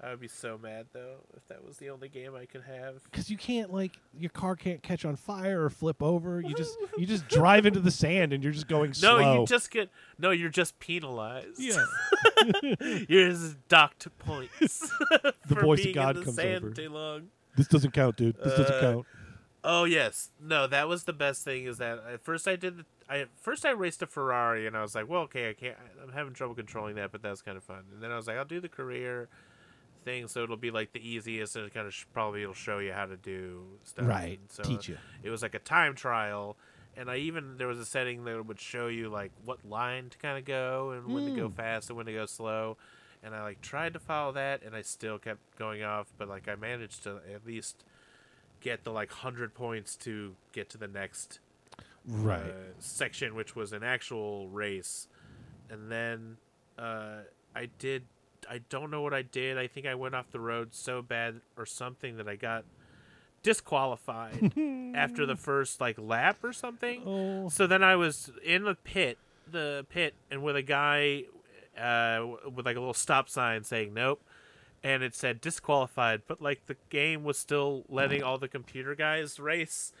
I 0.00 0.10
would 0.10 0.20
be 0.20 0.28
so 0.28 0.56
mad 0.62 0.86
though 0.92 1.16
if 1.36 1.44
that 1.48 1.64
was 1.64 1.78
the 1.78 1.90
only 1.90 2.08
game 2.08 2.36
I 2.36 2.44
could 2.46 2.62
have. 2.62 3.02
Because 3.10 3.30
you 3.30 3.36
can't 3.36 3.72
like 3.72 3.98
your 4.16 4.30
car 4.30 4.54
can't 4.54 4.80
catch 4.80 5.04
on 5.04 5.16
fire 5.16 5.64
or 5.64 5.70
flip 5.70 6.00
over. 6.00 6.40
You 6.40 6.54
just 6.54 6.76
you 6.96 7.04
just 7.04 7.26
drive 7.28 7.66
into 7.66 7.80
the 7.80 7.90
sand 7.90 8.32
and 8.32 8.44
you're 8.44 8.52
just 8.52 8.68
going 8.68 8.90
No, 9.02 9.18
slow. 9.18 9.40
you 9.40 9.46
just 9.46 9.72
get 9.72 9.90
no. 10.16 10.30
You're 10.30 10.50
just 10.50 10.78
penalized. 10.78 11.58
yeah. 11.58 11.84
you're 13.08 13.30
just 13.30 13.56
docked 13.68 14.06
points. 14.18 14.88
The 15.48 15.54
for 15.54 15.60
voice 15.62 15.84
of 15.86 15.94
God 15.94 16.22
comes 16.22 16.38
over. 16.38 16.70
too 16.70 16.90
long. 16.90 17.28
This 17.56 17.66
doesn't 17.66 17.92
count, 17.92 18.16
dude. 18.16 18.36
This 18.36 18.56
doesn't 18.56 18.76
Uh, 18.76 18.80
count. 18.80 19.06
Oh 19.64 19.84
yes, 19.84 20.30
no, 20.40 20.66
that 20.68 20.88
was 20.88 21.04
the 21.04 21.12
best 21.12 21.44
thing. 21.44 21.64
Is 21.66 21.78
that 21.78 21.98
at 22.12 22.22
first 22.22 22.46
I 22.46 22.54
did, 22.56 22.78
the, 22.78 22.84
I 23.08 23.26
first 23.40 23.66
I 23.66 23.70
raced 23.70 24.02
a 24.02 24.06
Ferrari, 24.06 24.66
and 24.66 24.76
I 24.76 24.82
was 24.82 24.94
like, 24.94 25.08
well, 25.08 25.22
okay, 25.22 25.50
I 25.50 25.52
can't, 25.52 25.76
I'm 26.02 26.12
having 26.12 26.32
trouble 26.32 26.54
controlling 26.54 26.94
that, 26.96 27.10
but 27.12 27.22
that's 27.22 27.42
kind 27.42 27.56
of 27.56 27.64
fun. 27.64 27.84
And 27.92 28.02
then 28.02 28.12
I 28.12 28.16
was 28.16 28.26
like, 28.28 28.36
I'll 28.36 28.44
do 28.44 28.60
the 28.60 28.68
career 28.68 29.28
thing, 30.04 30.28
so 30.28 30.44
it'll 30.44 30.56
be 30.56 30.70
like 30.70 30.92
the 30.92 31.06
easiest, 31.06 31.56
and 31.56 31.66
it 31.66 31.74
kind 31.74 31.86
of 31.88 31.92
sh- 31.94 32.04
probably 32.12 32.42
it'll 32.42 32.54
show 32.54 32.78
you 32.78 32.92
how 32.92 33.06
to 33.06 33.16
do 33.16 33.64
stuff. 33.82 34.06
Right. 34.06 34.38
And 34.38 34.50
So 34.50 34.62
Teach 34.62 34.88
you. 34.88 34.96
it 35.24 35.30
was 35.30 35.42
like 35.42 35.54
a 35.54 35.58
time 35.58 35.94
trial, 35.96 36.56
and 36.96 37.10
I 37.10 37.16
even 37.16 37.56
there 37.58 37.66
was 37.68 37.80
a 37.80 37.84
setting 37.84 38.24
that 38.24 38.46
would 38.46 38.60
show 38.60 38.86
you 38.86 39.08
like 39.08 39.32
what 39.44 39.64
line 39.68 40.08
to 40.10 40.18
kind 40.18 40.38
of 40.38 40.44
go 40.44 40.92
and 40.92 41.12
when 41.12 41.24
to 41.26 41.32
go 41.40 41.48
Mm. 41.48 41.54
fast 41.54 41.90
and 41.90 41.96
when 41.96 42.06
to 42.06 42.12
go 42.12 42.26
slow. 42.26 42.76
And 43.24 43.34
I 43.34 43.42
like 43.42 43.60
tried 43.60 43.94
to 43.94 43.98
follow 43.98 44.30
that, 44.32 44.62
and 44.62 44.76
I 44.76 44.82
still 44.82 45.18
kept 45.18 45.40
going 45.58 45.82
off. 45.82 46.06
But 46.16 46.28
like 46.28 46.46
I 46.48 46.54
managed 46.54 47.02
to 47.02 47.20
at 47.34 47.44
least 47.44 47.82
get 48.60 48.84
the 48.84 48.90
like 48.92 49.10
hundred 49.12 49.54
points 49.54 49.96
to 49.96 50.34
get 50.52 50.68
to 50.70 50.78
the 50.78 50.88
next 50.88 51.38
Right. 52.06 52.40
uh, 52.42 52.52
section, 52.78 53.34
which 53.34 53.54
was 53.54 53.72
an 53.72 53.82
actual 53.82 54.48
race. 54.48 55.08
And 55.70 55.90
then 55.92 56.36
uh, 56.78 57.18
I 57.54 57.68
did. 57.78 58.04
I 58.48 58.60
don't 58.70 58.90
know 58.90 59.02
what 59.02 59.12
I 59.12 59.22
did. 59.22 59.58
I 59.58 59.66
think 59.66 59.86
I 59.86 59.94
went 59.94 60.14
off 60.14 60.30
the 60.30 60.40
road 60.40 60.68
so 60.72 61.02
bad 61.02 61.40
or 61.56 61.66
something 61.66 62.16
that 62.16 62.26
I 62.28 62.36
got 62.36 62.64
disqualified 63.42 64.52
after 64.94 65.26
the 65.26 65.36
first 65.36 65.80
like 65.80 65.98
lap 65.98 66.38
or 66.42 66.52
something. 66.52 67.02
oh. 67.06 67.48
So 67.48 67.66
then 67.66 67.82
I 67.82 67.96
was 67.96 68.30
in 68.44 68.64
the 68.64 68.74
pit, 68.74 69.18
the 69.50 69.86
pit, 69.88 70.14
and 70.30 70.42
with 70.42 70.56
a 70.56 70.62
guy 70.62 71.24
uh, 71.78 72.26
with 72.54 72.66
like 72.66 72.76
a 72.76 72.80
little 72.80 72.94
stop 72.94 73.28
sign 73.28 73.64
saying 73.64 73.94
nope, 73.94 74.20
and 74.84 75.02
it 75.02 75.14
said 75.14 75.40
disqualified, 75.40 76.22
but 76.26 76.40
like 76.40 76.66
the 76.66 76.76
game 76.90 77.24
was 77.24 77.38
still 77.38 77.84
letting 77.88 78.22
all 78.22 78.38
the 78.38 78.48
computer 78.48 78.94
guys 78.94 79.38
race. 79.40 79.92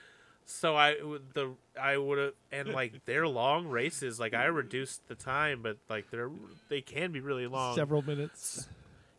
So 0.46 0.76
I 0.76 0.96
would- 1.02 1.34
the 1.34 1.54
I 1.80 1.96
would 1.98 2.18
have 2.18 2.32
and 2.50 2.68
like 2.72 3.00
they're 3.04 3.28
long 3.28 3.66
races. 3.68 4.18
Like 4.18 4.34
I 4.34 4.44
reduced 4.46 5.06
the 5.08 5.14
time, 5.14 5.60
but 5.62 5.76
like 5.88 6.10
they're 6.10 6.30
they 6.68 6.80
can 6.80 7.12
be 7.12 7.20
really 7.20 7.46
long. 7.46 7.74
Several 7.74 8.02
minutes. 8.02 8.68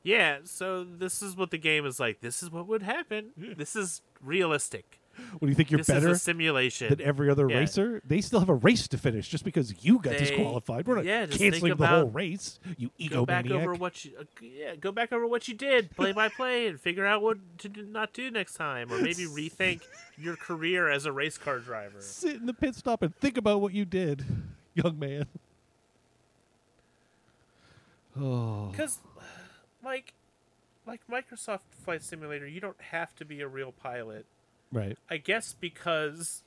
Yeah. 0.02 0.39
So 0.45 0.84
this 0.84 1.22
is 1.22 1.36
what 1.36 1.52
the 1.52 1.58
game 1.58 1.86
is 1.86 2.00
like. 2.00 2.22
This 2.22 2.41
is 2.41 2.50
what 2.52 2.67
would 2.67 2.84
happen. 2.84 3.32
This 3.58 3.76
is 3.76 4.02
realistic. 4.24 4.98
What 5.34 5.41
do 5.41 5.47
you 5.47 5.55
think? 5.55 5.71
You're 5.71 5.79
this 5.79 5.88
better 5.88 6.15
simulation. 6.15 6.89
than 6.89 7.01
every 7.01 7.29
other 7.29 7.49
Yeah. 7.49 7.58
racer? 7.60 8.01
They 8.05 8.21
still 8.21 8.39
have 8.39 8.49
a 8.49 8.53
race 8.55 8.88
to 8.89 8.97
finish 8.97 9.27
just 9.29 9.43
because 9.43 9.84
you 9.84 9.99
got 9.99 10.13
They- 10.13 10.19
disqualified. 10.19 10.88
We're 10.88 10.95
not 10.95 11.05
yeah, 11.05 11.25
canceling 11.27 11.75
the 11.75 11.88
whole 11.88 12.10
race. 12.10 12.60
You 12.77 12.89
go 13.10 13.25
back 13.25 13.45
egomaniac. 13.45 13.62
over 13.62 13.73
what 13.75 14.05
you 14.05 14.12
uh, 14.19 14.23
yeah 14.41 14.75
go 14.75 14.91
back 14.91 15.12
over 15.12 15.25
what 15.27 15.47
you 15.47 15.53
did 15.53 15.91
play 15.95 16.12
by 16.12 16.29
play 16.29 16.67
and 16.67 16.79
figure 16.79 17.05
out 17.05 17.21
what 17.21 17.38
to 17.60 17.69
do, 17.69 17.84
not 17.84 18.13
do 18.13 18.29
next 18.32 18.55
time 18.55 18.91
or 18.91 18.99
maybe 19.01 19.25
rethink 19.25 19.82
your 20.17 20.36
career 20.36 20.89
as 20.89 21.05
a 21.05 21.12
race 21.12 21.38
car 21.38 21.60
driver 21.60 22.01
Sit 22.01 22.36
in 22.36 22.45
the 22.45 22.53
pit 22.53 22.75
stop 22.75 23.01
and 23.01 23.15
think 23.15 23.38
about 23.38 23.62
what 23.62 23.73
you 23.73 23.86
did, 23.86 24.25
young 24.73 24.97
man. 24.99 25.25
Oh. 28.19 28.67
because 28.71 28.99
like 29.84 30.13
like 30.86 31.01
microsoft 31.09 31.59
flight 31.84 32.03
simulator 32.03 32.47
you 32.47 32.59
don't 32.59 32.80
have 32.91 33.15
to 33.15 33.24
be 33.26 33.39
a 33.41 33.47
real 33.47 33.72
pilot 33.72 34.26
Right. 34.72 34.97
i 35.09 35.17
guess 35.17 35.55
because 35.59 36.43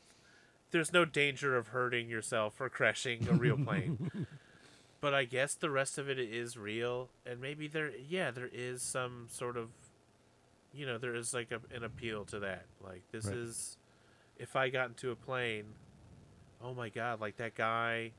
there's 0.71 0.93
no 0.93 1.05
danger 1.05 1.57
of 1.57 1.69
hurting 1.69 2.09
yourself 2.09 2.61
or 2.61 2.69
crashing 2.69 3.29
a 3.29 3.33
real 3.33 3.57
plane 3.59 4.27
but 5.01 5.13
i 5.15 5.25
guess 5.25 5.55
the 5.55 5.71
rest 5.71 5.99
of 5.99 6.09
it 6.09 6.19
is 6.19 6.57
real 6.57 7.09
and 7.27 7.41
maybe 7.41 7.67
there 7.69 7.91
yeah 8.09 8.31
there 8.31 8.49
is 8.53 8.81
some 8.83 9.27
sort 9.31 9.57
of 9.57 9.69
you 10.73 10.87
know 10.87 10.99
there 10.99 11.15
is 11.15 11.35
like 11.35 11.51
a, 11.51 11.61
an 11.75 11.83
appeal 11.85 12.25
to 12.27 12.39
that 12.39 12.65
like 12.83 13.03
this 13.13 13.27
Right. 13.27 13.37
is 13.37 13.77
if 14.39 14.55
i 14.57 14.69
got 14.69 14.89
into 14.89 15.11
a 15.11 15.17
plane 15.17 15.65
oh 16.65 16.75
my 16.75 16.91
god, 16.91 17.21
like 17.21 17.39
that 17.39 17.57
guy 17.57 18.13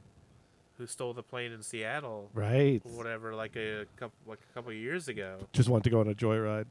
who 0.78 0.86
stole 0.86 1.14
the 1.14 1.24
plane 1.24 1.54
in 1.54 1.64
Seattle, 1.64 2.30
Right. 2.34 2.82
or 2.84 2.92
whatever, 2.92 3.34
like 3.34 3.56
a 3.56 3.86
couple 3.96 4.18
like 4.28 4.40
a 4.52 4.54
couple 4.54 4.72
of 4.72 4.76
years 4.76 5.08
ago, 5.08 5.38
Just 5.54 5.70
want 5.70 5.86
to 5.86 5.90
go 5.90 6.02
on 6.02 6.10
a 6.10 6.14
joyride. 6.14 6.66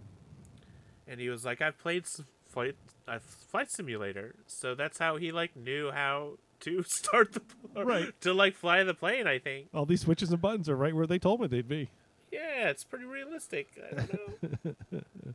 and 1.09 1.19
he 1.19 1.31
was 1.31 1.47
like, 1.47 1.63
I've 1.63 1.79
played 1.79 2.03
s- 2.03 2.21
flight, 2.53 2.77
uh, 3.09 3.19
flight 3.21 3.71
simulator, 3.71 4.35
so 4.47 4.75
that's 4.75 4.99
how 4.99 5.17
he 5.17 5.33
like 5.33 5.57
knew 5.57 5.91
how 5.91 6.39
to 6.61 6.83
start 6.87 7.33
the 7.33 7.43
Right. 7.75 8.19
to 8.21 8.33
like 8.35 8.55
fly 8.55 8.83
the 8.85 8.95
plane. 8.95 9.27
I 9.27 9.39
think. 9.39 9.69
All 9.75 9.87
these 9.87 10.03
switches 10.03 10.31
and 10.31 10.41
buttons 10.41 10.69
are 10.69 10.77
right 10.77 10.95
where 10.95 11.07
they 11.07 11.19
told 11.19 11.41
me 11.41 11.47
they'd 11.47 11.69
be. 11.69 11.89
Yeah, 12.31 12.69
it's 12.71 12.85
pretty 12.85 13.05
realistic. 13.05 13.69
I 13.91 13.95
don't 13.95 14.65
know. 14.93 15.05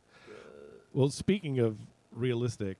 Well, 0.94 1.10
speaking 1.10 1.58
of 1.60 1.78
realistic, 2.12 2.76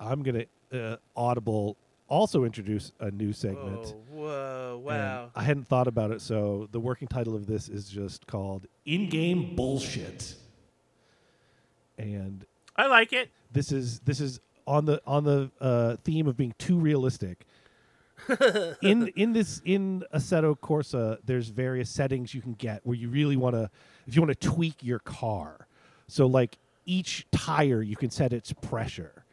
I'm 0.00 0.22
gonna 0.22 0.44
uh, 0.72 0.96
Audible 1.16 1.76
also 2.08 2.44
introduce 2.44 2.92
a 3.00 3.10
new 3.10 3.32
segment. 3.32 3.94
whoa, 4.10 4.80
whoa, 4.82 4.90
and 4.90 5.02
wow. 5.02 5.30
I 5.34 5.44
hadn't 5.44 5.66
thought 5.68 5.86
about 5.86 6.10
it, 6.10 6.20
so 6.20 6.68
the 6.72 6.80
working 6.80 7.08
title 7.08 7.34
of 7.36 7.46
this 7.46 7.68
is 7.68 7.88
just 7.88 8.26
called 8.26 8.66
"In-Game 8.84 9.54
Bullshit," 9.54 10.34
and 11.96 12.44
I 12.76 12.86
like 12.86 13.12
it. 13.12 13.30
This 13.54 13.72
is 13.72 14.00
this 14.00 14.20
is 14.20 14.40
on 14.66 14.84
the 14.84 15.00
on 15.06 15.24
the 15.24 15.50
uh, 15.60 15.96
theme 16.04 16.26
of 16.26 16.36
being 16.36 16.54
too 16.58 16.78
realistic. 16.78 17.46
in 18.82 19.08
in 19.16 19.32
this 19.32 19.60
in 19.64 20.04
Assetto 20.12 20.58
Corsa, 20.58 21.18
there's 21.24 21.48
various 21.48 21.90
settings 21.90 22.34
you 22.34 22.42
can 22.42 22.54
get 22.54 22.80
where 22.84 22.96
you 22.96 23.08
really 23.08 23.36
want 23.36 23.54
to, 23.54 23.70
if 24.06 24.14
you 24.14 24.22
want 24.22 24.38
to 24.38 24.48
tweak 24.48 24.82
your 24.82 24.98
car. 24.98 25.66
So 26.06 26.26
like 26.26 26.58
each 26.86 27.26
tire, 27.32 27.82
you 27.82 27.96
can 27.96 28.10
set 28.10 28.32
its 28.32 28.52
pressure, 28.52 29.24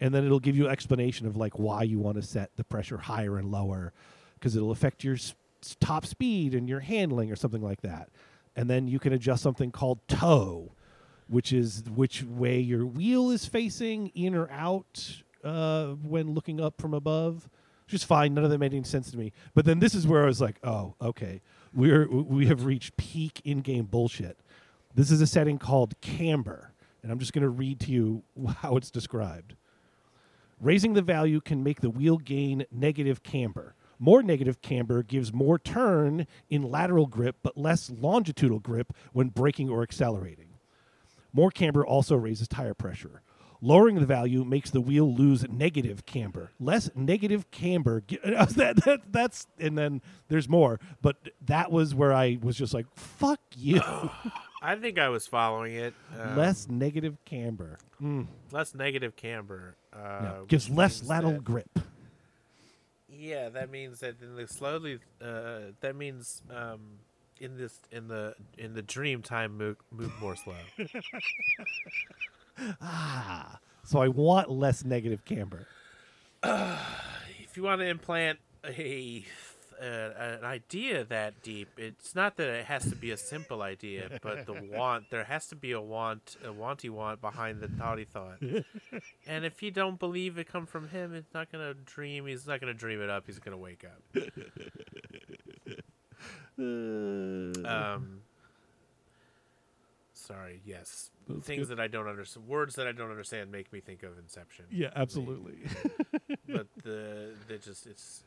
and 0.00 0.14
then 0.14 0.24
it'll 0.24 0.40
give 0.40 0.56
you 0.56 0.66
an 0.66 0.72
explanation 0.72 1.26
of 1.26 1.36
like 1.36 1.58
why 1.58 1.82
you 1.82 1.98
want 1.98 2.16
to 2.16 2.22
set 2.22 2.50
the 2.56 2.64
pressure 2.64 2.98
higher 2.98 3.36
and 3.38 3.50
lower, 3.50 3.92
because 4.34 4.56
it'll 4.56 4.70
affect 4.70 5.04
your 5.04 5.14
s- 5.14 5.34
top 5.80 6.06
speed 6.06 6.54
and 6.54 6.68
your 6.68 6.80
handling 6.80 7.30
or 7.30 7.36
something 7.36 7.62
like 7.62 7.82
that. 7.82 8.08
And 8.56 8.68
then 8.68 8.88
you 8.88 8.98
can 8.98 9.12
adjust 9.12 9.42
something 9.42 9.70
called 9.70 10.00
toe, 10.08 10.72
which 11.30 11.52
is 11.52 11.84
which 11.94 12.24
way 12.24 12.58
your 12.58 12.84
wheel 12.84 13.30
is 13.30 13.46
facing 13.46 14.08
in 14.08 14.34
or 14.34 14.50
out 14.50 15.22
uh, 15.44 15.86
when 15.86 16.34
looking 16.34 16.60
up 16.60 16.80
from 16.80 16.92
above. 16.92 17.48
Just 17.86 18.04
fine. 18.04 18.34
None 18.34 18.44
of 18.44 18.50
that 18.50 18.58
made 18.58 18.74
any 18.74 18.84
sense 18.84 19.10
to 19.12 19.16
me. 19.16 19.32
But 19.54 19.64
then 19.64 19.78
this 19.78 19.94
is 19.94 20.06
where 20.06 20.22
I 20.22 20.26
was 20.26 20.40
like, 20.40 20.56
oh, 20.64 20.94
okay, 21.00 21.40
we're 21.72 22.08
we 22.08 22.46
have 22.46 22.64
reached 22.64 22.96
peak 22.96 23.40
in-game 23.44 23.86
bullshit. 23.86 24.38
This 24.94 25.10
is 25.10 25.20
a 25.20 25.26
setting 25.26 25.58
called 25.58 26.00
camber, 26.00 26.72
and 27.02 27.12
I'm 27.12 27.18
just 27.20 27.32
going 27.32 27.42
to 27.42 27.48
read 27.48 27.78
to 27.80 27.92
you 27.92 28.22
how 28.58 28.76
it's 28.76 28.90
described. 28.90 29.54
Raising 30.60 30.92
the 30.92 31.02
value 31.02 31.40
can 31.40 31.62
make 31.62 31.80
the 31.80 31.90
wheel 31.90 32.18
gain 32.18 32.66
negative 32.70 33.22
camber. 33.22 33.74
More 33.98 34.22
negative 34.22 34.62
camber 34.62 35.02
gives 35.02 35.32
more 35.32 35.58
turn 35.58 36.26
in 36.48 36.62
lateral 36.62 37.06
grip, 37.06 37.36
but 37.42 37.56
less 37.56 37.90
longitudinal 37.90 38.58
grip 38.58 38.92
when 39.12 39.28
braking 39.28 39.68
or 39.68 39.82
accelerating. 39.82 40.49
More 41.32 41.50
camber 41.50 41.84
also 41.86 42.16
raises 42.16 42.48
tire 42.48 42.74
pressure. 42.74 43.22
Lowering 43.62 43.96
the 43.96 44.06
value 44.06 44.42
makes 44.42 44.70
the 44.70 44.80
wheel 44.80 45.12
lose 45.14 45.46
negative 45.50 46.06
camber. 46.06 46.50
Less 46.58 46.90
negative 46.94 47.50
camber. 47.50 48.02
That, 48.24 48.76
that, 48.86 49.00
that's 49.12 49.46
and 49.58 49.76
then 49.76 50.00
there's 50.28 50.48
more, 50.48 50.80
but 51.02 51.16
that 51.44 51.70
was 51.70 51.94
where 51.94 52.12
I 52.12 52.38
was 52.42 52.56
just 52.56 52.72
like, 52.72 52.86
"Fuck 52.94 53.40
you." 53.56 53.82
I 54.62 54.76
think 54.76 54.98
I 54.98 55.08
was 55.10 55.26
following 55.26 55.74
it. 55.74 55.94
Um, 56.18 56.36
less 56.36 56.68
negative 56.68 57.18
camber. 57.26 57.78
Mm, 58.00 58.26
less 58.50 58.74
negative 58.74 59.16
camber. 59.16 59.76
Uh, 59.92 59.98
yeah. 60.22 60.32
Gives 60.48 60.70
less 60.70 61.02
lateral 61.04 61.32
that- 61.32 61.44
grip. 61.44 61.78
Yeah, 63.12 63.50
that 63.50 63.70
means 63.70 64.00
that 64.00 64.22
in 64.22 64.36
the 64.36 64.46
slowly. 64.48 65.00
Uh, 65.20 65.72
that 65.80 65.96
means 65.96 66.40
um, 66.50 66.80
in 67.40 67.56
this 67.56 67.80
in 67.90 68.08
the 68.08 68.34
in 68.58 68.74
the 68.74 68.82
dream 68.82 69.22
time 69.22 69.56
move, 69.56 69.76
move 69.90 70.12
more 70.20 70.36
slow. 70.36 70.54
Ah, 72.82 73.58
so 73.84 74.02
I 74.02 74.08
want 74.08 74.50
less 74.50 74.84
negative 74.84 75.24
camber. 75.24 75.66
if 76.42 77.56
you 77.56 77.62
want 77.62 77.80
to 77.80 77.86
implant 77.86 78.38
a 78.66 79.24
uh, 79.80 80.10
an 80.18 80.44
idea 80.44 81.04
that 81.04 81.42
deep, 81.42 81.68
it's 81.78 82.14
not 82.14 82.36
that 82.36 82.48
it 82.48 82.66
has 82.66 82.88
to 82.90 82.94
be 82.94 83.12
a 83.12 83.16
simple 83.16 83.62
idea, 83.62 84.10
but 84.22 84.44
the 84.44 84.52
want 84.72 85.10
there 85.10 85.24
has 85.24 85.46
to 85.46 85.56
be 85.56 85.72
a 85.72 85.80
want, 85.80 86.36
a 86.44 86.48
wanty 86.48 86.90
want 86.90 87.22
behind 87.22 87.60
the 87.60 87.68
thoughty 87.68 88.04
thought. 88.04 88.42
and 89.26 89.44
if 89.44 89.62
you 89.62 89.70
don't 89.70 89.98
believe 89.98 90.36
it 90.36 90.46
come 90.46 90.66
from 90.66 90.88
him, 90.88 91.14
it's 91.14 91.32
not 91.32 91.50
gonna 91.50 91.72
dream. 91.72 92.26
He's 92.26 92.46
not 92.46 92.60
gonna 92.60 92.74
dream 92.74 93.00
it 93.00 93.08
up. 93.08 93.24
He's 93.26 93.38
gonna 93.38 93.56
wake 93.56 93.84
up. 93.84 94.24
Um. 96.58 98.20
Sorry. 100.12 100.60
Yes. 100.64 101.10
That's 101.28 101.46
Things 101.46 101.68
good. 101.68 101.78
that 101.78 101.82
I 101.82 101.88
don't 101.88 102.06
understand. 102.06 102.46
Words 102.46 102.74
that 102.76 102.86
I 102.86 102.92
don't 102.92 103.10
understand 103.10 103.50
make 103.50 103.72
me 103.72 103.80
think 103.80 104.02
of 104.02 104.18
Inception. 104.18 104.66
yeah, 104.70 104.90
absolutely. 104.94 105.58
but 106.48 106.66
the 106.82 107.32
they 107.48 107.58
just 107.58 107.86
it's 107.86 108.22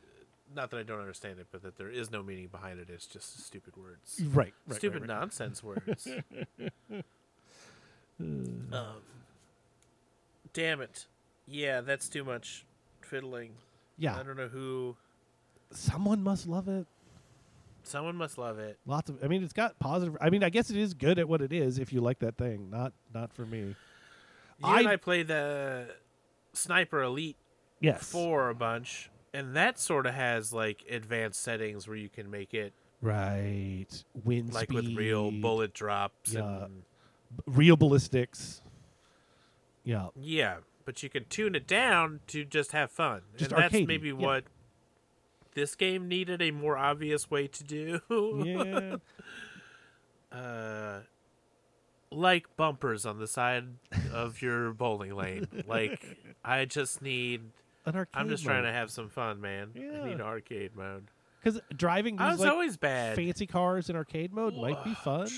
not 0.54 0.70
that 0.70 0.78
I 0.78 0.82
don't 0.82 1.00
understand 1.00 1.38
it, 1.38 1.46
but 1.50 1.62
that 1.62 1.76
there 1.76 1.90
is 1.90 2.10
no 2.10 2.22
meaning 2.22 2.48
behind 2.48 2.78
it. 2.80 2.88
It's 2.90 3.06
just 3.06 3.44
stupid 3.46 3.76
words, 3.76 4.20
right, 4.32 4.52
right. 4.66 4.76
stupid 4.76 5.02
right, 5.02 5.10
right. 5.10 5.20
nonsense 5.20 5.62
words. 5.62 6.08
um, 8.20 8.62
damn 10.52 10.80
it! 10.80 11.06
Yeah, 11.46 11.80
that's 11.80 12.08
too 12.08 12.24
much 12.24 12.64
fiddling. 13.00 13.52
Yeah, 13.98 14.18
I 14.18 14.22
don't 14.22 14.36
know 14.36 14.48
who. 14.48 14.96
someone 15.72 16.22
must 16.22 16.46
love 16.46 16.68
it. 16.68 16.86
Someone 17.86 18.16
must 18.16 18.38
love 18.38 18.58
it. 18.58 18.78
Lots 18.86 19.10
of. 19.10 19.22
I 19.22 19.28
mean, 19.28 19.42
it's 19.44 19.52
got 19.52 19.78
positive. 19.78 20.16
I 20.20 20.30
mean, 20.30 20.42
I 20.42 20.48
guess 20.50 20.70
it 20.70 20.76
is 20.76 20.94
good 20.94 21.18
at 21.18 21.28
what 21.28 21.40
it 21.42 21.52
is. 21.52 21.78
If 21.78 21.92
you 21.92 22.00
like 22.00 22.18
that 22.20 22.36
thing, 22.36 22.70
not 22.70 22.92
not 23.12 23.32
for 23.32 23.44
me. 23.46 23.58
You 23.60 23.74
and 24.64 24.88
I- 24.88 24.92
I 24.92 24.96
played 24.96 25.28
the 25.28 25.88
Sniper 26.52 27.02
Elite 27.02 27.36
Yes. 27.80 28.10
Four 28.10 28.48
a 28.48 28.54
bunch, 28.54 29.10
and 29.34 29.54
that 29.56 29.78
sort 29.78 30.06
of 30.06 30.14
has 30.14 30.52
like 30.52 30.84
advanced 30.88 31.42
settings 31.42 31.86
where 31.86 31.96
you 31.96 32.08
can 32.08 32.30
make 32.30 32.54
it 32.54 32.72
Right. 33.02 33.86
Wind 34.24 34.54
like 34.54 34.68
speed. 34.70 34.76
with 34.76 34.96
real 34.96 35.30
bullet 35.30 35.74
drops 35.74 36.32
Yeah. 36.32 36.64
and 36.64 36.82
real 37.46 37.76
ballistics. 37.76 38.62
Yeah. 39.82 40.08
Yeah, 40.16 40.58
but 40.86 41.02
you 41.02 41.10
can 41.10 41.26
tune 41.26 41.54
it 41.54 41.66
down 41.66 42.20
to 42.28 42.44
just 42.46 42.72
have 42.72 42.90
fun. 42.90 43.22
Just 43.36 43.52
and 43.52 43.62
that's 43.62 43.74
maybe 43.86 44.08
yeah. 44.08 44.14
what 44.14 44.44
this 45.54 45.74
game 45.74 46.08
needed 46.08 46.42
a 46.42 46.50
more 46.50 46.76
obvious 46.76 47.30
way 47.30 47.46
to 47.48 47.64
do. 47.64 48.00
Yeah. 48.44 48.96
uh 50.36 51.00
like 52.10 52.56
bumpers 52.56 53.04
on 53.06 53.18
the 53.18 53.26
side 53.26 53.64
of 54.12 54.40
your 54.40 54.72
bowling 54.72 55.14
lane. 55.14 55.46
Like 55.66 56.18
I 56.44 56.64
just 56.64 57.02
need 57.02 57.42
An 57.86 57.96
arcade. 57.96 58.10
I'm 58.14 58.28
just 58.28 58.44
trying 58.44 58.62
to 58.64 58.72
have 58.72 58.90
some 58.90 59.08
fun, 59.08 59.40
man. 59.40 59.70
I 59.74 59.78
Yeah. 59.80 60.04
need 60.04 60.20
arcade 60.20 60.76
mode. 60.76 61.08
because 61.42 61.60
driving 61.76 62.20
I 62.20 62.30
was 62.30 62.40
like 62.40 62.50
always 62.52 62.76
bad. 62.76 63.16
fancy 63.16 63.46
cars 63.46 63.90
in 63.90 63.96
arcade 63.96 64.32
mode 64.32 64.54
might 64.56 64.82
be 64.84 64.94
fun. 64.94 65.28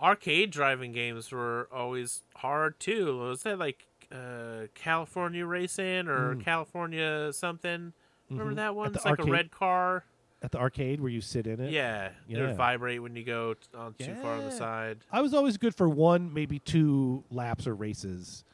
Arcade 0.00 0.50
driving 0.50 0.92
games 0.92 1.32
were 1.32 1.68
always 1.72 2.22
hard 2.36 2.78
too. 2.78 3.18
Was 3.18 3.42
that 3.44 3.58
like 3.58 3.86
uh, 4.12 4.66
California 4.74 5.46
Racing 5.46 6.06
or 6.06 6.34
Mm. 6.36 6.44
California 6.44 7.32
something? 7.32 7.94
Remember 8.30 8.52
Mhm. 8.52 8.56
that 8.56 8.74
one? 8.74 8.94
It's 8.94 9.04
like 9.04 9.12
arcade- 9.18 9.28
a 9.28 9.32
red 9.32 9.50
car. 9.50 10.04
At 10.42 10.52
the 10.52 10.58
arcade 10.58 11.00
where 11.00 11.10
you 11.10 11.20
sit 11.22 11.46
in 11.46 11.60
it. 11.60 11.70
Yeah, 11.72 12.06
it 12.08 12.12
Yeah. 12.28 12.46
would 12.46 12.56
vibrate 12.56 13.02
when 13.02 13.16
you 13.16 13.24
go 13.24 13.54
t- 13.54 13.68
on 13.74 13.94
too 13.94 14.14
far 14.16 14.34
on 14.36 14.44
the 14.44 14.50
side. 14.52 14.98
I 15.10 15.22
was 15.22 15.32
always 15.32 15.56
good 15.56 15.74
for 15.74 15.88
one, 15.88 16.32
maybe 16.32 16.58
two 16.58 17.24
laps 17.30 17.66
or 17.66 17.74
races, 17.74 18.44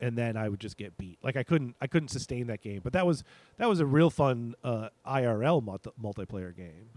and 0.00 0.16
then 0.16 0.36
I 0.38 0.48
would 0.48 0.60
just 0.60 0.76
get 0.78 0.96
beat. 0.96 1.18
Like 1.22 1.36
I 1.36 1.42
couldn't, 1.42 1.76
I 1.80 1.86
couldn't 1.88 2.08
sustain 2.08 2.46
that 2.46 2.62
game. 2.62 2.80
But 2.82 2.94
that 2.94 3.06
was 3.06 3.22
that 3.58 3.68
was 3.68 3.80
a 3.80 3.86
real 3.86 4.08
fun 4.10 4.54
uh, 4.64 4.88
IRL 5.04 5.60
multi- 5.60 5.90
multiplayer 6.00 6.56
game. 6.56 6.88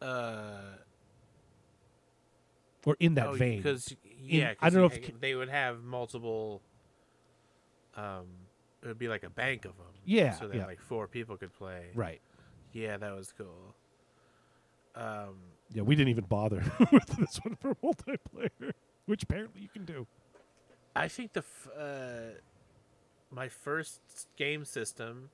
Uh, 0.00 0.76
Or 2.86 2.96
in 3.00 3.14
that 3.14 3.26
oh, 3.26 3.32
vein. 3.32 3.56
because 3.58 3.94
yeah, 4.20 4.54
I 4.60 4.70
don't 4.70 4.80
know 4.80 4.86
if 4.96 5.20
they 5.20 5.34
would 5.34 5.48
have 5.48 5.82
multiple. 5.82 6.62
Um, 7.96 8.26
it 8.82 8.86
would 8.88 8.98
be 8.98 9.08
like 9.08 9.24
a 9.24 9.30
bank 9.30 9.64
of 9.64 9.76
them. 9.76 9.86
Yeah, 10.04 10.32
so 10.32 10.48
that 10.48 10.56
yeah. 10.56 10.66
like 10.66 10.80
four 10.80 11.06
people 11.08 11.36
could 11.36 11.52
play. 11.52 11.86
Right. 11.94 12.20
Yeah, 12.72 12.96
that 12.96 13.14
was 13.14 13.32
cool. 13.36 13.74
Um, 14.94 15.36
Yeah, 15.72 15.82
we 15.82 15.94
didn't 15.94 16.08
even 16.10 16.24
bother 16.24 16.62
with 16.92 17.06
this 17.18 17.38
one 17.44 17.56
for 17.56 17.74
multiplayer, 17.76 18.72
which 19.06 19.22
apparently 19.22 19.62
you 19.62 19.68
can 19.68 19.84
do. 19.84 20.06
I 20.96 21.08
think 21.08 21.32
the 21.32 21.40
f- 21.40 21.68
uh, 21.78 22.38
my 23.30 23.48
first 23.48 24.00
game 24.36 24.64
system 24.64 25.30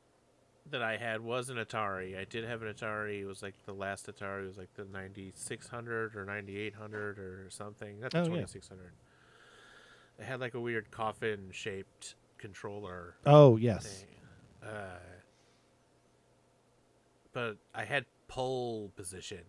that 0.71 0.83
I 0.83 0.97
had 0.97 1.21
was 1.21 1.51
an 1.51 1.57
Atari. 1.57 2.19
I 2.19 2.25
did 2.25 2.45
have 2.45 2.63
an 2.63 2.73
Atari. 2.73 3.21
It 3.21 3.27
was 3.27 3.43
like 3.43 3.55
the 3.65 3.73
last 3.73 4.07
Atari. 4.07 4.45
It 4.45 4.49
was 4.49 4.59
like 4.59 4.75
the 4.75 4.85
ninety 4.85 5.33
six 5.35 5.69
hundred 5.69 6.17
or 6.17 6.25
ninety 6.25 6.59
eight 6.59 6.75
hundred 6.75 7.19
or 7.19 7.47
something. 7.51 8.01
Not 8.01 8.11
the 8.13 8.19
Oh, 8.19 8.23
yeah. 8.23 8.29
twenty 8.29 8.47
six 8.47 8.69
hundred. 8.69 8.93
It 10.19 10.25
had 10.25 10.41
like 10.41 10.55
a 10.55 10.61
weird 10.61 10.91
coffin 10.91 11.49
shaped 11.53 12.15
controller 12.45 13.17
Oh 13.25 13.57
yes. 13.57 14.05
Uh, 14.63 14.99
but 17.33 17.57
I 17.75 17.85
had 17.85 18.05
pole 18.29 18.93
position. 18.97 19.41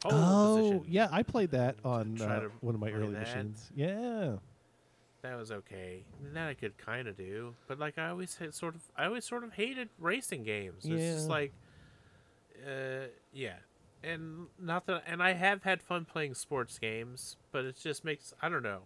Pole 0.00 0.12
oh, 0.14 0.56
position. 0.56 0.84
yeah, 0.88 1.08
I 1.10 1.22
played 1.22 1.50
that 1.50 1.76
on 1.84 2.20
uh, 2.20 2.48
one 2.60 2.74
of 2.74 2.80
my 2.80 2.90
early 2.90 3.12
that. 3.12 3.20
machines. 3.20 3.70
Yeah. 3.74 4.36
That 5.22 5.36
was 5.36 5.50
okay. 5.50 6.04
That 6.34 6.48
I 6.48 6.54
could 6.54 6.78
kind 6.78 7.08
of 7.08 7.16
do, 7.16 7.54
but 7.66 7.78
like 7.78 7.98
I 7.98 8.08
always 8.10 8.36
had 8.36 8.54
sort 8.54 8.76
of, 8.76 8.82
I 8.96 9.06
always 9.06 9.24
sort 9.24 9.42
of 9.42 9.54
hated 9.54 9.88
racing 9.98 10.44
games. 10.44 10.84
It's 10.84 11.16
just 11.16 11.28
like, 11.28 11.52
uh, 12.64 13.06
yeah, 13.32 13.56
and 14.04 14.46
not 14.60 14.86
that, 14.86 15.02
and 15.06 15.22
I 15.22 15.32
have 15.32 15.64
had 15.64 15.82
fun 15.82 16.04
playing 16.04 16.34
sports 16.34 16.78
games, 16.78 17.36
but 17.50 17.64
it 17.64 17.76
just 17.82 18.04
makes 18.04 18.32
I 18.40 18.48
don't 18.48 18.62
know. 18.62 18.82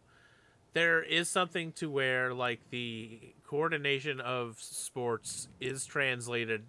There 0.73 1.03
is 1.03 1.29
something 1.29 1.73
to 1.73 1.91
where 1.91 2.33
like 2.33 2.61
the 2.71 3.35
coordination 3.45 4.21
of 4.21 4.57
sports 4.61 5.49
is 5.61 5.85
translated 5.87 6.63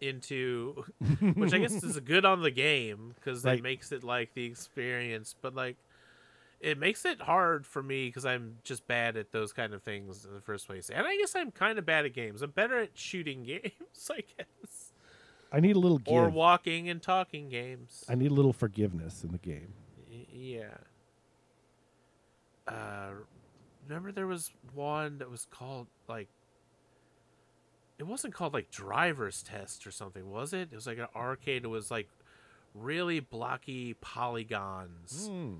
into, 0.00 0.84
which 1.34 1.52
I 1.54 1.58
guess 1.58 1.82
is 1.82 1.98
good 2.00 2.24
on 2.24 2.42
the 2.42 2.50
game 2.50 3.14
because 3.14 3.44
Right. 3.44 3.62
makes 3.62 3.92
it 3.92 4.04
like 4.04 4.34
the 4.34 4.44
experience, 4.44 5.34
but 5.40 5.54
like 5.54 5.76
it 6.60 6.78
makes 6.78 7.04
it 7.04 7.20
hard 7.20 7.66
for 7.66 7.82
me 7.82 8.06
because 8.08 8.24
I'm 8.24 8.56
just 8.64 8.86
bad 8.86 9.16
at 9.16 9.32
those 9.32 9.52
kind 9.52 9.74
of 9.74 9.82
things 9.82 10.24
in 10.24 10.32
the 10.34 10.40
first 10.40 10.66
place. 10.66 10.88
And 10.90 11.06
I 11.06 11.16
guess 11.16 11.34
I'm 11.36 11.50
kind 11.50 11.78
of 11.78 11.84
bad 11.84 12.06
at 12.06 12.14
games. 12.14 12.40
I'm 12.42 12.50
better 12.50 12.78
at 12.78 12.90
shooting 12.94 13.42
games, 13.44 14.10
I 14.10 14.22
guess, 14.36 14.92
I 15.52 15.60
need 15.60 15.76
a 15.76 15.78
little 15.78 15.98
give. 15.98 16.14
or 16.14 16.28
walking 16.30 16.88
and 16.88 17.00
talking 17.02 17.48
games. 17.50 18.04
I 18.08 18.14
need 18.14 18.30
a 18.30 18.34
little 18.34 18.52
forgiveness 18.54 19.22
in 19.24 19.32
the 19.32 19.38
game. 19.38 19.72
Y- 20.10 20.26
yeah. 20.32 20.76
Uh, 22.68 23.10
remember 23.88 24.12
there 24.12 24.26
was 24.26 24.50
one 24.74 25.18
that 25.18 25.30
was 25.30 25.46
called 25.50 25.86
like. 26.08 26.28
It 27.98 28.06
wasn't 28.06 28.34
called 28.34 28.52
like 28.52 28.70
driver's 28.70 29.42
test 29.42 29.86
or 29.86 29.90
something, 29.90 30.30
was 30.30 30.52
it? 30.52 30.68
It 30.70 30.74
was 30.74 30.86
like 30.86 30.98
an 30.98 31.06
arcade. 31.16 31.64
It 31.64 31.68
was 31.68 31.90
like 31.90 32.08
really 32.74 33.20
blocky 33.20 33.94
polygons. 33.94 35.28
Hmm. 35.30 35.54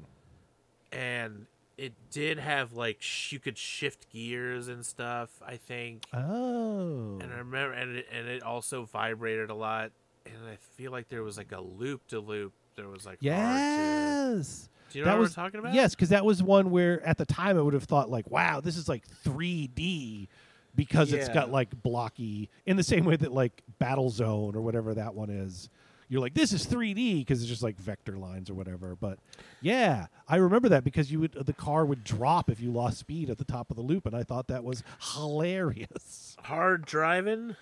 and 0.93 1.47
it 1.79 1.93
did 2.11 2.39
have 2.39 2.73
like 2.73 2.99
sh- 3.01 3.33
you 3.33 3.39
could 3.39 3.57
shift 3.59 4.11
gears 4.11 4.69
and 4.69 4.85
stuff. 4.85 5.31
I 5.47 5.57
think, 5.57 6.05
Oh. 6.13 7.19
and 7.21 7.25
I 7.33 7.37
remember, 7.39 7.73
and 7.73 7.97
it, 7.97 8.07
and 8.13 8.29
it 8.29 8.43
also 8.43 8.85
vibrated 8.85 9.51
a 9.51 9.55
lot. 9.55 9.93
And 10.27 10.37
I 10.51 10.57
feel 10.57 10.91
like 10.93 11.09
there 11.09 11.23
was 11.23 11.37
like 11.39 11.53
a 11.53 11.61
loop 11.61 12.07
to 12.09 12.19
loop. 12.21 12.53
There 12.77 12.89
was 12.89 13.05
like 13.07 13.19
yes. 13.21 14.69
Do 14.91 14.99
you 14.99 15.05
know 15.05 15.11
that 15.11 15.17
what 15.17 15.21
was 15.23 15.37
we're 15.37 15.43
talking 15.43 15.61
about? 15.61 15.75
Yes, 15.75 15.95
because 15.95 16.11
that 16.11 16.25
was 16.25 16.43
one 16.43 16.71
where 16.71 17.05
at 17.05 17.19
the 17.19 17.27
time 17.27 17.59
I 17.59 17.63
would 17.63 17.75
have 17.75 17.85
thought 17.85 18.11
like, 18.11 18.31
wow, 18.31 18.61
this 18.61 18.77
is 18.77 18.89
like 18.89 19.05
3D 19.25 20.29
because 20.75 21.13
it's 21.13 21.29
got 21.29 21.51
like 21.51 21.83
blocky 21.83 22.51
in 22.67 22.77
the 22.77 22.83
same 22.83 23.05
way 23.05 23.17
that 23.17 23.33
like 23.33 23.63
Battle 23.79 24.11
Zone 24.11 24.55
or 24.55 24.61
whatever 24.61 24.95
that 24.95 25.15
one 25.15 25.31
is. 25.31 25.69
You're 26.09 26.21
like, 26.21 26.35
this 26.35 26.53
is 26.53 26.65
3D 26.67 27.19
because 27.19 27.41
it's 27.41 27.49
just 27.49 27.65
like 27.65 27.77
vector 27.77 28.17
lines 28.17 28.49
or 28.49 28.55
whatever. 28.55 28.95
But 28.95 29.19
yeah, 29.61 30.07
I 30.29 30.37
remember 30.37 30.69
that 30.69 30.85
because 30.85 31.11
you 31.11 31.19
would 31.21 31.33
the 31.33 31.53
car 31.53 31.85
would 31.85 32.05
drop 32.05 32.49
if 32.49 32.61
you 32.61 32.71
lost 32.71 32.99
speed 32.99 33.29
at 33.29 33.39
the 33.39 33.45
top 33.45 33.71
of 33.71 33.77
the 33.77 33.83
loop, 33.83 34.07
and 34.07 34.15
I 34.15 34.23
thought 34.23 34.47
that 34.49 34.63
was 34.63 34.85
hilarious. 35.15 36.37
hard 36.43 36.87
driving. 36.87 37.57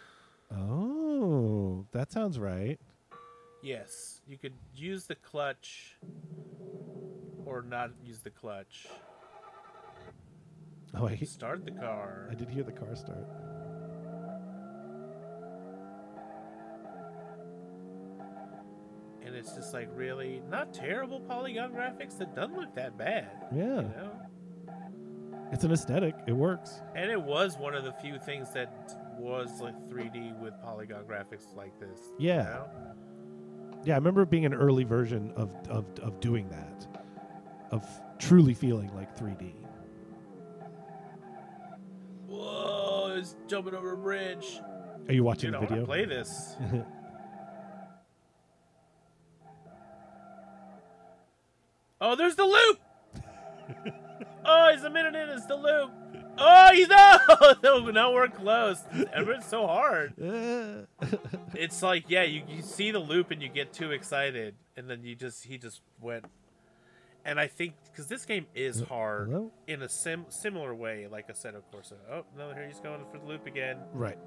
Oh, 0.54 1.86
that 1.92 2.12
sounds 2.12 2.38
right. 2.38 2.78
Yes, 3.62 4.20
you 4.28 4.36
could 4.36 4.52
use 4.74 5.06
the 5.06 5.14
clutch 5.14 5.96
or 7.46 7.62
not 7.62 7.90
use 8.04 8.20
the 8.20 8.30
clutch. 8.30 8.86
Oh, 10.96 11.08
I, 11.08 11.16
Start 11.16 11.64
the 11.64 11.72
car. 11.72 12.28
I 12.30 12.34
did 12.34 12.48
hear 12.48 12.62
the 12.62 12.72
car 12.72 12.94
start. 12.94 13.26
and 19.24 19.34
it's 19.34 19.52
just 19.54 19.72
like 19.72 19.88
really 19.94 20.42
not 20.50 20.72
terrible 20.74 21.20
polygon 21.20 21.72
graphics. 21.72 22.18
that 22.18 22.34
doesn't 22.34 22.56
look 22.56 22.74
that 22.74 22.96
bad. 22.98 23.30
Yeah, 23.54 23.64
You 23.64 23.82
know? 23.82 24.10
it's 25.52 25.64
an 25.64 25.72
aesthetic. 25.72 26.14
It 26.26 26.32
works. 26.32 26.82
And 26.94 27.10
it 27.10 27.20
was 27.20 27.56
one 27.58 27.74
of 27.74 27.84
the 27.84 27.92
few 27.92 28.18
things 28.18 28.52
that 28.52 28.94
was 29.18 29.60
like 29.60 29.74
3D 29.88 30.38
with 30.40 30.54
polygon 30.62 31.04
graphics 31.04 31.54
like 31.56 31.78
this. 31.80 31.98
you 32.18 32.28
Yeah. 32.28 32.42
know? 32.42 32.66
Yeah, 33.84 33.94
I 33.94 33.96
remember 33.96 34.24
being 34.24 34.46
an 34.46 34.54
early 34.54 34.84
version 34.84 35.32
of, 35.36 35.54
of, 35.68 35.84
of 36.00 36.18
doing 36.20 36.48
that, 36.48 36.86
of 37.74 37.84
truly 38.18 38.54
feeling 38.54 38.94
like 38.94 39.18
3D. 39.18 39.52
Whoa! 42.28 43.16
It's 43.18 43.34
jumping 43.48 43.74
over 43.74 43.92
a 43.92 43.96
bridge. 43.96 44.60
Are 45.08 45.12
you 45.12 45.24
watching 45.24 45.50
Dude, 45.50 45.62
the 45.62 45.66
video? 45.66 45.84
play 45.84 46.04
this. 46.04 46.56
oh, 52.00 52.14
there's 52.16 52.36
the 52.36 52.44
loop. 52.44 52.78
oh, 54.44 54.70
he's 54.72 54.84
a 54.84 54.90
minute 54.90 55.16
in. 55.16 55.28
It's 55.30 55.46
the 55.46 55.56
loop. 55.56 55.90
Oh, 56.38 56.70
he's 56.72 56.88
no, 56.88 57.18
no, 57.62 57.90
no, 57.90 58.12
we're 58.12 58.28
close. 58.28 58.82
Everyone's 59.12 59.46
so 59.46 59.66
hard. 59.66 60.14
It's 61.56 61.82
like, 61.84 62.06
yeah, 62.08 62.24
you, 62.24 62.42
you 62.48 62.62
see 62.62 62.90
the 62.90 62.98
loop 62.98 63.30
and 63.30 63.40
you 63.40 63.48
get 63.48 63.72
too 63.72 63.92
excited, 63.92 64.56
and 64.76 64.90
then 64.90 65.04
you 65.04 65.14
just 65.14 65.44
he 65.44 65.56
just 65.56 65.82
went. 66.00 66.24
And 67.24 67.40
I 67.40 67.46
think 67.46 67.74
because 67.90 68.06
this 68.06 68.26
game 68.26 68.46
is 68.54 68.80
hard 68.82 69.30
Hello? 69.30 69.50
in 69.66 69.82
a 69.82 69.88
sim- 69.88 70.26
similar 70.28 70.74
way, 70.74 71.06
like 71.10 71.30
I 71.30 71.32
said, 71.32 71.54
of 71.54 71.70
course. 71.70 71.92
Uh, 71.92 72.16
oh 72.16 72.24
no, 72.36 72.52
here 72.52 72.66
he's 72.66 72.80
going 72.80 73.00
for 73.10 73.18
the 73.18 73.24
loop 73.24 73.46
again. 73.46 73.78
Right. 73.92 74.18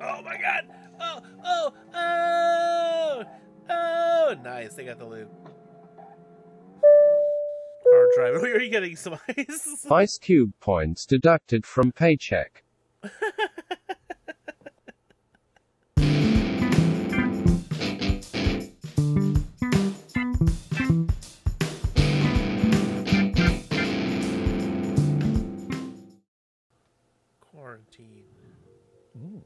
Oh 0.00 0.22
my 0.22 0.36
god! 0.36 0.68
Oh, 1.00 1.20
oh, 1.44 1.72
oh, 1.94 3.24
oh! 3.70 4.34
Nice, 4.42 4.74
they 4.74 4.84
got 4.84 4.98
the 4.98 5.06
loop. 5.06 5.30
Hard 7.84 8.08
drive. 8.16 8.42
Are 8.42 8.60
you 8.60 8.70
getting 8.70 8.96
some 8.96 9.18
ice? 9.36 9.86
Ice 9.90 10.18
Cube 10.18 10.52
points 10.60 11.06
deducted 11.06 11.64
from 11.66 11.92
paycheck. 11.92 12.64
Quarantine. 27.68 28.24
Ooh. 29.18 29.42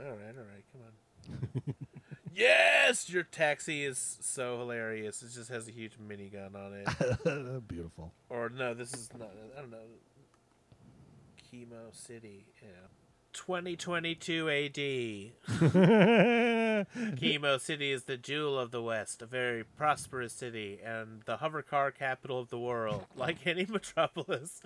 All 0.00 0.10
right, 0.12 0.34
all 0.38 0.44
right, 0.44 0.64
come 0.72 0.80
on. 0.86 1.74
yes, 2.34 3.10
your 3.10 3.24
taxi 3.24 3.84
is 3.84 4.16
so 4.22 4.58
hilarious. 4.58 5.20
It 5.22 5.32
just 5.34 5.50
has 5.50 5.68
a 5.68 5.70
huge 5.70 5.98
minigun 5.98 6.54
on 6.54 6.72
it. 6.72 7.68
Beautiful. 7.68 8.14
or 8.30 8.48
no, 8.48 8.72
this 8.72 8.94
is 8.94 9.10
not. 9.18 9.32
I 9.54 9.60
don't 9.60 9.70
know. 9.70 9.76
Kemo 11.52 11.92
City. 11.92 12.46
Yeah. 12.62 12.68
2022 13.34 14.48
AD. 14.48 14.74
Kemo 17.16 17.60
City 17.60 17.92
is 17.92 18.04
the 18.04 18.16
jewel 18.16 18.58
of 18.58 18.70
the 18.70 18.82
West, 18.82 19.20
a 19.20 19.26
very 19.26 19.64
prosperous 19.64 20.32
city, 20.32 20.80
and 20.82 21.20
the 21.26 21.36
hover 21.38 21.60
car 21.60 21.90
capital 21.90 22.38
of 22.38 22.48
the 22.48 22.58
world. 22.58 23.04
Like 23.16 23.46
any 23.46 23.66
metropolis, 23.68 24.60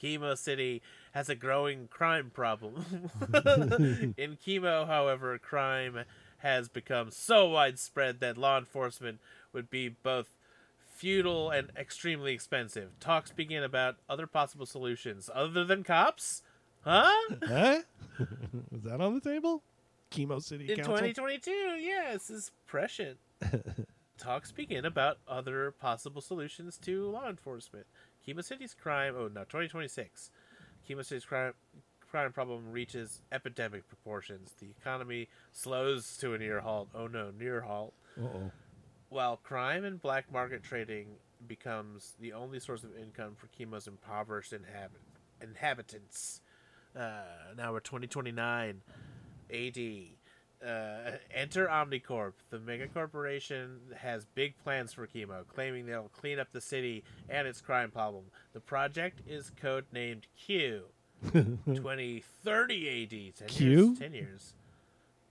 Kemo 0.00 0.38
City 0.38 0.82
has 1.12 1.28
a 1.28 1.34
growing 1.34 1.88
crime 1.88 2.30
problem. 2.32 2.84
In 4.16 4.36
Kemo, 4.36 4.86
however, 4.86 5.36
crime 5.38 6.04
has 6.38 6.68
become 6.68 7.10
so 7.10 7.48
widespread 7.48 8.20
that 8.20 8.38
law 8.38 8.56
enforcement 8.58 9.18
would 9.52 9.68
be 9.68 9.88
both 9.88 10.30
futile 10.94 11.50
and 11.50 11.70
extremely 11.76 12.32
expensive. 12.32 12.98
Talks 13.00 13.32
begin 13.32 13.64
about 13.64 13.96
other 14.08 14.26
possible 14.26 14.66
solutions 14.66 15.28
other 15.34 15.64
than 15.64 15.82
cops? 15.82 16.42
Huh? 16.84 17.12
huh? 17.46 17.78
Is 18.72 18.82
that 18.84 19.00
on 19.00 19.14
the 19.14 19.20
table? 19.20 19.62
Kemo 20.10 20.40
City 20.42 20.70
In 20.70 20.76
Council. 20.76 20.94
2022, 20.94 21.50
yes, 21.50 22.30
is 22.30 22.52
prescient. 22.66 23.18
Talks 24.18 24.52
begin 24.52 24.84
about 24.84 25.18
other 25.26 25.72
possible 25.72 26.20
solutions 26.20 26.78
to 26.82 27.10
law 27.10 27.28
enforcement. 27.28 27.86
Kemo 28.26 28.44
City's 28.44 28.74
crime. 28.74 29.14
Oh 29.18 29.26
no, 29.28 29.40
2026. 29.42 30.30
Kemo 30.88 31.04
City's 31.04 31.24
crime 31.24 31.54
crime 32.08 32.32
problem 32.32 32.70
reaches 32.70 33.22
epidemic 33.32 33.88
proportions. 33.88 34.52
The 34.60 34.68
economy 34.78 35.28
slows 35.52 36.16
to 36.18 36.34
a 36.34 36.38
near 36.38 36.60
halt. 36.60 36.88
Oh 36.94 37.08
no, 37.08 37.32
near 37.36 37.62
halt. 37.62 37.92
Uh-oh. 38.20 38.52
While 39.08 39.36
crime 39.38 39.84
and 39.84 40.00
black 40.00 40.30
market 40.32 40.62
trading 40.62 41.06
becomes 41.48 42.14
the 42.20 42.32
only 42.32 42.60
source 42.60 42.84
of 42.84 42.96
income 42.96 43.34
for 43.36 43.48
Kemo's 43.48 43.88
impoverished 43.88 44.52
inhabit- 44.52 45.00
inhabitants. 45.42 46.40
Uh, 46.98 47.22
now 47.56 47.72
we're 47.72 47.80
2029 47.80 48.80
AD. 49.50 49.78
Uh, 50.66 51.10
enter 51.34 51.66
Omnicorp. 51.66 52.32
The 52.50 52.58
mega 52.58 52.86
corporation 52.86 53.80
has 53.96 54.24
big 54.34 54.54
plans 54.62 54.92
for 54.94 55.06
Kemo, 55.06 55.46
claiming 55.46 55.86
they'll 55.86 56.08
clean 56.08 56.38
up 56.38 56.48
the 56.52 56.60
city 56.60 57.04
and 57.28 57.46
its 57.46 57.60
crime 57.60 57.90
problem. 57.90 58.24
The 58.54 58.60
project 58.60 59.20
is 59.26 59.50
codenamed 59.60 60.22
Q. 60.38 60.84
2030 61.32 63.02
AD. 63.02 63.34
10 63.36 63.48
Q? 63.48 63.86
Years, 63.86 63.98
10 63.98 64.14
years. 64.14 64.54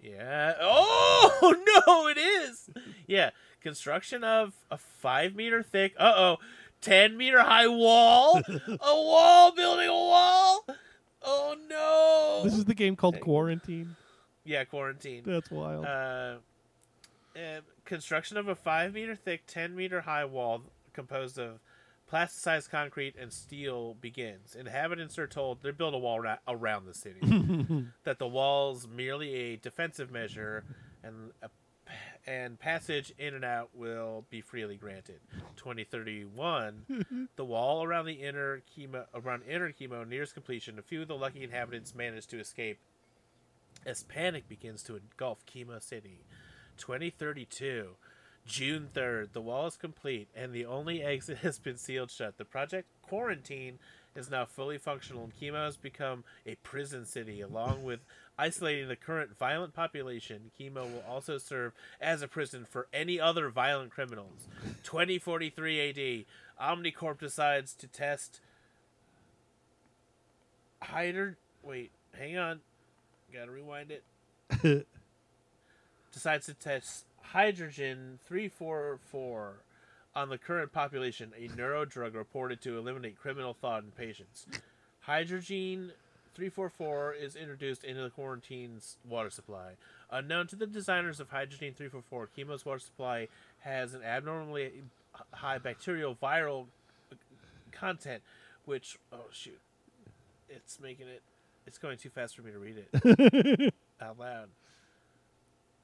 Yeah. 0.01 0.53
Oh, 0.59 1.55
no, 1.87 2.07
it 2.07 2.17
is. 2.17 2.69
Yeah. 3.07 3.29
Construction 3.61 4.23
of 4.23 4.53
a 4.69 4.77
five 4.77 5.35
meter 5.35 5.63
thick, 5.63 5.93
uh 5.97 6.13
oh, 6.15 6.37
10 6.81 7.15
meter 7.15 7.39
high 7.41 7.67
wall. 7.67 8.41
a 8.67 8.77
wall, 8.81 9.55
building 9.55 9.87
a 9.87 9.93
wall. 9.93 10.65
Oh, 11.23 11.55
no. 11.69 12.41
This 12.43 12.57
is 12.57 12.65
the 12.65 12.75
game 12.75 12.95
called 12.95 13.19
Quarantine. 13.21 13.95
yeah, 14.43 14.63
quarantine. 14.65 15.23
That's 15.25 15.49
wild. 15.49 15.85
Uh, 15.85 16.35
uh, 17.35 17.61
construction 17.85 18.37
of 18.37 18.47
a 18.47 18.55
five 18.55 18.93
meter 18.93 19.15
thick, 19.15 19.43
ten 19.47 19.75
meter 19.75 20.01
high 20.01 20.25
wall 20.25 20.63
composed 20.93 21.39
of 21.39 21.59
plasticized 22.11 22.69
concrete 22.69 23.15
and 23.19 23.33
steel 23.33 23.95
begins. 23.95 24.55
Inhabitants 24.55 25.17
are 25.17 25.25
told 25.27 25.63
they 25.63 25.71
build 25.71 25.93
a 25.95 25.97
wall 25.97 26.19
ra- 26.19 26.37
around 26.47 26.85
the 26.85 26.93
city. 26.93 27.19
that 28.03 28.19
the 28.19 28.27
wall's 28.27 28.87
merely 28.87 29.33
a 29.33 29.55
defensive 29.55 30.11
measure, 30.11 30.63
and 31.03 31.31
a, 31.41 31.49
and 32.25 32.59
passage 32.59 33.13
in 33.17 33.33
and 33.33 33.43
out 33.43 33.69
will 33.73 34.25
be 34.29 34.41
freely 34.41 34.75
granted. 34.75 35.19
2031, 35.57 37.29
the 37.35 37.45
wall 37.45 37.83
around 37.83 38.05
the 38.05 38.13
inner 38.13 38.61
Kemo 38.75 39.05
around 39.13 39.43
inner 39.43 39.71
Kemo 39.71 40.07
nears 40.07 40.31
completion. 40.31 40.79
A 40.79 40.81
few 40.81 41.01
of 41.01 41.07
the 41.07 41.17
lucky 41.17 41.43
inhabitants 41.43 41.93
manage 41.93 42.27
to 42.27 42.39
escape 42.39 42.79
as 43.85 44.03
panic 44.03 44.47
begins 44.47 44.83
to 44.83 44.95
engulf 44.95 45.45
Kemo 45.45 45.81
City. 45.81 46.21
2032, 46.77 47.89
June 48.45 48.89
3rd, 48.93 49.33
the 49.33 49.41
wall 49.41 49.67
is 49.67 49.75
complete 49.75 50.27
and 50.35 50.53
the 50.53 50.65
only 50.65 51.03
exit 51.03 51.39
has 51.39 51.59
been 51.59 51.77
sealed 51.77 52.11
shut. 52.11 52.37
The 52.37 52.45
project 52.45 52.87
Quarantine 53.01 53.79
is 54.15 54.29
now 54.29 54.45
fully 54.45 54.77
functional 54.77 55.23
and 55.23 55.33
Kemo 55.35 55.65
has 55.65 55.77
become 55.77 56.23
a 56.45 56.55
prison 56.55 57.05
city. 57.05 57.41
Along 57.41 57.83
with 57.83 57.99
isolating 58.37 58.87
the 58.87 58.95
current 58.95 59.37
violent 59.37 59.73
population, 59.73 60.51
Kemo 60.59 60.83
will 60.83 61.03
also 61.07 61.37
serve 61.37 61.73
as 62.01 62.21
a 62.21 62.27
prison 62.27 62.65
for 62.69 62.87
any 62.93 63.19
other 63.19 63.49
violent 63.49 63.91
criminals. 63.91 64.47
2043 64.83 65.89
AD, 65.89 66.25
Omnicorp 66.61 67.19
decides 67.19 67.73
to 67.75 67.87
test 67.87 68.39
Hyder. 70.81 71.37
Wait, 71.63 71.91
hang 72.17 72.37
on. 72.37 72.59
Gotta 73.31 73.51
rewind 73.51 73.91
it. 73.91 74.03
Decides 76.11 76.45
to 76.45 76.53
test 76.53 77.05
hydrogen 77.21 78.19
344 78.27 79.62
on 80.15 80.29
the 80.29 80.37
current 80.37 80.71
population, 80.71 81.31
a 81.37 81.47
neurodrug 81.49 82.13
reported 82.13 82.61
to 82.61 82.77
eliminate 82.77 83.17
criminal 83.19 83.53
thought 83.53 83.83
in 83.83 83.91
patients. 83.91 84.45
Hydrogen 85.01 85.91
344 86.35 87.13
is 87.13 87.35
introduced 87.35 87.83
into 87.83 88.01
the 88.01 88.09
quarantine's 88.09 88.97
water 89.07 89.29
supply. 89.29 89.71
Unknown 90.11 90.47
to 90.47 90.55
the 90.55 90.67
designers 90.67 91.19
of 91.19 91.29
Hydrogen 91.29 91.73
344, 91.75 92.29
Kemo's 92.35 92.65
water 92.65 92.79
supply 92.79 93.27
has 93.59 93.93
an 93.93 94.03
abnormally 94.03 94.71
high 95.31 95.57
bacterial 95.57 96.15
viral 96.15 96.65
content, 97.71 98.21
which, 98.65 98.97
oh 99.11 99.25
shoot, 99.31 99.59
it's 100.49 100.79
making 100.79 101.07
it, 101.07 101.21
it's 101.67 101.77
going 101.77 101.97
too 101.97 102.09
fast 102.09 102.35
for 102.35 102.41
me 102.41 102.51
to 102.51 102.59
read 102.59 102.83
it 102.93 103.73
out 104.01 104.19
loud. 104.19 104.49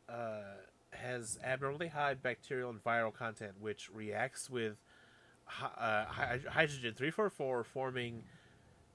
Uh, 0.07 0.55
has 0.91 1.37
abnormally 1.43 1.87
high 1.87 2.13
bacterial 2.13 2.69
and 2.69 2.83
viral 2.83 3.13
content, 3.13 3.53
which 3.59 3.89
reacts 3.93 4.49
with 4.49 4.77
uh, 5.61 6.05
hy- 6.05 6.39
hydrogen 6.49 6.93
344, 6.95 7.63
forming 7.63 8.23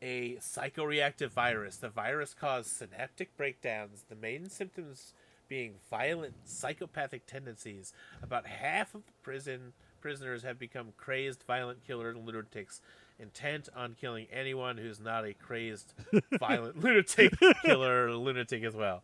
a 0.02 0.36
psychoreactive 0.36 1.30
virus. 1.30 1.76
The 1.76 1.88
virus 1.88 2.34
caused 2.34 2.68
synaptic 2.68 3.36
breakdowns, 3.36 4.04
the 4.08 4.16
main 4.16 4.48
symptoms 4.48 5.14
being 5.48 5.74
violent 5.90 6.34
psychopathic 6.44 7.26
tendencies. 7.26 7.92
About 8.22 8.46
half 8.46 8.94
of 8.94 9.06
the 9.06 9.12
prison 9.22 9.72
prisoners 10.00 10.42
have 10.42 10.58
become 10.58 10.88
crazed 10.98 11.42
violent 11.46 11.82
killer 11.86 12.14
lunatics, 12.14 12.82
intent 13.18 13.70
on 13.74 13.96
killing 13.98 14.26
anyone 14.30 14.76
who's 14.76 15.00
not 15.00 15.24
a 15.24 15.32
crazed 15.32 15.94
violent 16.38 16.78
lunatic 16.84 17.32
killer 17.64 18.12
lunatic 18.12 18.62
as 18.64 18.74
well. 18.74 19.02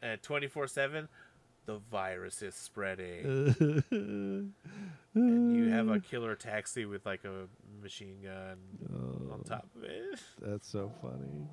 And 0.00 0.22
24 0.22 0.66
7, 0.66 1.08
the 1.66 1.78
virus 1.90 2.42
is 2.42 2.54
spreading. 2.54 3.84
and 5.14 5.56
you 5.56 5.68
have 5.70 5.88
a 5.88 6.00
killer 6.00 6.34
taxi 6.34 6.84
with 6.84 7.04
like 7.06 7.24
a 7.24 7.46
machine 7.82 8.18
gun 8.22 8.58
on 9.32 9.42
top 9.44 9.66
of 9.76 9.84
it. 9.84 10.20
That's 10.40 10.68
so 10.68 10.92
funny. 11.00 11.48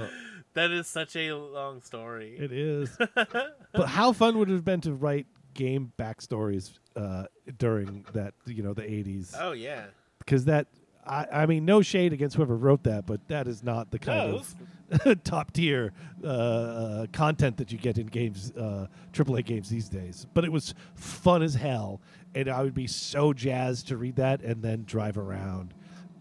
Uh, 0.00 0.08
That 0.54 0.70
is 0.72 0.86
such 0.88 1.14
a 1.16 1.32
long 1.34 1.82
story. 1.82 2.36
it 2.38 2.50
is. 2.52 2.96
but 3.14 3.86
how 3.86 4.12
fun 4.12 4.38
would 4.38 4.50
it 4.50 4.54
have 4.54 4.64
been 4.64 4.80
to 4.82 4.92
write 4.92 5.26
game 5.54 5.92
backstories 5.98 6.72
uh, 6.96 7.24
during 7.58 8.04
that, 8.12 8.34
you 8.46 8.62
know, 8.62 8.74
the 8.74 8.82
80s? 8.82 9.34
oh 9.38 9.52
yeah. 9.52 9.84
Because 10.18 10.44
that, 10.46 10.66
I, 11.08 11.26
I 11.42 11.46
mean, 11.46 11.64
no 11.64 11.80
shade 11.82 12.12
against 12.12 12.36
whoever 12.36 12.56
wrote 12.56 12.82
that, 12.84 13.06
but 13.06 13.26
that 13.28 13.48
is 13.48 13.62
not 13.62 13.90
the 13.90 13.98
kind 13.98 14.30
No, 14.32 14.36
of 14.38 15.22
top 15.24 15.52
tier 15.52 15.92
uh, 16.22 16.26
uh, 16.26 17.06
content 17.12 17.56
that 17.58 17.72
you 17.72 17.78
get 17.78 17.98
in 17.98 18.06
games, 18.06 18.52
uh, 18.52 18.86
AAA 19.12 19.44
games 19.44 19.68
these 19.70 19.88
days. 19.88 20.26
But 20.34 20.44
it 20.44 20.52
was 20.52 20.74
fun 20.94 21.42
as 21.42 21.54
hell, 21.54 22.00
and 22.34 22.48
I 22.48 22.62
would 22.62 22.74
be 22.74 22.86
so 22.86 23.32
jazzed 23.32 23.88
to 23.88 23.96
read 23.96 24.16
that 24.16 24.42
and 24.42 24.62
then 24.62 24.84
drive 24.84 25.16
around 25.18 25.74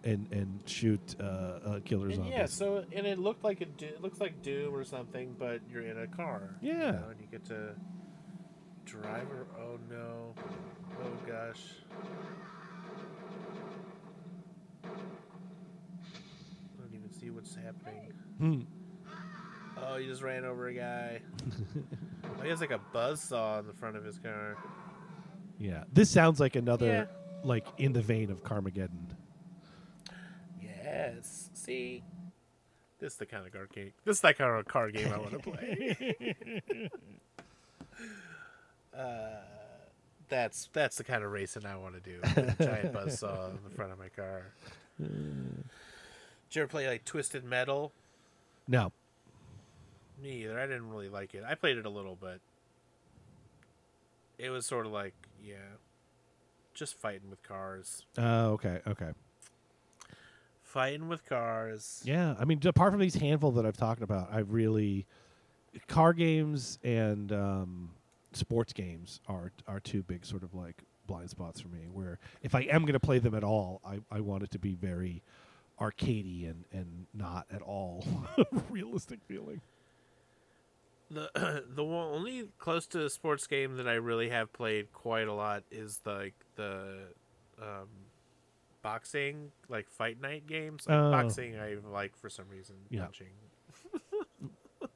and 0.03 0.27
and 0.31 0.61
shoot 0.65 1.15
uh, 1.19 1.23
uh, 1.23 1.79
killer 1.83 2.07
And 2.09 2.25
yeah, 2.27 2.45
so 2.45 2.85
and 2.93 3.05
it 3.05 3.19
looked 3.19 3.43
like 3.43 3.61
a 3.61 3.65
Do- 3.65 3.85
it 3.87 4.01
looks 4.01 4.21
like 4.21 4.41
Doom 4.41 4.73
or 4.73 4.83
something, 4.85 5.35
but 5.37 5.59
you're 5.69 5.81
in 5.81 5.97
a 5.97 6.07
car. 6.07 6.55
you 6.61 6.73
Yeah. 6.73 6.91
know, 6.91 7.09
and 7.09 7.19
you 7.19 7.27
get 7.31 7.43
to 7.45 7.73
drive. 8.85 9.27
Or, 9.31 9.47
oh 9.59 9.79
no, 9.89 10.33
oh 11.01 11.11
gosh. 11.27 11.61
I 16.77 16.81
don't 16.81 16.93
even 16.93 17.11
see 17.11 17.29
what's 17.29 17.55
happening. 17.55 18.13
Hmm. 18.39 18.61
Oh, 19.79 19.97
he 19.97 20.07
just 20.07 20.21
ran 20.21 20.43
over 20.45 20.67
a 20.67 20.73
guy. 20.73 21.21
oh, 22.25 22.41
he 22.43 22.49
has 22.49 22.61
like 22.61 22.71
a 22.71 22.79
buzz 22.93 23.21
saw 23.21 23.59
in 23.59 23.67
the 23.67 23.73
front 23.73 23.95
of 23.95 24.03
his 24.03 24.17
car. 24.17 24.57
Yeah, 25.59 25.83
this 25.93 26.09
sounds 26.09 26.39
like 26.39 26.55
another 26.55 26.85
Yeah. 26.87 27.05
like 27.43 27.65
in 27.77 27.93
the 27.93 28.01
vein 28.01 28.31
of 28.31 28.43
Carmageddon. 28.43 29.15
Yes. 30.61 31.49
See, 31.53 32.03
this 32.99 33.13
is 33.13 33.19
the 33.19 33.25
kind 33.25 33.45
of 33.45 33.53
car 33.53 33.67
game. 33.73 33.93
This 34.05 34.17
is 34.17 34.21
that 34.21 34.37
kind 34.37 34.51
of 34.59 34.65
car 34.67 34.89
game 34.91 35.11
I 35.13 35.17
want 35.17 35.31
to 35.31 35.39
play. 35.39 36.15
uh, 38.97 39.35
that's 40.29 40.69
that's 40.73 40.97
the 40.97 41.03
kind 41.03 41.23
of 41.23 41.31
racing 41.31 41.65
I 41.65 41.75
want 41.77 41.95
to 41.95 41.99
do. 42.01 42.19
Giant 42.63 42.93
buzzsaw 42.93 43.49
in 43.51 43.59
the 43.67 43.75
front 43.75 43.91
of 43.91 43.99
my 43.99 44.09
car. 44.09 44.43
Did 44.99 45.05
you 46.51 46.61
ever 46.61 46.69
play 46.69 46.87
like 46.87 47.05
Twisted 47.05 47.43
Metal? 47.43 47.91
No, 48.67 48.91
Me 50.21 50.43
either. 50.43 50.59
I 50.59 50.65
didn't 50.67 50.89
really 50.89 51.07
like 51.09 51.33
it. 51.33 51.43
I 51.47 51.55
played 51.55 51.77
it 51.77 51.85
a 51.85 51.89
little, 51.89 52.17
but 52.19 52.39
it 54.37 54.49
was 54.49 54.65
sort 54.65 54.85
of 54.85 54.91
like, 54.91 55.13
yeah, 55.43 55.55
just 56.73 56.95
fighting 56.95 57.29
with 57.29 57.41
cars. 57.43 58.05
uh, 58.17 58.47
okay, 58.49 58.81
okay. 58.87 59.11
Fighting 60.63 61.07
with 61.07 61.25
cars. 61.25 62.01
Yeah, 62.05 62.35
I 62.37 62.43
mean, 62.45 62.59
apart 62.65 62.91
from 62.91 62.99
these 62.99 63.15
handful 63.15 63.51
that 63.53 63.65
I've 63.65 63.77
talked 63.77 64.01
about, 64.01 64.29
I've 64.33 64.51
really 64.51 65.05
car 65.87 66.11
games 66.13 66.77
and 66.83 67.31
um, 67.31 67.89
sports 68.33 68.73
games 68.73 69.21
are 69.27 69.51
are 69.67 69.79
two 69.79 70.03
big 70.03 70.25
sort 70.25 70.43
of 70.43 70.53
like 70.53 70.83
blind 71.05 71.29
spots 71.29 71.61
for 71.61 71.69
me. 71.69 71.87
Where 71.91 72.19
if 72.41 72.53
I 72.55 72.61
am 72.61 72.81
going 72.81 72.93
to 72.93 72.99
play 72.99 73.19
them 73.19 73.33
at 73.33 73.43
all, 73.43 73.81
I, 73.85 73.99
I 74.11 74.19
want 74.21 74.43
it 74.43 74.51
to 74.51 74.59
be 74.59 74.75
very 74.75 75.23
arcadey 75.79 76.49
and 76.49 76.65
and 76.71 77.05
not 77.13 77.45
at 77.51 77.61
all 77.61 78.05
realistic 78.69 79.19
feeling. 79.27 79.61
The 81.09 81.63
the 81.69 81.83
only 81.83 82.49
close 82.57 82.85
to 82.87 83.05
a 83.05 83.09
sports 83.09 83.47
game 83.47 83.77
that 83.77 83.87
I 83.87 83.93
really 83.93 84.29
have 84.29 84.51
played 84.51 84.91
quite 84.91 85.27
a 85.27 85.33
lot 85.33 85.63
is 85.71 86.01
like 86.05 86.35
the 86.55 86.97
um, 87.61 87.87
boxing, 88.81 89.51
like 89.69 89.89
fight 89.89 90.19
night 90.19 90.47
games. 90.47 90.85
Like 90.87 90.97
Oh. 90.97 91.11
Boxing, 91.11 91.57
I 91.57 91.77
like 91.89 92.17
for 92.17 92.29
some 92.29 92.49
reason. 92.49 92.75
Yeah. 92.89 93.03
Punching. 93.03 93.27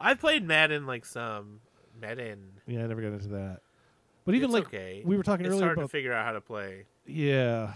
I 0.00 0.14
played 0.14 0.44
Madden 0.44 0.86
like 0.86 1.04
some 1.04 1.60
Madden. 2.02 2.50
Yeah, 2.66 2.84
I 2.84 2.86
never 2.86 3.00
got 3.00 3.12
into 3.12 3.28
that. 3.28 3.60
But 4.24 4.34
even 4.34 4.50
It's 4.50 4.54
like 4.54 4.66
okay. 4.66 5.02
we 5.04 5.16
were 5.16 5.22
talking 5.22 5.46
it's 5.46 5.54
earlier 5.54 5.66
hard 5.66 5.78
about 5.78 5.86
to 5.86 5.88
figure 5.88 6.12
out 6.12 6.26
how 6.26 6.32
to 6.32 6.40
play. 6.40 6.84
Yeah, 7.06 7.72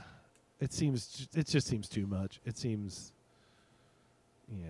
it 0.61 0.72
seems 0.72 1.29
it 1.35 1.47
just 1.47 1.66
seems 1.66 1.89
too 1.89 2.07
much. 2.07 2.41
It 2.45 2.57
seems, 2.57 3.12
yeah, 4.49 4.66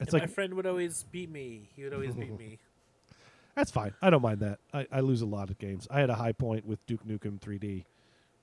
it's 0.00 0.12
And 0.12 0.12
like 0.14 0.22
my 0.22 0.34
friend 0.34 0.54
would 0.54 0.66
always 0.66 1.04
beat 1.12 1.30
me. 1.30 1.68
He 1.76 1.84
would 1.84 1.94
always 1.94 2.14
beat 2.14 2.36
me. 2.38 2.58
that's 3.54 3.70
fine. 3.70 3.92
I 4.00 4.10
don't 4.10 4.22
mind 4.22 4.40
that. 4.40 4.58
I, 4.72 4.86
I 4.90 5.00
lose 5.00 5.22
a 5.22 5.26
lot 5.26 5.50
of 5.50 5.58
games. 5.58 5.86
I 5.90 6.00
had 6.00 6.10
a 6.10 6.14
high 6.14 6.32
point 6.32 6.66
with 6.66 6.84
Duke 6.86 7.06
Nukem 7.06 7.38
3D, 7.38 7.84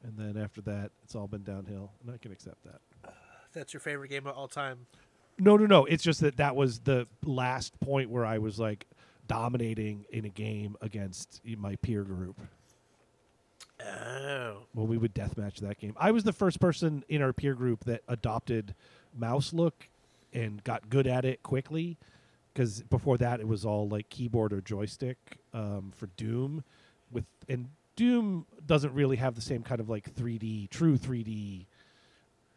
and 0.04 0.14
then 0.18 0.42
after 0.42 0.62
that, 0.62 0.92
it's 1.04 1.16
all 1.16 1.28
been 1.28 1.44
downhill, 1.44 1.92
and 2.04 2.14
I 2.14 2.18
can 2.18 2.32
accept 2.32 2.64
that. 2.64 3.14
That's 3.52 3.74
your 3.74 3.82
favorite 3.82 4.10
game 4.10 4.28
of 4.28 4.38
all 4.38 4.48
time. 4.48 4.86
No, 5.40 5.58
no, 5.58 5.66
no. 5.66 5.86
It's 5.86 6.04
just 6.04 6.22
that 6.22 6.38
that 6.38 6.56
was 6.56 6.80
the 6.80 7.08
last 7.26 7.80
point 7.80 8.10
where 8.10 8.26
I 8.26 8.38
was 8.38 8.60
like 8.60 8.86
dominating 9.30 10.06
in 10.12 10.26
a 10.26 10.30
game 10.30 10.76
against 10.82 11.40
my 11.58 11.78
peer 11.78 12.04
group 12.04 12.36
Oh. 13.82 14.58
when 14.74 14.88
we 14.90 14.98
would 14.98 15.16
deathmatch 15.16 15.62
that 15.62 15.80
game. 15.80 15.96
I 15.98 16.12
was 16.12 16.26
the 16.26 16.34
first 16.34 16.60
person 16.60 17.06
in 17.08 17.22
our 17.22 17.32
peer 17.32 17.54
group 17.54 17.86
that 17.86 18.02
adopted 18.10 18.76
mouse 19.18 19.54
look 19.54 19.88
and 20.34 20.62
got 20.66 20.90
good 20.90 21.08
at 21.08 21.24
it 21.24 21.42
quickly. 21.44 21.98
Because 22.54 22.82
before 22.84 23.18
that, 23.20 23.40
it 23.40 23.48
was 23.48 23.64
all 23.64 23.88
like 23.88 24.10
keyboard 24.10 24.52
or 24.52 24.60
joystick 24.60 25.18
um, 25.54 25.94
for 25.96 26.08
Doom. 26.18 26.66
With 27.10 27.24
and 27.48 27.70
Doom 27.96 28.46
doesn't 28.66 28.94
really 28.94 29.16
have 29.16 29.36
the 29.36 29.42
same 29.42 29.64
kind 29.64 29.80
of 29.80 29.90
like 29.90 30.14
3D, 30.14 30.70
true 30.70 30.98
3D. 30.98 31.68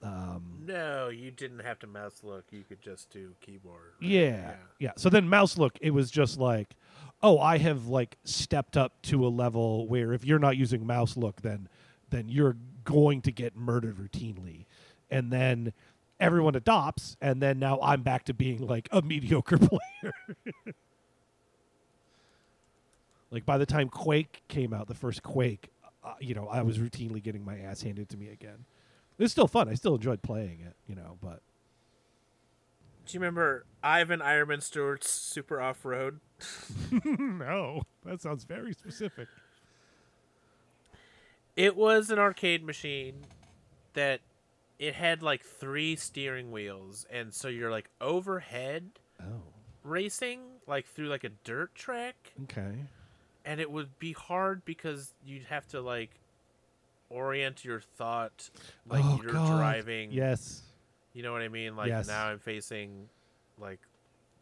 Um, 0.02 0.64
No, 0.66 1.08
you 1.08 1.30
didn't 1.30 1.60
have 1.60 1.78
to 1.80 1.86
mouse 1.86 2.20
look. 2.24 2.44
You 2.50 2.64
could 2.68 2.82
just 2.82 3.10
do 3.10 3.34
keyboard. 3.40 3.92
right? 4.00 4.10
Yeah, 4.10 4.54
yeah. 4.78 4.92
So 4.96 5.08
then 5.08 5.28
mouse 5.28 5.56
look, 5.58 5.78
it 5.80 5.90
was 5.92 6.10
just 6.10 6.38
like, 6.38 6.74
oh, 7.22 7.38
I 7.38 7.58
have 7.58 7.86
like 7.86 8.16
stepped 8.24 8.76
up 8.76 9.00
to 9.02 9.24
a 9.26 9.28
level 9.28 9.86
where 9.86 10.12
if 10.12 10.24
you're 10.24 10.40
not 10.40 10.56
using 10.56 10.86
mouse 10.86 11.16
look, 11.16 11.42
then 11.42 11.68
then 12.10 12.28
you're 12.28 12.56
going 12.84 13.22
to 13.22 13.32
get 13.32 13.56
murdered 13.56 13.96
routinely, 13.96 14.66
and 15.10 15.32
then 15.32 15.72
everyone 16.20 16.54
adopts, 16.54 17.16
and 17.20 17.40
then 17.40 17.58
now 17.58 17.78
I'm 17.80 18.02
back 18.02 18.24
to 18.24 18.34
being 18.34 18.66
like 18.66 18.88
a 18.92 19.00
mediocre 19.02 19.58
player. 19.58 20.12
like 23.30 23.46
by 23.46 23.56
the 23.56 23.66
time 23.66 23.88
Quake 23.88 24.42
came 24.48 24.74
out, 24.74 24.88
the 24.88 24.94
first 24.94 25.22
Quake, 25.22 25.68
uh, 26.04 26.14
you 26.20 26.34
know, 26.34 26.48
I 26.48 26.62
was 26.62 26.78
routinely 26.78 27.22
getting 27.22 27.44
my 27.44 27.58
ass 27.58 27.82
handed 27.82 28.08
to 28.10 28.16
me 28.16 28.28
again. 28.28 28.64
It's 29.22 29.32
still 29.32 29.46
fun. 29.48 29.68
I 29.68 29.74
still 29.74 29.94
enjoyed 29.94 30.22
playing 30.22 30.60
it, 30.60 30.74
you 30.86 30.94
know, 30.94 31.16
but 31.22 31.40
Do 33.06 33.14
you 33.14 33.20
remember 33.20 33.64
Ivan 33.82 34.20
Ironman 34.20 34.62
Stewart's 34.62 35.10
Super 35.10 35.60
Off 35.60 35.84
Road? 35.84 36.20
no, 37.04 37.82
that 38.04 38.20
sounds 38.20 38.44
very 38.44 38.72
specific. 38.72 39.28
It 41.56 41.76
was 41.76 42.10
an 42.10 42.18
arcade 42.18 42.64
machine 42.64 43.26
that 43.94 44.20
it 44.78 44.94
had 44.94 45.22
like 45.22 45.42
three 45.44 45.96
steering 45.96 46.50
wheels, 46.50 47.06
and 47.10 47.32
so 47.32 47.48
you're 47.48 47.70
like 47.70 47.90
overhead 48.00 48.90
Oh, 49.20 49.42
racing, 49.84 50.40
like 50.66 50.86
through 50.86 51.08
like 51.08 51.22
a 51.24 51.28
dirt 51.44 51.74
track, 51.74 52.32
okay. 52.44 52.74
and 53.44 53.60
it 53.60 53.70
would 53.70 53.98
be 54.00 54.12
hard 54.12 54.64
because 54.64 55.12
you'd 55.24 55.44
have 55.44 55.68
to 55.68 55.80
like 55.80 56.10
orient 57.12 57.64
your 57.64 57.80
thought 57.80 58.50
like 58.86 59.02
oh, 59.04 59.20
you're 59.22 59.32
God. 59.32 59.56
driving. 59.58 60.10
Yes. 60.12 60.62
You 61.12 61.22
know 61.22 61.32
what 61.32 61.42
I 61.42 61.48
mean? 61.48 61.76
Like 61.76 61.88
Yes. 61.88 62.06
now 62.08 62.26
I'm 62.26 62.38
facing 62.38 63.08
like 63.58 63.80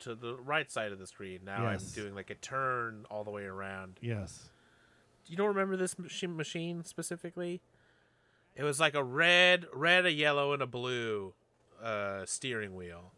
to 0.01 0.15
the 0.15 0.37
right 0.37 0.71
side 0.71 0.93
of 0.93 0.99
the 0.99 1.07
screen. 1.07 1.41
Now 1.45 1.71
Yes. 1.71 1.83
I'm 1.97 2.03
doing 2.03 2.15
like 2.15 2.31
a 2.31 2.35
turn 2.37 3.05
all 3.11 3.25
the 3.25 3.31
way 3.31 3.45
around. 3.45 3.99
Yes. 4.01 4.49
You 5.27 5.37
don't 5.37 5.49
remember 5.49 5.77
this 5.77 5.99
machine, 5.99 6.37
machine 6.37 6.85
specifically? 6.85 7.61
It 8.57 8.65
was 8.65 8.81
like 8.81 8.95
a 8.95 9.05
red, 9.05 9.67
red, 9.73 10.07
a 10.07 10.13
yellow, 10.13 10.53
and 10.53 10.61
a 10.63 10.67
blue 10.67 11.35
uh, 11.83 12.25
steering 12.27 12.75
wheel, 12.75 13.13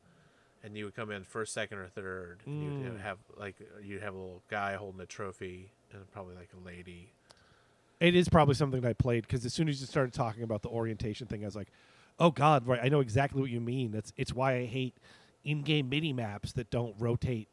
and 0.62 0.76
you 0.76 0.84
would 0.84 0.94
come 0.94 1.10
in 1.10 1.24
first, 1.24 1.54
second, 1.54 1.78
or 1.78 1.88
third. 1.88 2.40
And 2.44 2.62
you'd 2.62 2.92
Mm. 2.94 3.00
have 3.00 3.18
like 3.36 3.56
you'd 3.82 4.02
have 4.02 4.14
a 4.14 4.18
little 4.18 4.42
guy 4.50 4.74
holding 4.74 5.00
a 5.00 5.06
trophy, 5.06 5.72
and 5.92 6.10
probably 6.12 6.34
like 6.36 6.50
a 6.54 6.64
lady. 6.66 7.12
It 8.02 8.16
is 8.16 8.28
probably 8.28 8.56
something 8.56 8.80
that 8.80 8.88
I 8.88 8.92
played 8.94 9.22
because 9.22 9.46
as 9.46 9.54
soon 9.54 9.68
as 9.68 9.80
you 9.80 9.86
started 9.86 10.12
talking 10.12 10.42
about 10.42 10.62
the 10.62 10.68
orientation 10.68 11.28
thing, 11.28 11.44
I 11.44 11.46
was 11.46 11.54
like, 11.54 11.68
"Oh 12.18 12.32
God, 12.32 12.66
right? 12.66 12.80
I 12.82 12.88
know 12.88 12.98
exactly 12.98 13.40
what 13.40 13.48
you 13.48 13.60
mean." 13.60 13.92
That's 13.92 14.12
it's 14.16 14.34
why 14.34 14.56
I 14.56 14.64
hate 14.64 14.96
in-game 15.44 15.88
mini 15.88 16.12
maps 16.12 16.52
that 16.54 16.68
don't 16.68 16.96
rotate 16.98 17.46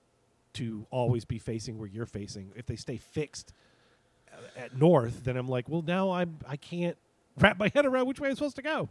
to 0.53 0.87
always 0.89 1.23
be 1.23 1.37
facing 1.37 1.77
where 1.77 1.87
you're 1.87 2.07
facing. 2.07 2.51
If 2.55 2.65
they 2.65 2.75
stay 2.75 2.97
fixed 2.97 3.53
uh, 4.33 4.37
at 4.57 4.75
north, 4.75 5.23
then 5.23 5.37
I'm 5.37 5.47
like, 5.47 5.69
"Well, 5.69 5.83
now 5.83 6.09
I'm 6.13 6.39
I 6.47 6.57
can't 6.57 6.97
wrap 7.37 7.59
my 7.59 7.69
head 7.75 7.85
around 7.85 8.07
which 8.07 8.19
way 8.19 8.29
I'm 8.29 8.35
supposed 8.35 8.55
to 8.55 8.63
go." 8.63 8.89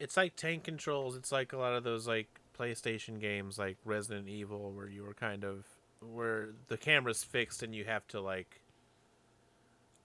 It's 0.00 0.16
like 0.16 0.36
tank 0.36 0.64
controls. 0.64 1.16
It's 1.16 1.30
like 1.30 1.52
a 1.52 1.58
lot 1.58 1.74
of 1.74 1.84
those 1.84 2.08
like 2.08 2.28
PlayStation 2.58 3.20
games, 3.20 3.58
like 3.58 3.76
Resident 3.84 4.26
Evil, 4.26 4.72
where 4.72 4.88
you 4.88 5.02
were 5.02 5.12
kind 5.12 5.44
of 5.44 5.66
where 6.00 6.48
the 6.68 6.78
camera's 6.78 7.24
fixed 7.24 7.62
and 7.62 7.74
you 7.74 7.84
have 7.84 8.06
to 8.08 8.22
like 8.22 8.62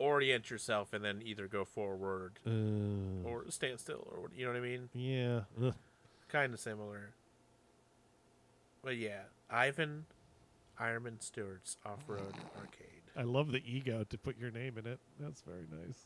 orient 0.04 0.50
yourself 0.52 0.92
and 0.94 1.04
then 1.04 1.22
either 1.24 1.48
go 1.48 1.64
forward 1.64 2.40
Uh, 2.46 3.26
or 3.28 3.46
stand 3.50 3.80
still 3.80 4.06
or 4.12 4.22
what- 4.22 4.36
you 4.36 4.46
know 4.46 4.52
what 4.52 4.58
I 4.58 4.62
mean? 4.62 4.90
yeah. 4.94 5.42
Ugh. 5.62 5.74
Kind 6.30 6.54
of 6.54 6.60
similar. 6.60 7.12
But 8.84 8.98
yeah, 8.98 9.22
Ivan 9.50 10.06
Ironman 10.80 11.22
Stewart's 11.22 11.78
off-road 11.86 12.34
arcade. 12.60 13.04
I 13.16 13.22
love 13.22 13.52
the 13.52 13.62
ego 13.66 14.04
to 14.10 14.18
put 14.18 14.38
your 14.38 14.50
name 14.52 14.78
in 14.78 14.88
it. 14.88 15.00
That's 15.20 15.42
very 15.42 15.68
nice. 15.72 16.00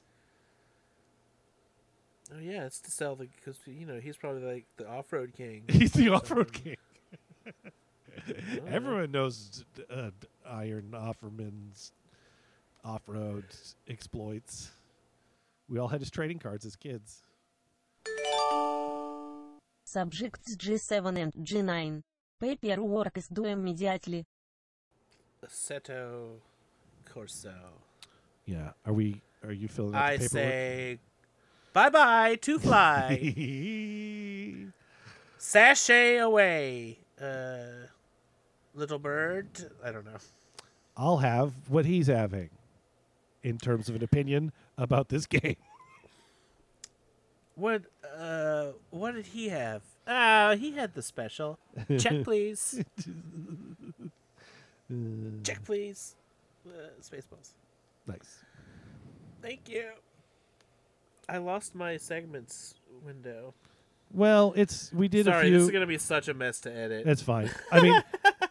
Oh 2.35 2.39
yeah, 2.39 2.65
it's 2.65 2.79
to 2.81 2.91
sell 2.91 3.15
the 3.15 3.27
because 3.37 3.57
you 3.65 3.85
know 3.85 3.99
he's 4.01 4.17
probably 4.17 4.43
like 4.43 4.65
the 4.75 4.87
off-road 4.87 5.31
king. 5.35 5.63
He's 5.69 5.93
the 5.93 6.09
off-road 6.09 6.51
king. 6.51 6.75
Everyone 8.67 9.11
knows 9.11 9.63
uh, 9.89 10.09
Iron 10.45 10.89
Offerman's 10.91 11.93
off-road 12.87 13.43
exploits. 13.87 14.71
We 15.69 15.77
all 15.79 15.89
had 15.89 15.99
his 15.99 16.09
trading 16.09 16.39
cards 16.39 16.65
as 16.65 16.75
kids. 16.75 17.21
Subjects 19.85 20.55
G7 20.55 21.17
and 21.17 21.33
G9. 21.33 22.01
Paperwork 22.39 23.17
is 23.17 23.27
due 23.27 23.45
immediately. 23.45 24.25
Assetto 25.45 26.39
Corsa. 27.05 27.53
Yeah. 28.45 28.71
Are 28.85 28.93
we? 28.93 29.21
Are 29.43 29.51
you 29.51 29.67
filling 29.67 29.95
out 29.95 30.03
I 30.03 30.17
the 30.17 30.23
paperwork? 30.23 30.43
say 30.51 30.99
bye 31.73 31.89
bye 31.89 32.35
to 32.41 32.59
fly. 32.65 33.31
Sashay 35.37 36.17
away. 36.17 36.99
Uh, 37.21 37.87
little 38.73 38.99
bird. 38.99 39.47
I 39.83 39.91
don't 39.91 40.05
know. 40.05 40.17
I'll 40.95 41.17
have 41.17 41.53
what 41.69 41.85
he's 41.85 42.07
having 42.07 42.49
in 43.43 43.57
terms 43.57 43.89
of 43.89 43.95
an 43.95 44.03
opinion 44.03 44.51
about 44.77 45.09
this 45.09 45.25
game. 45.25 45.55
What 47.55 47.83
uh 48.17 48.67
what 48.91 49.15
did 49.15 49.27
he 49.27 49.49
have? 49.49 49.81
Uh 50.05 50.55
he 50.55 50.71
had 50.71 50.93
the 50.93 51.01
special. 51.01 51.57
Check 51.97 52.23
please. 52.23 52.83
Check 55.43 55.63
please. 55.65 56.15
Uh, 56.65 56.71
Spaceballs. 57.01 57.51
nice. 58.05 58.43
Thank 59.41 59.69
you. 59.69 59.85
I 61.29 61.37
lost 61.37 61.75
my 61.75 61.97
segments 61.97 62.75
window. 63.03 63.53
Well, 64.13 64.53
it's 64.55 64.91
we 64.93 65.07
did 65.07 65.25
Sorry, 65.25 65.47
a 65.47 65.49
few. 65.49 65.53
this 65.57 65.63
is 65.63 65.71
gonna 65.71 65.87
be 65.87 65.97
such 65.97 66.27
a 66.27 66.33
mess 66.33 66.59
to 66.61 66.71
edit. 66.73 67.05
That's 67.05 67.21
fine. 67.21 67.49
I 67.71 67.81
mean, 67.81 68.01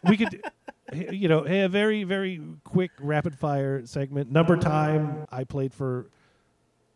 we 0.07 0.17
could, 0.17 0.41
you 0.93 1.27
know, 1.27 1.43
hey, 1.43 1.61
a 1.61 1.69
very, 1.69 2.03
very 2.03 2.41
quick 2.63 2.91
rapid 2.99 3.37
fire 3.37 3.85
segment. 3.85 4.31
Number 4.31 4.55
time, 4.57 5.25
I 5.31 5.43
played 5.43 5.73
for 5.73 6.07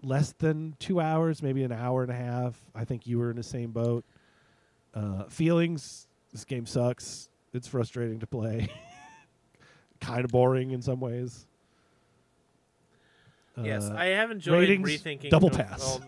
less 0.04 0.32
than 0.38 0.76
two 0.80 1.00
hours, 1.00 1.44
maybe 1.44 1.64
an 1.64 1.72
hour 1.72 2.02
and 2.04 2.12
a 2.12 2.16
half. 2.16 2.60
I 2.74 2.86
think 2.86 3.06
you 3.06 3.20
were 3.20 3.30
in 3.30 3.36
the 3.38 3.44
same 3.44 3.72
boat. 3.72 4.04
Uh, 4.94 5.24
feelings. 5.26 6.08
This 6.32 6.46
game 6.46 6.66
sucks. 6.66 7.30
It's 7.54 7.68
frustrating 7.68 8.20
to 8.20 8.28
play. 8.28 8.70
kind 10.00 10.24
of 10.26 10.32
boring 10.32 10.72
in 10.72 10.82
some 10.82 11.00
ways. 11.00 11.46
yes, 13.62 13.84
Uh, 13.90 13.96
I 13.96 14.06
have 14.06 14.32
enjoyed 14.32 14.62
ratings, 14.70 14.90
rethinking. 14.90 15.30
double 15.30 15.50
pass. 15.50 15.84
all- 15.86 16.02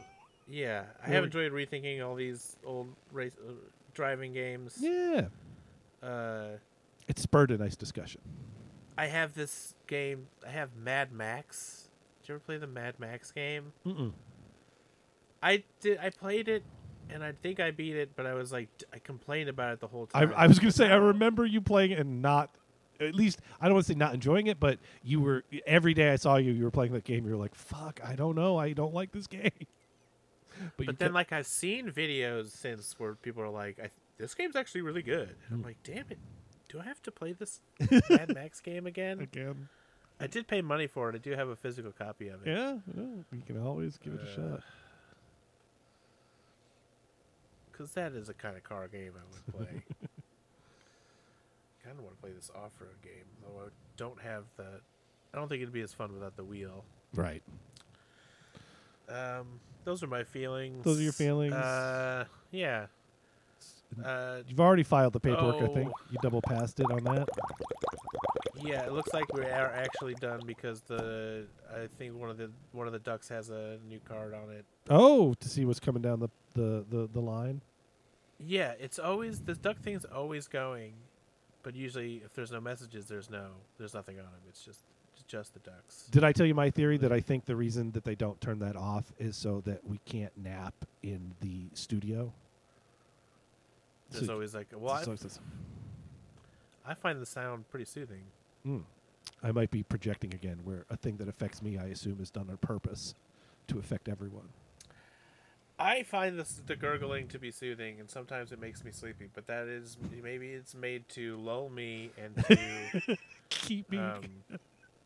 yeah, 0.47 0.83
I 1.05 1.09
have 1.09 1.23
enjoyed 1.23 1.51
rethinking 1.51 2.05
all 2.05 2.15
these 2.15 2.57
old 2.65 2.87
race 3.11 3.33
uh, 3.47 3.51
driving 3.93 4.33
games. 4.33 4.77
yeah, 4.79 5.27
Uh, 6.01 6.57
it 7.07 7.19
spurred 7.19 7.51
a 7.51 7.57
nice 7.57 7.75
discussion. 7.75 8.21
I 8.97 9.07
have 9.07 9.33
this 9.33 9.73
game. 9.87 10.27
I 10.47 10.51
have 10.51 10.75
Mad 10.75 11.11
Max. 11.11 11.89
Did 12.21 12.29
you 12.29 12.35
ever 12.35 12.43
play 12.43 12.57
the 12.57 12.67
Mad 12.67 12.99
Max 12.99 13.31
game? 13.31 13.73
Mm-mm. 13.85 14.11
I 15.41 15.63
did. 15.81 15.97
I 15.99 16.09
played 16.09 16.47
it, 16.47 16.63
and 17.09 17.23
I 17.23 17.33
think 17.33 17.59
I 17.59 17.71
beat 17.71 17.95
it, 17.95 18.11
but 18.15 18.25
I 18.25 18.33
was 18.33 18.51
like, 18.51 18.69
I 18.93 18.99
complained 18.99 19.49
about 19.49 19.73
it 19.73 19.79
the 19.79 19.87
whole 19.87 20.05
time. 20.07 20.33
I 20.35 20.47
was 20.47 20.59
going 20.59 20.71
to 20.71 20.77
say, 20.77 20.89
I 20.89 20.95
remember 20.95 21.45
you 21.45 21.59
playing 21.59 21.91
it 21.91 21.99
and 21.99 22.21
not, 22.21 22.49
at 22.99 23.13
least, 23.15 23.39
I 23.59 23.65
don't 23.65 23.73
want 23.73 23.87
to 23.87 23.93
say 23.93 23.97
not 23.97 24.13
enjoying 24.13 24.47
it, 24.47 24.59
but 24.59 24.79
you 25.03 25.19
were, 25.19 25.43
every 25.65 25.93
day 25.93 26.11
I 26.11 26.15
saw 26.15 26.37
you, 26.37 26.53
you 26.53 26.63
were 26.63 26.71
playing 26.71 26.93
that 26.93 27.03
game. 27.03 27.25
You 27.25 27.31
were 27.31 27.37
like, 27.41 27.55
fuck, 27.55 27.99
I 28.05 28.15
don't 28.15 28.35
know. 28.35 28.57
I 28.57 28.71
don't 28.73 28.93
like 28.93 29.11
this 29.11 29.27
game. 29.27 29.49
but 30.77 30.85
But 30.85 30.99
then, 30.99 31.07
kept- 31.07 31.13
like, 31.13 31.33
I've 31.33 31.47
seen 31.47 31.89
videos 31.91 32.51
since 32.51 32.95
where 32.99 33.15
people 33.15 33.43
are 33.43 33.49
like, 33.49 33.79
I, 33.83 33.89
"This 34.17 34.33
game's 34.35 34.55
actually 34.55 34.81
really 34.81 35.01
good." 35.01 35.29
And 35.29 35.37
I'm 35.51 35.57
Hmm. 35.59 35.65
like, 35.65 35.77
"Damn 35.83 36.05
it! 36.09 36.19
Do 36.73 36.79
I 36.81 36.83
have 36.85 37.01
to 37.03 37.11
play 37.11 37.31
this 37.33 37.61
Mad 38.09 38.33
Max 38.33 38.59
game 38.59 38.85
again?" 38.87 39.21
again. 39.21 39.69
I 40.19 40.27
did 40.27 40.47
pay 40.47 40.61
money 40.61 40.87
for 40.87 41.09
it. 41.09 41.15
I 41.15 41.19
do 41.19 41.31
have 41.31 41.47
a 41.49 41.55
physical 41.55 41.91
copy 41.91 42.27
of 42.29 42.45
it. 42.45 42.49
Yeah, 42.51 42.77
well, 42.95 43.23
you 43.31 43.41
can 43.45 43.61
always 43.61 43.97
give 43.97 44.13
it 44.13 44.21
a 44.21 44.23
Uh, 44.23 44.35
shot. 44.35 44.63
because 47.71 47.91
that 47.93 48.13
is 48.13 48.29
a 48.29 48.33
kind 48.33 48.55
of 48.57 48.63
car 48.63 48.87
game 48.87 49.13
I 49.15 49.21
would 49.33 49.45
play. 49.67 49.81
I 50.03 51.85
kind 51.87 51.97
of 51.97 52.03
want 52.05 52.15
to 52.15 52.21
play 52.21 52.31
this 52.31 52.49
off-road 52.55 53.01
game, 53.03 53.25
though 53.41 53.59
I 53.65 53.69
don't 53.97 54.21
have 54.21 54.45
the. 54.57 54.65
I 55.33 55.37
don't 55.37 55.47
think 55.49 55.61
it'd 55.61 55.73
be 55.73 55.81
as 55.81 55.93
fun 55.93 56.13
without 56.13 56.35
the 56.37 56.43
wheel. 56.43 56.85
Right. 57.15 57.43
Um, 59.09 59.59
those 59.83 60.01
are 60.03 60.07
my 60.07 60.23
feelings. 60.23 60.83
Those 60.85 60.99
are 60.99 61.03
your 61.03 61.11
feelings? 61.11 61.53
Uh, 61.53 62.25
yeah. 62.51 62.85
Uh, 64.03 64.41
You've 64.47 64.59
already 64.59 64.83
filed 64.83 65.13
the 65.13 65.19
paperwork, 65.19 65.61
I 65.61 65.67
think. 65.73 65.89
Oh. 65.89 66.01
You 66.11 66.17
double 66.21 66.41
passed 66.41 66.79
it 66.79 66.89
on 66.91 67.03
that. 67.05 67.27
yeah. 68.63 68.85
It 68.85 68.93
looks 68.93 69.13
like 69.13 69.31
we 69.33 69.41
are 69.43 69.71
actually 69.73 70.13
done 70.15 70.41
because 70.45 70.81
the 70.81 71.45
I 71.73 71.87
think 71.97 72.15
one 72.15 72.29
of 72.29 72.37
the 72.37 72.49
one 72.71 72.87
of 72.87 72.93
the 72.93 72.99
ducks 72.99 73.27
has 73.29 73.49
a 73.49 73.77
new 73.87 73.99
card 73.99 74.33
on 74.33 74.51
it. 74.51 74.65
Oh, 74.89 75.33
to 75.35 75.49
see 75.49 75.65
what's 75.65 75.79
coming 75.79 76.01
down 76.01 76.19
the 76.19 76.29
the 76.53 76.85
the, 76.89 77.09
the 77.11 77.19
line. 77.19 77.61
Yeah, 78.39 78.73
it's 78.79 78.99
always 78.99 79.39
the 79.41 79.55
duck 79.55 79.79
thing's 79.81 80.05
always 80.05 80.47
going, 80.47 80.93
but 81.61 81.75
usually 81.75 82.21
if 82.25 82.33
there's 82.33 82.51
no 82.51 82.59
messages, 82.61 83.05
there's 83.05 83.29
no 83.29 83.47
there's 83.77 83.93
nothing 83.93 84.17
on 84.17 84.25
them. 84.25 84.41
It's 84.49 84.63
just 84.63 84.81
it's 85.13 85.23
just 85.23 85.53
the 85.53 85.59
ducks. 85.59 86.07
Did 86.11 86.23
I 86.23 86.31
tell 86.31 86.45
you 86.45 86.55
my 86.55 86.69
theory 86.69 86.97
that 86.97 87.11
I 87.11 87.19
think 87.21 87.45
the 87.45 87.55
reason 87.55 87.91
that 87.91 88.03
they 88.03 88.15
don't 88.15 88.39
turn 88.41 88.59
that 88.59 88.75
off 88.75 89.11
is 89.19 89.37
so 89.37 89.61
that 89.65 89.85
we 89.87 89.99
can't 90.05 90.35
nap 90.37 90.73
in 91.03 91.33
the 91.41 91.67
studio? 91.73 92.33
There's 94.13 94.27
So- 94.27 94.33
always 94.33 94.53
like 94.55 94.67
well, 94.73 94.93
I, 94.93 95.03
so 95.03 95.15
I 96.85 96.93
find 96.93 97.21
the 97.21 97.25
sound 97.25 97.67
pretty 97.69 97.85
soothing. 97.85 98.23
Hmm. 98.63 98.79
I 99.41 99.51
might 99.51 99.71
be 99.71 99.83
projecting 99.83 100.33
again, 100.33 100.59
where 100.63 100.85
a 100.89 100.95
thing 100.97 101.17
that 101.17 101.27
affects 101.27 101.61
me, 101.61 101.77
I 101.77 101.85
assume, 101.87 102.19
is 102.21 102.29
done 102.29 102.47
on 102.49 102.57
purpose 102.57 103.13
to 103.67 103.77
affect 103.79 104.07
everyone. 104.07 104.49
I 105.79 106.03
find 106.03 106.39
this 106.39 106.61
the 106.65 106.75
gurgling 106.75 107.27
to 107.29 107.39
be 107.39 107.51
soothing, 107.51 107.99
and 107.99 108.09
sometimes 108.09 108.51
it 108.51 108.59
makes 108.61 108.83
me 108.85 108.91
sleepy. 108.91 109.29
But 109.33 109.47
that 109.47 109.67
is 109.67 109.97
maybe 110.21 110.51
it's 110.51 110.75
made 110.75 111.09
to 111.09 111.35
lull 111.37 111.69
me 111.69 112.11
and 112.17 112.35
to 112.45 113.17
Keep 113.49 113.91
me. 113.91 113.97
um, 113.97 114.21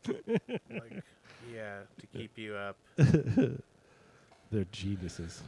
like 0.26 1.02
yeah 1.52 1.80
to 1.98 2.06
keep 2.16 2.36
you 2.38 2.54
up. 2.54 2.76
They're 2.96 4.64
geniuses. 4.72 5.42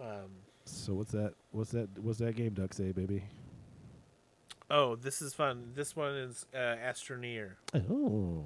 Um, 0.00 0.30
So 0.64 0.94
what's 0.94 1.12
that? 1.12 1.34
What's 1.50 1.70
that? 1.72 1.88
What's 1.98 2.18
that 2.18 2.36
game, 2.36 2.54
Duck 2.54 2.72
say, 2.74 2.92
baby? 2.92 3.24
oh, 4.70 4.96
this 4.96 5.20
is 5.20 5.34
fun. 5.34 5.72
This 5.74 5.94
one 5.94 6.14
is 6.16 6.46
uh, 6.54 6.58
Astroneer. 6.58 7.52
Oh, 7.74 8.42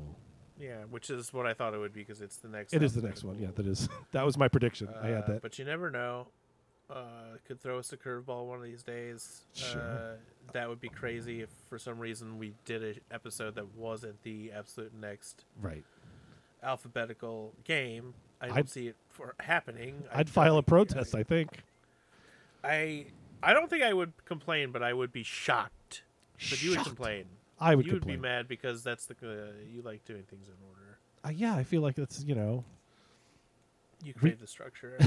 Yeah, 0.59 0.79
which 0.91 1.09
is 1.11 1.33
what 1.33 1.47
I 1.47 1.55
thought 1.55 1.73
it 1.75 1.79
would 1.79 1.93
be 1.93 2.01
because 2.01 2.21
it's 2.21 2.37
the 2.39 2.49
next. 2.49 2.73
One. 2.73 2.83
It 2.83 2.85
is 2.85 2.95
the 2.95 3.03
next 3.03 3.23
one. 3.25 3.39
Yeah, 3.39 3.49
that 3.55 3.67
is. 3.67 3.89
That 4.13 4.25
was 4.25 4.37
my 4.39 4.49
prediction. 4.49 4.89
I 5.03 5.09
had 5.09 5.25
Uh, 5.25 5.27
that. 5.35 5.43
But 5.43 5.59
you 5.59 5.65
never 5.65 5.91
know. 5.91 6.29
Uh, 6.89 7.37
could 7.47 7.61
throw 7.61 7.79
us 7.81 7.93
a 7.93 7.97
curveball 7.97 8.47
one 8.47 8.59
of 8.59 8.65
these 8.65 8.83
days. 8.85 9.43
Sure. 9.55 9.81
Uh, 9.83 10.17
that 10.53 10.69
would 10.69 10.81
be 10.81 10.89
crazy 10.89 11.43
if 11.43 11.51
for 11.69 11.79
some 11.79 11.99
reason 11.99 12.39
we 12.39 12.55
did 12.65 12.83
an 12.85 13.01
episode 13.11 13.57
that 13.57 13.75
wasn't 13.75 14.23
the 14.23 14.53
absolute 14.53 14.95
next 14.95 15.45
Right. 15.61 15.85
alphabetical 16.63 17.55
game. 17.65 18.15
I 18.41 18.47
don't 18.49 18.59
I'd- 18.59 18.69
see 18.71 18.87
it 18.89 18.97
for 19.09 19.35
happening. 19.41 20.05
I 20.13 20.21
I'd 20.21 20.31
file 20.31 20.59
a 20.59 20.63
protest. 20.63 21.15
I 21.15 21.23
think. 21.25 21.63
I 22.67 23.07
I 23.43 23.53
don't 23.53 23.69
think 23.71 23.83
I 23.83 23.93
would 23.93 24.13
complain, 24.25 24.73
but 24.73 24.83
I 24.83 24.93
would 24.93 25.13
be 25.13 25.23
shocked. 25.23 26.03
But 26.51 26.63
you 26.63 26.71
would 26.71 26.77
Shocked. 26.77 26.89
complain. 26.89 27.25
I 27.59 27.75
would 27.75 27.87
you 27.87 27.93
would 27.93 28.03
complain. 28.03 28.19
be 28.19 28.23
mad 28.29 28.49
because 28.49 28.83
that's 28.83 29.07
the 29.07 29.15
uh, 29.23 29.53
you 29.73 29.83
like 29.83 30.05
doing 30.05 30.25
things 30.25 30.49
in 30.49 30.55
order. 30.69 30.99
Uh, 31.25 31.31
yeah, 31.31 31.55
I 31.55 31.65
feel 31.65 31.81
like 31.81 31.95
that's 31.95 32.23
you 32.25 32.35
know. 32.35 32.65
You 34.05 34.13
crave 34.13 34.39
the 34.41 34.47
structure. 34.47 34.97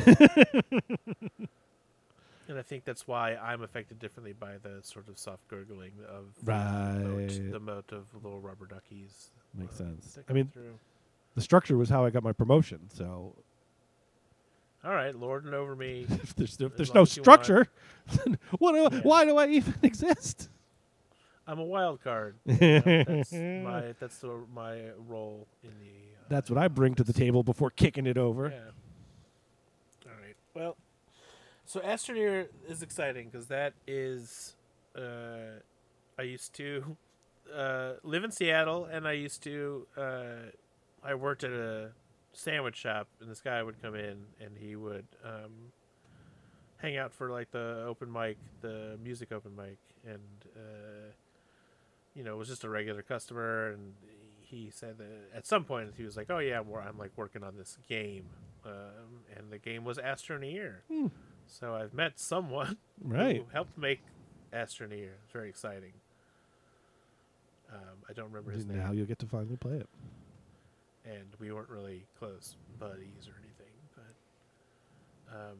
and 2.47 2.57
I 2.57 2.61
think 2.63 2.83
that's 2.85 3.07
why 3.07 3.35
I'm 3.35 3.61
affected 3.61 3.99
differently 3.99 4.33
by 4.33 4.57
the 4.61 4.79
sort 4.81 5.07
of 5.07 5.19
soft 5.19 5.47
gurgling 5.47 5.91
of 6.07 6.25
the 6.43 6.51
moat, 6.51 7.17
Right. 7.29 7.51
the 7.51 7.59
moat 7.59 7.91
of 7.91 8.07
little 8.23 8.39
rubber 8.39 8.65
duckies. 8.65 9.29
Makes 9.53 9.75
uh, 9.75 9.77
sense. 9.85 10.13
that 10.15 10.21
I 10.21 10.23
come 10.23 10.35
mean, 10.35 10.47
through. 10.51 10.73
the 11.35 11.41
structure 11.41 11.77
was 11.77 11.89
how 11.89 12.03
I 12.03 12.09
got 12.09 12.23
my 12.23 12.33
promotion. 12.33 12.79
So 12.91 13.35
all 14.83 14.93
right, 14.93 15.13
lording 15.15 15.53
over 15.53 15.75
me. 15.75 16.05
if 16.09 16.35
there's 16.35 16.59
if 16.59 16.75
there's 16.75 16.93
no 16.93 17.01
as 17.01 17.15
you 17.17 17.21
want. 17.21 17.43
structure, 17.45 17.67
what? 18.59 18.73
Do 18.73 18.95
Yeah. 18.95 19.01
Why 19.03 19.25
do 19.25 19.37
I 19.37 19.47
even 19.47 19.75
exist? 19.83 20.49
I'm 21.47 21.59
a 21.59 21.63
wild 21.63 22.01
card. 22.03 22.35
You 22.45 22.55
know, 22.59 23.03
that's 23.07 23.33
my 23.33 23.93
that's 23.99 24.19
the, 24.19 24.39
my 24.53 24.81
role 25.07 25.47
in 25.63 25.71
the. 25.79 25.87
Uh, 25.87 26.25
That's 26.29 26.49
what 26.49 26.59
I 26.59 26.67
bring 26.67 26.93
to 26.95 27.03
the 27.03 27.13
table 27.13 27.41
before 27.41 27.71
kicking 27.71 28.05
it 28.05 28.17
over. 28.19 28.49
Yeah. 28.49 30.11
All 30.11 30.17
right. 30.23 30.35
Well, 30.53 30.77
so 31.65 31.79
Astroneer 31.79 32.47
is 32.67 32.83
exciting 32.83 33.29
because 33.31 33.47
that 33.47 33.73
is. 33.87 34.55
Uh, 34.95 35.59
I 36.19 36.21
used 36.23 36.53
to 36.55 36.97
uh, 37.55 37.93
live 38.03 38.23
in 38.23 38.31
Seattle, 38.31 38.85
and 38.85 39.07
I 39.07 39.13
used 39.13 39.41
to. 39.43 39.87
Uh, 39.97 40.51
I 41.03 41.15
worked 41.15 41.43
at 41.43 41.51
a 41.51 41.91
sandwich 42.33 42.75
shop, 42.77 43.07
and 43.21 43.29
this 43.29 43.41
guy 43.41 43.61
would 43.63 43.81
come 43.81 43.95
in, 43.95 44.17
and 44.39 44.57
he 44.57 44.75
would 44.75 45.05
um, 45.23 45.71
hang 46.77 46.97
out 46.97 47.13
for 47.13 47.29
like 47.29 47.51
the 47.51 47.83
open 47.87 48.11
mic, 48.11 48.37
the 48.61 48.97
music 49.03 49.31
open 49.31 49.55
mic, 49.55 49.77
and 50.05 50.19
uh, 50.55 51.11
you 52.15 52.23
know, 52.23 52.37
was 52.37 52.47
just 52.47 52.63
a 52.63 52.69
regular 52.69 53.01
customer, 53.01 53.69
and 53.71 53.93
he 54.41 54.69
said 54.71 54.97
that 54.97 55.07
at 55.35 55.45
some 55.45 55.63
point 55.63 55.93
he 55.97 56.03
was 56.03 56.17
like, 56.17 56.27
"Oh 56.29 56.39
yeah, 56.39 56.59
I'm, 56.59 56.67
I'm 56.87 56.97
like 56.97 57.11
working 57.15 57.43
on 57.43 57.55
this 57.57 57.77
game," 57.87 58.25
um, 58.65 59.23
and 59.35 59.51
the 59.51 59.57
game 59.57 59.83
was 59.83 59.97
Astroneer. 59.97 60.77
Hmm. 60.91 61.07
So 61.47 61.73
I've 61.73 61.93
met 61.93 62.19
someone 62.19 62.77
Right. 63.03 63.37
who 63.37 63.45
helped 63.53 63.77
make 63.77 64.01
Astroneer. 64.53 65.11
It's 65.23 65.31
very 65.33 65.49
exciting. 65.49 65.93
Um, 67.71 67.97
I 68.09 68.13
don't 68.13 68.25
remember 68.25 68.51
his 68.51 68.65
Now 68.65 68.87
name, 68.87 68.97
you'll 68.97 69.05
get 69.05 69.19
to 69.19 69.27
finally 69.27 69.55
play 69.57 69.73
it. 69.77 69.87
And 71.05 71.25
we 71.39 71.51
weren't 71.51 71.69
really 71.69 72.05
close 72.17 72.55
buddies 72.79 73.27
or 73.27 73.35
anything, 73.39 73.73
but 73.95 75.35
um, 75.35 75.57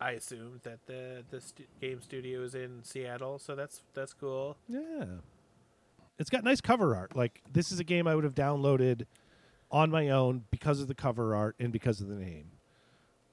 I 0.00 0.12
assumed 0.12 0.60
that 0.64 0.86
the 0.86 1.24
the 1.30 1.42
game 1.80 2.00
studio 2.02 2.42
is 2.42 2.54
in 2.54 2.82
Seattle, 2.84 3.38
so 3.38 3.54
that's 3.54 3.82
that's 3.94 4.12
cool. 4.12 4.56
Yeah. 4.68 5.04
It's 6.18 6.30
got 6.30 6.42
nice 6.42 6.60
cover 6.60 6.96
art. 6.96 7.14
Like 7.16 7.42
this 7.52 7.70
is 7.70 7.78
a 7.80 7.84
game 7.84 8.06
I 8.08 8.14
would 8.14 8.24
have 8.24 8.34
downloaded 8.34 9.06
on 9.70 9.90
my 9.90 10.08
own 10.08 10.44
because 10.50 10.80
of 10.80 10.88
the 10.88 10.94
cover 10.94 11.34
art 11.34 11.54
and 11.60 11.72
because 11.72 12.00
of 12.00 12.08
the 12.08 12.16
name. 12.16 12.50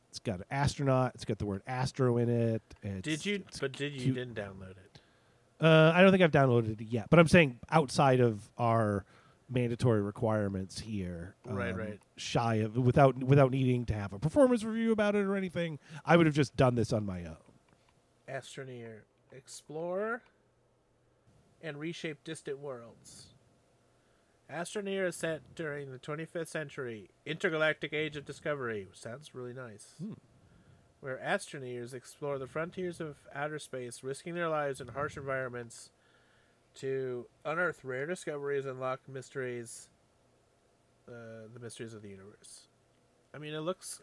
It's 0.09 0.19
got 0.19 0.37
an 0.37 0.45
astronaut. 0.49 1.11
It's 1.15 1.25
got 1.25 1.39
the 1.39 1.45
word 1.45 1.61
astro 1.67 2.17
in 2.17 2.29
it. 2.29 2.61
It's, 2.83 3.01
Did 3.01 3.25
you? 3.25 3.43
But 3.59 3.73
did 3.73 3.93
you 3.93 3.99
cute. 3.99 4.15
didn't 4.15 4.35
download 4.35 4.71
it? 4.71 4.99
Uh, 5.59 5.91
I 5.95 6.01
don't 6.01 6.11
think 6.11 6.23
I've 6.23 6.31
downloaded 6.31 6.79
it 6.79 6.87
yet, 6.87 7.07
but 7.09 7.17
I'm 7.19 7.27
saying 7.27 7.59
outside 7.69 8.19
of 8.19 8.49
our 8.57 9.03
mandatory 9.49 10.01
requirements 10.01 10.79
here, 10.79 11.35
Right, 11.45 11.71
um, 11.71 11.77
right. 11.77 11.99
Shy 12.17 12.55
of 12.55 12.77
without 12.77 13.17
without 13.23 13.51
needing 13.51 13.85
to 13.85 13.93
have 13.93 14.13
a 14.13 14.19
performance 14.19 14.63
review 14.63 14.91
about 14.91 15.15
it 15.15 15.25
or 15.25 15.35
anything, 15.35 15.79
I 16.05 16.17
would 16.17 16.25
have 16.25 16.35
just 16.35 16.55
done 16.55 16.75
this 16.75 16.91
on 16.91 17.05
my 17.05 17.25
own. 17.25 17.37
Astroneer, 18.27 19.01
explore 19.31 20.21
and 21.61 21.79
reshape 21.79 22.23
distant 22.23 22.59
worlds. 22.59 23.27
Astroneer 24.51 25.07
is 25.07 25.15
set 25.15 25.41
during 25.55 25.91
the 25.91 25.97
25th 25.97 26.47
century, 26.47 27.09
intergalactic 27.25 27.93
age 27.93 28.15
of 28.15 28.25
discovery. 28.25 28.87
Sounds 28.93 29.33
really 29.33 29.53
nice. 29.53 29.95
Hmm. 29.99 30.13
Where 31.01 31.17
astroneers 31.17 31.93
explore 31.93 32.37
the 32.37 32.47
frontiers 32.47 32.99
of 32.99 33.17
outer 33.33 33.59
space, 33.59 34.03
risking 34.03 34.35
their 34.35 34.49
lives 34.49 34.81
in 34.81 34.89
harsh 34.89 35.17
environments 35.17 35.89
to 36.75 37.25
unearth 37.43 37.83
rare 37.83 38.05
discoveries 38.05 38.65
and 38.65 38.75
unlock 38.75 39.01
mysteries, 39.07 39.89
uh, 41.07 41.47
the 41.53 41.59
mysteries 41.59 41.93
of 41.93 42.01
the 42.01 42.09
universe. 42.09 42.67
I 43.33 43.37
mean, 43.37 43.53
it 43.53 43.59
looks. 43.59 44.01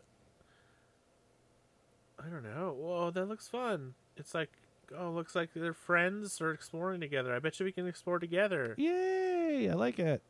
I 2.18 2.28
don't 2.28 2.42
know. 2.42 2.74
Whoa, 2.78 3.10
that 3.10 3.26
looks 3.26 3.48
fun. 3.48 3.94
It's 4.16 4.34
like, 4.34 4.50
oh, 4.96 5.10
looks 5.10 5.34
like 5.34 5.50
they're 5.54 5.72
friends 5.72 6.40
or 6.40 6.52
exploring 6.52 7.00
together. 7.00 7.34
I 7.34 7.38
bet 7.38 7.58
you 7.58 7.64
we 7.64 7.72
can 7.72 7.86
explore 7.86 8.18
together. 8.18 8.74
Yay! 8.76 9.68
I 9.70 9.74
like 9.74 9.98
it. 9.98 10.22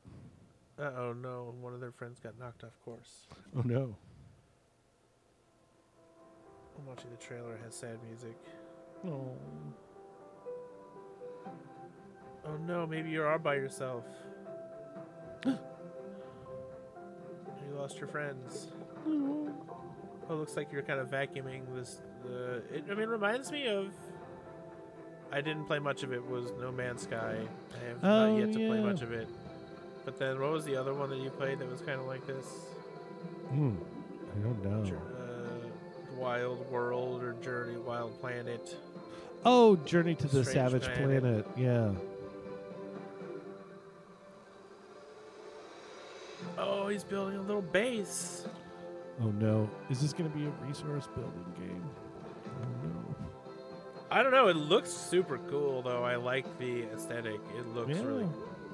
Uh 0.79 0.91
oh, 0.97 1.13
no. 1.13 1.55
One 1.61 1.75
of 1.75 1.81
their 1.81 1.93
friends 1.93 2.19
got 2.19 2.39
knocked 2.39 2.65
off 2.65 2.79
course. 2.85 3.27
Oh 3.57 3.63
no. 3.63 3.95
I'm 6.79 6.87
watching 6.87 7.11
the 7.11 7.25
trailer. 7.25 7.55
It 7.55 7.61
has 7.65 7.75
sad 7.75 7.99
music. 8.09 8.37
Oh. 9.07 9.37
Oh 12.47 12.57
no, 12.67 12.87
maybe 12.87 13.11
you 13.11 13.23
are 13.23 13.39
by 13.39 13.55
yourself. 13.55 14.05
you 15.47 15.59
lost 17.75 17.99
your 17.99 18.09
friends. 18.09 18.69
Oh, 19.07 20.35
looks 20.35 20.57
like 20.57 20.73
you're 20.73 20.83
kind 20.83 21.01
of 21.01 21.09
vacuuming 21.09 21.63
this. 21.75 22.01
It, 22.73 22.85
I 22.91 22.95
mean, 22.95 23.01
it 23.03 23.09
reminds 23.09 23.51
me 23.51 23.67
of. 23.67 23.93
I 25.33 25.41
didn't 25.41 25.65
play 25.67 25.79
much 25.79 26.03
of 26.03 26.13
it. 26.13 26.25
Was 26.27 26.53
No 26.61 26.71
Man's 26.71 27.03
Sky. 27.03 27.37
I 27.39 27.89
have 27.89 28.05
Oh, 28.05 28.33
not 28.33 28.39
yet 28.39 28.53
to 28.53 28.69
play 28.69 28.81
much 28.81 29.03
of 29.03 29.13
it. 29.13 29.27
But 30.05 30.19
then, 30.19 30.41
what 30.41 30.53
was 30.53 30.65
the 30.65 30.77
other 30.77 30.95
one 30.95 31.11
that 31.11 31.19
you 31.19 31.31
played 31.31 31.59
that 31.61 31.71
was 31.71 31.81
kind 31.81 31.99
of 32.01 32.07
like 32.07 32.27
this? 32.27 32.45
Hmm. 33.51 33.75
I 34.37 34.43
don't 34.43 34.65
know. 34.65 34.97
Uh, 34.97 36.17
Wild 36.19 36.71
World 36.71 37.23
or 37.23 37.33
Journey 37.35 37.77
Wild 37.79 38.19
Planet. 38.21 38.77
Oh, 39.45 39.77
Journey 39.77 40.15
to 40.17 40.29
the 40.29 40.45
Strange 40.45 40.55
Savage 40.71 40.83
Planet. 40.97 41.23
Planet. 41.23 41.47
Yeah. 41.57 41.93
Oh, 46.65 46.89
he's 46.89 47.05
building 47.05 47.37
a 47.39 47.43
little 47.43 47.63
base. 47.63 48.47
Oh 49.21 49.31
no. 49.33 49.69
Is 49.91 50.01
this 50.01 50.13
going 50.13 50.31
to 50.31 50.37
be 50.37 50.47
a 50.47 50.51
resource 50.67 51.09
building 51.15 51.45
game? 51.57 51.85
Oh 52.47 52.87
no. 52.87 53.15
I 54.11 54.23
don't 54.23 54.33
know. 54.33 54.49
It 54.49 54.57
looks 54.57 54.91
super 54.91 55.39
cool 55.51 55.83
though. 55.83 56.05
I 56.05 56.17
like 56.17 56.47
the 56.59 56.85
aesthetic. 56.95 57.41
It 57.57 57.67
looks 57.69 57.97
Yeah. 57.97 58.05
really 58.05 58.29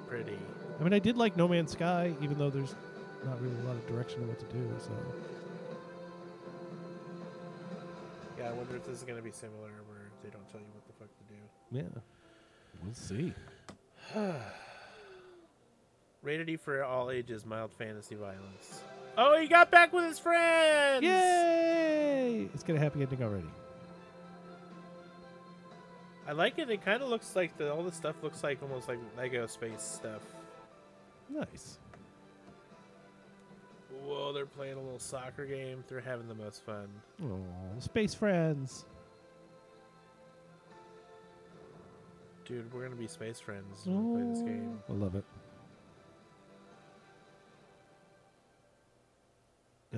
pretty. 0.06 0.38
I 0.78 0.82
mean, 0.82 0.92
I 0.92 0.98
did 0.98 1.16
like 1.16 1.36
No 1.36 1.48
Man's 1.48 1.72
Sky, 1.72 2.14
even 2.20 2.38
though 2.38 2.50
there's 2.50 2.74
not 3.24 3.40
really 3.40 3.56
a 3.60 3.64
lot 3.64 3.76
of 3.76 3.86
direction 3.88 4.22
of 4.22 4.28
what 4.28 4.38
to 4.38 4.46
do. 4.46 4.68
So 4.78 4.90
Yeah, 8.38 8.50
I 8.50 8.52
wonder 8.52 8.76
if 8.76 8.84
this 8.84 8.98
is 8.98 9.02
gonna 9.04 9.22
be 9.22 9.32
similar, 9.32 9.70
where 9.88 10.10
they 10.22 10.30
don't 10.30 10.48
tell 10.50 10.60
you 10.60 10.66
what 10.72 10.86
the 10.86 10.92
fuck 10.92 11.08
to 11.16 11.24
do. 11.24 11.40
yeah, 11.72 12.00
we'll 12.84 12.94
see. 12.94 13.32
Rated 16.22 16.48
E 16.48 16.56
for 16.56 16.82
all 16.82 17.10
ages, 17.10 17.46
mild 17.46 17.72
fantasy 17.72 18.14
violence. 18.14 18.82
Oh, 19.16 19.38
he 19.38 19.46
got 19.46 19.70
back 19.70 19.92
with 19.92 20.04
his 20.04 20.18
friends. 20.18 21.02
Yay! 21.02 22.48
It's 22.54 22.62
got 22.62 22.76
a 22.76 22.78
happy 22.78 23.02
ending 23.02 23.22
already. 23.22 23.48
I 26.26 26.32
like 26.32 26.58
it. 26.58 26.68
It 26.70 26.84
kind 26.84 27.02
of 27.02 27.08
looks 27.08 27.34
like 27.34 27.56
the 27.56 27.72
all 27.72 27.82
the 27.82 27.92
stuff 27.92 28.16
looks 28.22 28.42
like 28.42 28.62
almost 28.62 28.86
like 28.88 28.98
Lego 29.16 29.46
space 29.46 29.80
stuff. 29.80 30.22
Nice. 31.30 31.78
Whoa, 34.04 34.32
they're 34.32 34.46
playing 34.46 34.74
a 34.74 34.80
little 34.80 34.98
soccer 34.98 35.46
game. 35.46 35.84
They're 35.88 36.00
having 36.00 36.28
the 36.28 36.34
most 36.34 36.64
fun. 36.64 36.88
Oh, 37.22 37.40
space 37.78 38.14
friends. 38.14 38.84
Dude, 42.44 42.72
we're 42.72 42.84
gonna 42.84 42.96
be 42.96 43.08
space 43.08 43.40
friends 43.40 43.86
when 43.86 44.12
we 44.12 44.20
play 44.20 44.30
this 44.30 44.42
game. 44.42 44.78
I 44.88 44.92
love 44.92 45.14
it. 45.14 45.24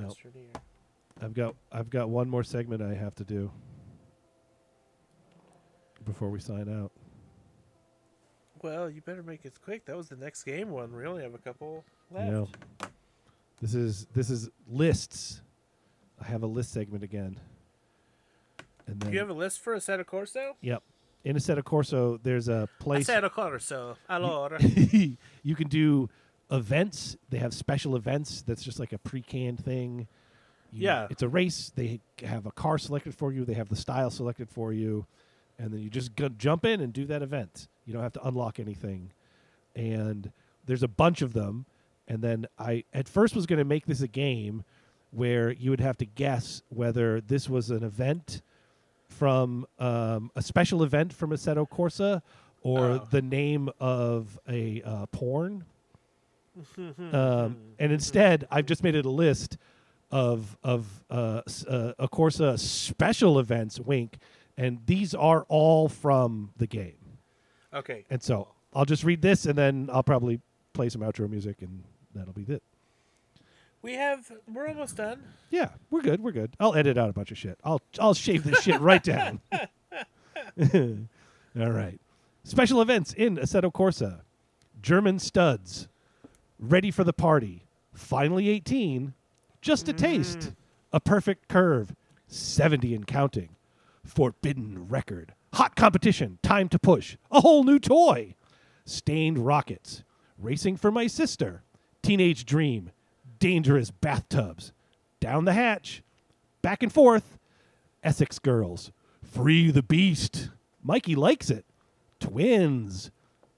Deer. 0.08 0.62
I've 1.22 1.34
got 1.34 1.54
I've 1.70 1.90
got 1.90 2.08
one 2.08 2.28
more 2.28 2.42
segment 2.42 2.82
I 2.82 2.94
have 2.94 3.14
to 3.16 3.24
do 3.24 3.50
before 6.04 6.30
we 6.30 6.40
sign 6.40 6.68
out. 6.68 6.92
Well, 8.62 8.90
you 8.90 9.00
better 9.00 9.22
make 9.22 9.44
it 9.44 9.54
quick. 9.62 9.86
That 9.86 9.96
was 9.96 10.08
the 10.08 10.16
next 10.16 10.44
game 10.44 10.70
one. 10.70 10.94
We 10.94 11.06
only 11.06 11.22
have 11.22 11.34
a 11.34 11.38
couple 11.38 11.84
left. 12.10 12.30
Know. 12.30 12.48
This 13.60 13.74
is 13.74 14.06
this 14.14 14.30
is 14.30 14.50
lists. 14.68 15.42
I 16.20 16.26
have 16.26 16.42
a 16.42 16.46
list 16.46 16.72
segment 16.72 17.02
again. 17.02 17.38
And 18.86 18.98
Do 18.98 19.10
you 19.10 19.18
have 19.18 19.30
a 19.30 19.34
list 19.34 19.60
for 19.60 19.76
Assetto 19.76 20.04
Corsa? 20.04 20.52
Yep. 20.60 20.82
In 21.24 21.36
Assetto 21.36 21.62
Corsa, 21.62 22.18
there's 22.22 22.48
a 22.48 22.68
place 22.78 23.02
A 23.02 23.12
set 23.12 23.24
of 23.24 23.32
Corso. 23.32 23.96
Allora. 24.08 24.58
you 25.42 25.54
can 25.54 25.68
do 25.68 26.08
events. 26.50 27.16
They 27.28 27.38
have 27.38 27.54
special 27.54 27.96
events 27.96 28.42
that's 28.42 28.62
just 28.62 28.78
like 28.80 28.92
a 28.92 28.98
pre-canned 28.98 29.64
thing. 29.64 30.08
You- 30.72 30.84
Yeah. 30.84 31.06
It's 31.10 31.22
a 31.22 31.28
race. 31.28 31.70
They 31.74 32.00
have 32.24 32.46
a 32.46 32.52
car 32.52 32.78
selected 32.78 33.14
for 33.14 33.32
you. 33.32 33.44
They 33.44 33.54
have 33.54 33.68
the 33.68 33.76
style 33.76 34.10
selected 34.10 34.48
for 34.48 34.72
you. 34.72 35.06
And 35.58 35.72
then 35.72 35.80
you 35.80 35.90
just 35.90 36.16
go, 36.16 36.28
jump 36.28 36.64
in 36.64 36.80
and 36.80 36.92
do 36.92 37.04
that 37.06 37.22
event. 37.22 37.68
You 37.84 37.92
don't 37.92 38.02
have 38.02 38.12
to 38.14 38.26
unlock 38.26 38.58
anything. 38.58 39.12
And 39.76 40.32
there's 40.64 40.82
a 40.82 40.88
bunch 40.88 41.22
of 41.22 41.32
them. 41.32 41.66
And 42.08 42.22
then 42.22 42.46
I 42.58 42.84
at 42.92 43.08
first 43.08 43.36
was 43.36 43.46
going 43.46 43.58
to 43.58 43.64
make 43.64 43.86
this 43.86 44.00
a 44.00 44.08
game 44.08 44.64
where 45.12 45.50
you 45.52 45.70
would 45.70 45.80
have 45.80 45.96
to 45.98 46.06
guess 46.06 46.62
whether 46.68 47.20
this 47.20 47.48
was 47.48 47.70
an 47.70 47.82
event 47.84 48.42
from 49.08 49.66
um, 49.78 50.30
a 50.36 50.42
special 50.42 50.82
event 50.82 51.12
from 51.12 51.30
Assetto 51.30 51.68
Corsa 51.68 52.22
or 52.62 52.80
Oh. 52.86 53.08
the 53.10 53.22
name 53.22 53.70
of 53.80 54.38
a 54.48 54.82
uh, 54.82 55.06
porn. 55.06 55.64
Um, 57.12 57.56
and 57.78 57.92
instead, 57.92 58.46
I've 58.50 58.66
just 58.66 58.82
made 58.82 58.94
it 58.94 59.04
a 59.06 59.10
list 59.10 59.56
of 60.10 60.56
of 60.64 60.86
uh, 61.10 61.42
uh, 61.68 61.92
a 61.98 62.08
Corsa 62.08 62.58
special 62.58 63.38
events. 63.38 63.78
Wink, 63.80 64.18
and 64.56 64.78
these 64.86 65.14
are 65.14 65.44
all 65.48 65.88
from 65.88 66.50
the 66.56 66.66
game. 66.66 66.96
okay. 67.72 68.04
And 68.10 68.22
so 68.22 68.48
I'll 68.74 68.84
just 68.84 69.04
read 69.04 69.22
this, 69.22 69.46
and 69.46 69.56
then 69.56 69.88
I'll 69.92 70.02
probably 70.02 70.40
play 70.72 70.88
some 70.88 71.00
outro 71.02 71.28
music, 71.28 71.62
and 71.62 71.82
that'll 72.14 72.32
be 72.32 72.42
it. 72.42 72.62
We 73.82 73.94
have. 73.94 74.30
We're 74.52 74.68
almost 74.68 74.96
done. 74.96 75.22
Yeah, 75.50 75.70
we're 75.90 76.02
good. 76.02 76.20
We're 76.22 76.32
good. 76.32 76.54
I'll 76.60 76.74
edit 76.74 76.98
out 76.98 77.08
a 77.08 77.12
bunch 77.12 77.30
of 77.30 77.38
shit. 77.38 77.58
I'll 77.64 77.80
I'll 77.98 78.14
shave 78.14 78.44
this 78.44 78.62
shit 78.62 78.80
right 78.80 79.02
down. 79.02 79.40
All 81.58 81.70
right. 81.70 81.98
Special 82.44 82.80
events 82.82 83.12
in 83.12 83.36
Assetto 83.36 83.72
Corsa. 83.72 84.20
German 84.82 85.18
studs. 85.18 85.88
Ready 86.60 86.90
for 86.90 87.04
the 87.04 87.14
party. 87.14 87.64
Finally 87.94 88.50
18. 88.50 89.14
Just 89.62 89.88
a 89.88 89.94
taste. 89.94 90.38
Mm-hmm. 90.38 90.50
A 90.92 91.00
perfect 91.00 91.48
curve. 91.48 91.94
70 92.28 92.94
and 92.94 93.06
counting. 93.06 93.56
Forbidden 94.04 94.86
record. 94.88 95.32
Hot 95.54 95.74
competition. 95.74 96.38
Time 96.42 96.68
to 96.68 96.78
push. 96.78 97.16
A 97.30 97.40
whole 97.40 97.64
new 97.64 97.78
toy. 97.78 98.34
Stained 98.84 99.38
rockets. 99.38 100.04
Racing 100.38 100.76
for 100.76 100.90
my 100.90 101.06
sister. 101.06 101.62
Teenage 102.02 102.44
dream. 102.44 102.90
Dangerous 103.38 103.90
bathtubs. 103.90 104.72
Down 105.18 105.46
the 105.46 105.54
hatch. 105.54 106.02
Back 106.60 106.82
and 106.82 106.92
forth. 106.92 107.38
Essex 108.04 108.38
girls. 108.38 108.92
Free 109.22 109.70
the 109.70 109.82
beast. 109.82 110.50
Mikey 110.82 111.14
likes 111.14 111.48
it. 111.48 111.64
Twins. 112.20 113.10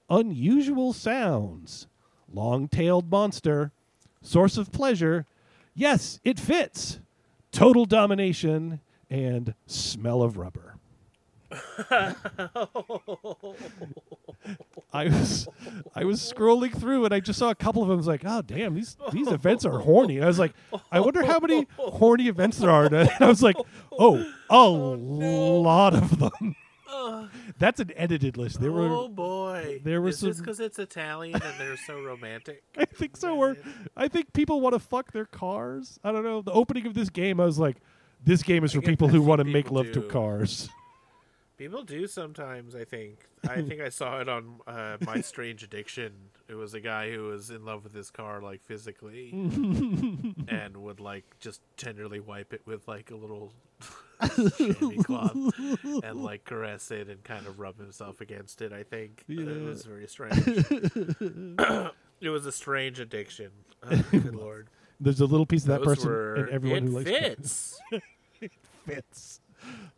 Unusual 0.09 0.93
sounds. 0.93 1.87
Long 2.33 2.67
tailed 2.67 3.09
monster. 3.11 3.71
Source 4.21 4.57
of 4.57 4.71
pleasure. 4.71 5.25
Yes, 5.75 6.19
it 6.23 6.39
fits. 6.39 6.99
Total 7.51 7.85
domination 7.85 8.79
and 9.09 9.53
smell 9.67 10.23
of 10.23 10.37
rubber. 10.37 10.75
I 14.91 15.05
was 15.05 15.47
I 15.95 16.03
was 16.03 16.19
scrolling 16.19 16.75
through 16.75 17.05
and 17.05 17.13
I 17.13 17.19
just 17.19 17.37
saw 17.37 17.51
a 17.51 17.55
couple 17.55 17.83
of 17.83 17.89
them. 17.89 17.97
I 17.97 17.97
was 17.97 18.07
like, 18.07 18.23
oh 18.25 18.41
damn, 18.41 18.73
these 18.73 18.97
these 19.11 19.27
events 19.27 19.63
are 19.65 19.79
horny. 19.79 20.17
And 20.17 20.25
I 20.25 20.27
was 20.27 20.39
like, 20.39 20.53
I 20.91 20.99
wonder 20.99 21.23
how 21.23 21.39
many 21.39 21.67
horny 21.77 22.27
events 22.27 22.57
there 22.57 22.71
are. 22.71 22.85
And 22.93 23.09
I 23.19 23.27
was 23.27 23.43
like, 23.43 23.57
oh, 23.91 24.17
a 24.17 24.27
oh, 24.49 24.91
lot 25.61 25.93
of 25.93 26.17
them. 26.17 26.55
That's 27.57 27.79
an 27.79 27.91
edited 27.95 28.37
list. 28.37 28.59
There 28.61 28.71
oh 28.71 29.03
were 29.03 29.09
boy. 29.09 29.81
there 29.83 30.01
this 30.01 30.19
some- 30.19 30.31
because 30.31 30.59
it's 30.59 30.79
Italian 30.79 31.41
and 31.41 31.59
they're 31.59 31.77
so 31.77 32.01
romantic? 32.01 32.63
I 32.77 32.85
think 32.85 33.17
so. 33.17 33.37
Or 33.37 33.57
I 33.95 34.07
think 34.07 34.33
people 34.33 34.61
want 34.61 34.73
to 34.73 34.79
fuck 34.79 35.11
their 35.11 35.25
cars. 35.25 35.99
I 36.03 36.11
don't 36.11 36.23
know. 36.23 36.41
The 36.41 36.51
opening 36.51 36.85
of 36.85 36.93
this 36.93 37.09
game, 37.09 37.39
I 37.39 37.45
was 37.45 37.59
like, 37.59 37.77
this 38.23 38.43
game 38.43 38.63
is 38.63 38.73
for 38.73 38.81
people 38.81 39.07
who 39.07 39.21
want 39.21 39.39
to 39.39 39.45
make 39.45 39.71
love 39.71 39.91
to 39.93 40.01
cars. 40.01 40.69
People 41.57 41.83
do 41.83 42.07
sometimes. 42.07 42.75
I 42.75 42.83
think. 42.83 43.19
I 43.47 43.61
think 43.61 43.79
I 43.81 43.89
saw 43.89 44.19
it 44.21 44.29
on 44.29 44.59
uh, 44.65 44.97
My 45.05 45.21
Strange 45.21 45.63
Addiction. 45.63 46.13
It 46.47 46.55
was 46.55 46.73
a 46.73 46.79
guy 46.79 47.11
who 47.11 47.25
was 47.27 47.49
in 47.49 47.63
love 47.65 47.83
with 47.83 47.93
his 47.93 48.09
car, 48.09 48.41
like 48.41 48.63
physically, 48.63 49.29
and 50.47 50.77
would 50.77 50.99
like 50.99 51.25
just 51.39 51.61
tenderly 51.77 52.19
wipe 52.19 52.53
it 52.53 52.61
with 52.65 52.87
like 52.87 53.11
a 53.11 53.15
little 53.15 53.53
cloth 55.03 55.35
and 56.03 56.23
like 56.23 56.45
caress 56.45 56.91
it 56.91 57.09
and 57.09 57.23
kind 57.23 57.45
of 57.47 57.59
rub 57.59 57.77
himself 57.79 58.21
against 58.21 58.61
it. 58.61 58.71
I 58.73 58.83
think 58.83 59.23
Uh, 59.29 59.33
it 59.41 59.63
was 59.63 59.83
very 59.85 60.07
strange. 60.07 60.37
it 62.21 62.29
was 62.29 62.45
a 62.45 62.51
strange 62.51 62.99
addiction. 62.99 63.51
Oh, 63.91 64.01
good 64.11 64.33
lord. 64.35 64.67
There's 65.01 65.19
a 65.19 65.25
little 65.25 65.45
piece 65.45 65.63
of 65.63 65.67
that 65.69 65.79
Those 65.83 65.97
person 65.97 66.09
were, 66.09 66.35
and 66.35 66.49
everyone 66.49 66.77
it 66.77 66.83
who 66.83 66.97
likes 66.99 67.09
fits. 67.09 67.79
fits. 68.85 69.41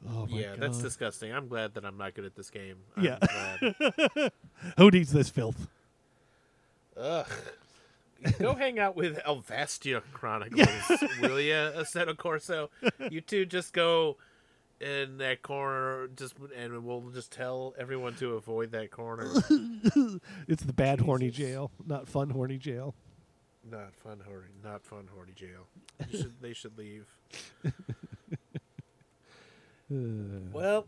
Oh 0.10 0.26
my 0.26 0.38
yeah, 0.40 0.50
god. 0.52 0.60
that's 0.60 0.80
disgusting. 0.80 1.32
I'm 1.32 1.48
glad 1.48 1.76
that 1.76 1.86
I'm 1.86 1.98
not 1.98 2.16
good 2.16 2.26
at 2.26 2.36
this 2.36 2.50
game. 2.50 2.78
I'm 2.98 3.04
Yeah. 3.04 3.20
glad. 3.22 4.32
Who 4.78 4.90
needs 4.90 5.12
this 5.12 5.30
filth? 5.30 5.68
Ugh. 6.98 7.28
Go 8.40 8.54
hang 8.56 8.80
out 8.80 8.96
with 8.96 9.20
Alvastia 9.26 10.02
Chronicles, 10.14 10.68
will 11.22 11.40
ya, 11.40 11.72
Assetto 11.72 12.16
Corsa? 12.16 12.70
You 13.12 13.22
two 13.22 13.46
just 13.46 13.74
go 13.74 14.18
in 14.80 15.18
that 15.20 15.42
corner, 15.42 16.08
just 16.16 16.36
and 16.58 16.84
we'll 16.86 17.10
just 17.12 17.32
tell 17.32 17.74
everyone 17.78 18.16
to 18.16 18.34
avoid 18.34 18.72
that 18.72 18.92
corner. 18.92 19.32
It's 20.48 20.64
the 20.64 20.74
bad 20.74 21.02
horny 21.02 21.30
jail, 21.32 21.72
not 21.86 22.08
fun 22.08 22.30
horny 22.30 22.58
jail. 22.58 22.94
not 23.70 23.94
fun, 23.96 24.22
horny, 24.26 24.48
not 24.64 24.84
fun, 24.84 25.08
horny 25.14 25.34
jail. 25.36 25.68
You 26.10 26.20
should, 26.20 26.34
they 26.42 26.54
should 26.54 26.78
leave. 26.78 27.06
Well, 29.90 30.88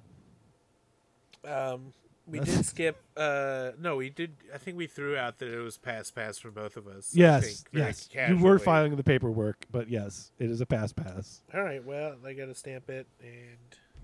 um, 1.45 1.93
We 2.29 2.39
did 2.41 2.65
skip. 2.65 3.01
Uh, 3.15 3.71
no, 3.79 3.95
we 3.95 4.09
did. 4.09 4.35
I 4.53 4.57
think 4.57 4.77
we 4.77 4.85
threw 4.87 5.15
out 5.15 5.39
that 5.39 5.47
it 5.47 5.59
was 5.59 5.77
pass 5.77 6.11
pass 6.11 6.37
for 6.37 6.51
both 6.51 6.75
of 6.75 6.85
us. 6.87 7.11
Yes, 7.15 7.61
think, 7.63 7.67
yes. 7.71 8.09
You 8.29 8.37
were 8.37 8.59
filing 8.59 8.95
the 8.97 9.03
paperwork, 9.03 9.65
but 9.71 9.89
yes, 9.89 10.31
it 10.37 10.49
is 10.51 10.59
a 10.59 10.65
pass 10.65 10.91
pass. 10.91 11.41
All 11.53 11.61
right. 11.63 11.83
Well, 11.83 12.15
I 12.25 12.33
got 12.33 12.47
to 12.47 12.53
stamp 12.55 12.89
it, 12.89 13.07
and 13.21 13.57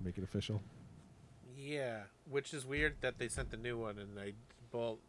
Make 0.04 0.18
it 0.18 0.24
official. 0.24 0.62
yeah, 1.56 2.04
which 2.30 2.54
is 2.54 2.66
weird 2.66 2.96
that 3.02 3.18
they 3.20 3.28
sent 3.28 3.52
the 3.52 3.58
new 3.58 3.78
one, 3.78 3.98
and 4.00 4.18
I 4.20 4.34
well, 4.72 5.00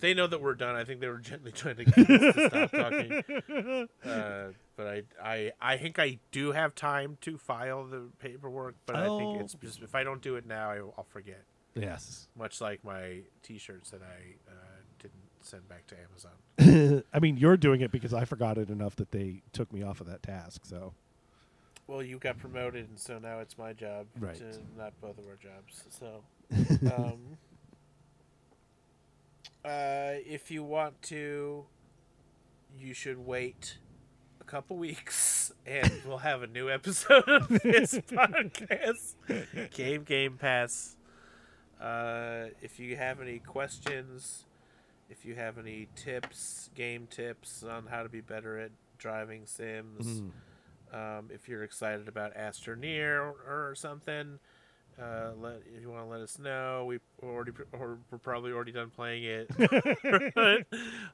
they 0.00 0.14
know 0.14 0.26
that 0.26 0.40
we're 0.40 0.54
done. 0.54 0.74
I 0.74 0.84
think 0.84 1.00
they 1.00 1.08
were 1.08 1.18
gently 1.18 1.52
trying 1.52 1.76
to 1.76 1.84
get 1.84 1.98
us 2.10 2.34
to 2.34 2.48
stop 2.48 2.70
talking. 2.70 3.88
Uh, 4.08 4.48
but 4.76 4.86
I, 4.86 5.02
I, 5.22 5.52
I 5.60 5.76
think 5.76 5.98
I 5.98 6.18
do 6.30 6.52
have 6.52 6.74
time 6.74 7.18
to 7.22 7.36
file 7.36 7.84
the 7.84 8.04
paperwork, 8.20 8.76
but 8.86 8.94
I 8.96 9.06
think 9.08 9.36
Oh. 9.36 9.40
it's 9.40 9.54
just 9.54 9.82
if 9.82 9.94
I 9.94 10.04
don't 10.04 10.22
do 10.22 10.36
it 10.36 10.46
now, 10.46 10.70
I, 10.70 10.76
I'll 10.78 11.06
forget. 11.10 11.42
Yes. 11.80 12.28
Much 12.36 12.60
like 12.60 12.82
my 12.84 13.20
T-shirts 13.42 13.90
that 13.90 14.00
I 14.02 14.50
uh, 14.50 14.54
didn't 14.98 15.14
send 15.40 15.68
back 15.68 15.86
to 15.88 15.96
Amazon. 16.00 17.04
I 17.14 17.18
mean, 17.20 17.36
you're 17.36 17.56
doing 17.56 17.80
it 17.80 17.90
because 17.92 18.12
I 18.12 18.24
forgot 18.24 18.58
it 18.58 18.68
enough 18.70 18.96
that 18.96 19.10
they 19.12 19.42
took 19.52 19.72
me 19.72 19.82
off 19.82 20.00
of 20.00 20.06
that 20.08 20.22
task. 20.22 20.64
So 20.64 20.92
Well, 21.86 22.02
you 22.02 22.18
got 22.18 22.38
promoted, 22.38 22.88
and 22.88 22.98
so 22.98 23.18
now 23.18 23.38
it's 23.40 23.56
my 23.56 23.72
job, 23.72 24.06
Right. 24.18 24.34
to, 24.36 24.44
not 24.76 24.92
both 25.00 25.18
of 25.18 25.24
our 25.26 25.36
jobs. 25.36 25.84
So, 25.90 26.22
um, 26.94 27.38
uh, 29.64 30.20
if 30.26 30.50
you 30.50 30.62
want 30.62 31.00
to, 31.02 31.64
you 32.78 32.94
should 32.94 33.18
wait 33.24 33.78
a 34.40 34.44
couple 34.44 34.76
weeks, 34.76 35.52
and 35.66 35.90
we'll 36.06 36.18
have 36.18 36.42
a 36.42 36.46
new 36.46 36.70
episode 36.70 37.28
of 37.28 37.48
this 37.48 37.94
podcast, 38.10 39.14
Game 39.72 40.04
Game 40.04 40.36
Pass. 40.38 40.96
Uh, 41.80 42.46
if 42.62 42.78
you 42.80 42.96
have 42.96 43.20
any 43.20 43.38
questions, 43.38 44.44
if 45.10 45.24
you 45.24 45.34
have 45.34 45.58
any 45.58 45.88
tips, 45.94 46.70
game 46.74 47.06
tips 47.08 47.62
on 47.62 47.86
how 47.86 48.02
to 48.02 48.08
be 48.08 48.20
better 48.20 48.58
at 48.58 48.70
driving 48.98 49.46
sims. 49.46 50.20
Mhm. 50.20 50.30
Um, 50.92 51.30
if 51.32 51.48
you're 51.48 51.62
excited 51.62 52.08
about 52.08 52.34
Astroneer 52.34 53.20
or, 53.20 53.70
or 53.70 53.74
something, 53.74 54.38
uh, 55.00 55.32
let 55.38 55.56
if 55.76 55.82
you 55.82 55.90
want 55.90 56.04
to 56.04 56.08
let 56.10 56.20
us 56.20 56.38
know. 56.38 56.84
We 56.86 56.98
already 57.22 57.52
or 57.72 57.98
we're 58.10 58.18
probably 58.18 58.52
already 58.52 58.72
done 58.72 58.90
playing 58.90 59.24
it. 59.24 59.48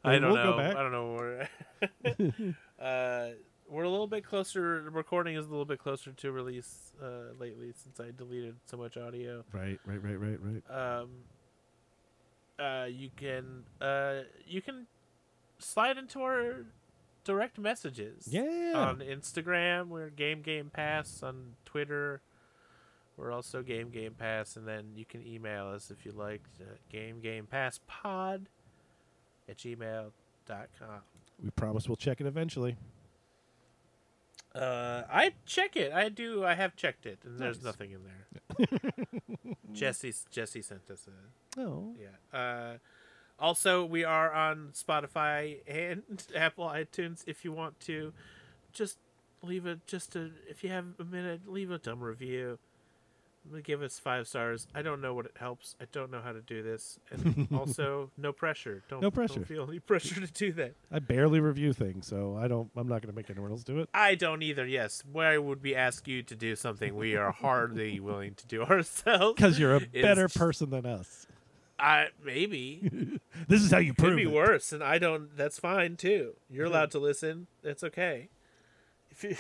I 0.05 0.19
don't 0.19 0.33
We'll 0.33 0.35
know. 0.35 0.59
I 0.59 0.73
don't 0.75 0.93
know. 0.93 2.55
uh, 2.85 3.29
we're 3.69 3.85
a 3.85 3.91
little 3.91 4.07
bit 4.07 4.25
closer. 4.25 4.83
The 4.85 4.91
recording 4.91 5.37
is 5.37 5.47
a 5.47 5.49
little 5.51 5.65
bit 5.65 5.79
closer 5.79 6.13
to 6.13 6.33
release 6.33 6.93
uh, 7.03 7.33
lately 7.39 7.73
since 7.83 7.99
I 8.01 8.11
deleted 8.17 8.57
so 8.67 8.77
much 8.77 8.97
audio. 8.97 9.45
right, 9.53 9.79
right, 9.87 10.03
right, 10.03 10.19
right, 10.21 10.39
right. 10.41 10.99
Um, 11.01 11.11
uh, 12.59 12.87
you 12.87 13.11
can 13.17 13.65
uh, 13.81 14.21
you 14.47 14.63
can 14.63 14.87
slide 15.59 15.99
into 15.99 16.21
our 16.21 16.65
direct 17.25 17.59
messages 17.59 18.29
Yeah. 18.31 18.73
on 18.77 18.99
Instagram. 18.99 19.89
We're 19.89 20.11
Game 20.11 20.43
Game 20.43 20.71
Pass 20.73 21.23
on 21.23 21.55
Twitter. 21.65 22.21
We're 23.17 23.33
also 23.33 23.63
Game 23.63 23.91
Game 23.91 24.15
Pass, 24.15 24.57
and 24.57 24.67
then 24.69 24.93
you 24.97 25.05
can 25.05 25.25
email 25.27 25.69
us 25.69 25.91
if 25.91 26.05
you 26.05 26.13
like. 26.13 26.43
Uh, 26.61 26.65
Game 26.91 27.21
Game 27.21 27.47
Pass 27.47 27.81
Pod 27.87 28.49
at 29.49 29.57
gmail.com. 29.57 31.01
we 31.43 31.51
promise 31.51 31.89
we'll 31.89 31.97
check 31.97 32.21
it 32.21 32.27
eventually. 32.27 32.77
Uh, 34.55 35.03
I 35.11 35.33
check 35.47 35.77
it. 35.77 35.93
I 35.93 36.09
do. 36.09 36.45
I 36.45 36.55
have 36.55 36.77
checked 36.77 37.07
it, 37.07 37.19
and 37.25 37.39
there's 37.39 37.57
Nice. 37.59 37.65
nothing 37.65 37.91
in 37.91 38.01
there. 38.05 39.55
Jesse 39.73 40.15
Jesse 40.31 40.63
sent 40.63 40.89
us 40.91 41.07
a 41.09 41.61
Oh. 41.61 41.95
yeah. 41.99 42.39
Uh, 42.39 42.79
also, 43.39 43.85
we 43.85 44.05
are 44.05 44.33
on 44.33 44.71
Spotify 44.73 45.59
and 45.67 46.03
Apple 46.37 46.67
iTunes. 46.67 47.25
If 47.27 47.45
you 47.45 47.51
want 47.53 47.81
to, 47.81 48.13
just 48.73 48.99
leave 49.43 49.67
a 49.67 49.81
just 49.87 50.15
a 50.15 50.31
if 50.49 50.63
you 50.63 50.71
have 50.71 50.87
a 51.01 51.05
minute, 51.05 51.43
leave 51.49 51.71
a 51.73 51.79
dumb 51.79 52.01
review. 52.01 52.59
Give 53.63 53.83
us 53.83 53.99
five 53.99 54.27
stars. 54.27 54.67
I 54.75 54.81
don't 54.81 55.03
know 55.03 55.13
what 55.13 55.27
it 55.27 55.33
helps. 55.39 55.77
I 55.79 55.85
don't 55.93 56.11
know 56.11 56.23
how 56.23 56.33
to 56.33 56.41
do 56.41 56.63
this, 56.63 56.99
and 57.11 57.47
also 57.55 58.11
no 58.17 58.33
pressure. 58.33 58.83
Don't 58.89 59.03
No 59.03 59.11
pressure. 59.11 59.35
Don't 59.41 59.45
feel 59.49 59.69
any 59.69 59.79
pressure 59.81 60.19
to 60.19 60.33
do 60.33 60.51
that. 60.53 60.73
I 60.91 60.99
barely 60.99 61.41
review 61.41 61.75
things, 61.75 62.07
so 62.07 62.39
I 62.41 62.49
don't. 62.49 62.71
I'm 62.75 62.89
not 62.89 63.03
going 63.03 63.13
to 63.13 63.17
make 63.17 63.29
anyone 63.29 63.51
else 63.51 63.63
do 63.63 63.81
it. 63.81 63.91
I 63.93 64.15
don't 64.15 64.43
either. 64.43 64.67
Yes, 64.67 65.03
where 65.13 65.43
would 65.43 65.63
we 65.63 65.75
ask 65.75 66.09
you 66.09 66.23
to 66.23 66.35
do 66.35 66.57
something 66.57 66.97
we 66.97 67.17
are 67.17 67.33
hardly 67.33 68.01
willing 68.09 68.35
to 68.37 68.47
do 68.47 68.63
ourselves? 68.63 69.35
Because 69.37 69.59
you're 69.59 69.77
a 69.77 69.81
better 69.81 70.25
just- 70.25 70.39
person 70.39 70.71
than 70.71 70.87
us. 70.87 71.27
I 71.79 72.07
maybe 72.25 73.19
This 73.49 73.61
is 73.61 73.71
how 73.73 73.79
you 73.79 73.95
could 73.95 74.05
prove 74.05 74.17
be 74.17 74.23
it. 74.23 74.25
Could 74.27 74.31
be 74.31 74.37
worse, 74.37 74.73
and 74.73 74.83
I 74.83 74.99
don't. 74.99 75.37
That's 75.37 75.59
fine 75.59 75.97
too. 75.97 76.35
You're 76.49 76.67
allowed 76.67 76.93
to 76.93 76.99
listen. 76.99 77.49
It's 77.63 77.83
okay. 77.85 78.29
If 79.11 79.25
you, 79.25 79.37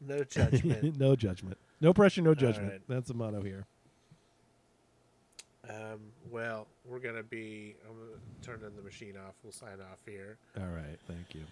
no 0.00 0.22
judgment. 0.24 0.98
no 0.98 1.16
judgment. 1.16 1.58
No 1.80 1.92
pressure, 1.92 2.22
no 2.22 2.34
judgment. 2.34 2.70
right. 2.72 2.80
That's 2.88 3.08
the 3.08 3.14
motto 3.14 3.40
here. 3.42 3.66
um, 5.68 6.00
well, 6.30 6.66
we're 6.84 6.98
gonna 6.98 7.22
be. 7.22 7.76
I'm 7.88 7.94
gonna 7.96 8.18
turn 8.42 8.60
the 8.74 8.82
machine 8.82 9.14
off. 9.16 9.34
We'll 9.42 9.52
sign 9.52 9.78
off 9.80 10.00
here. 10.06 10.38
All 10.58 10.66
right. 10.66 10.98
Thank 11.06 11.34
you. 11.34 11.42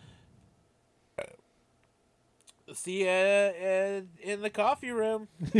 See 2.75 3.03
you 3.05 3.09
uh, 3.09 4.01
in 4.21 4.43
the 4.43 4.51
coffee 4.51 4.91
room. 4.91 5.29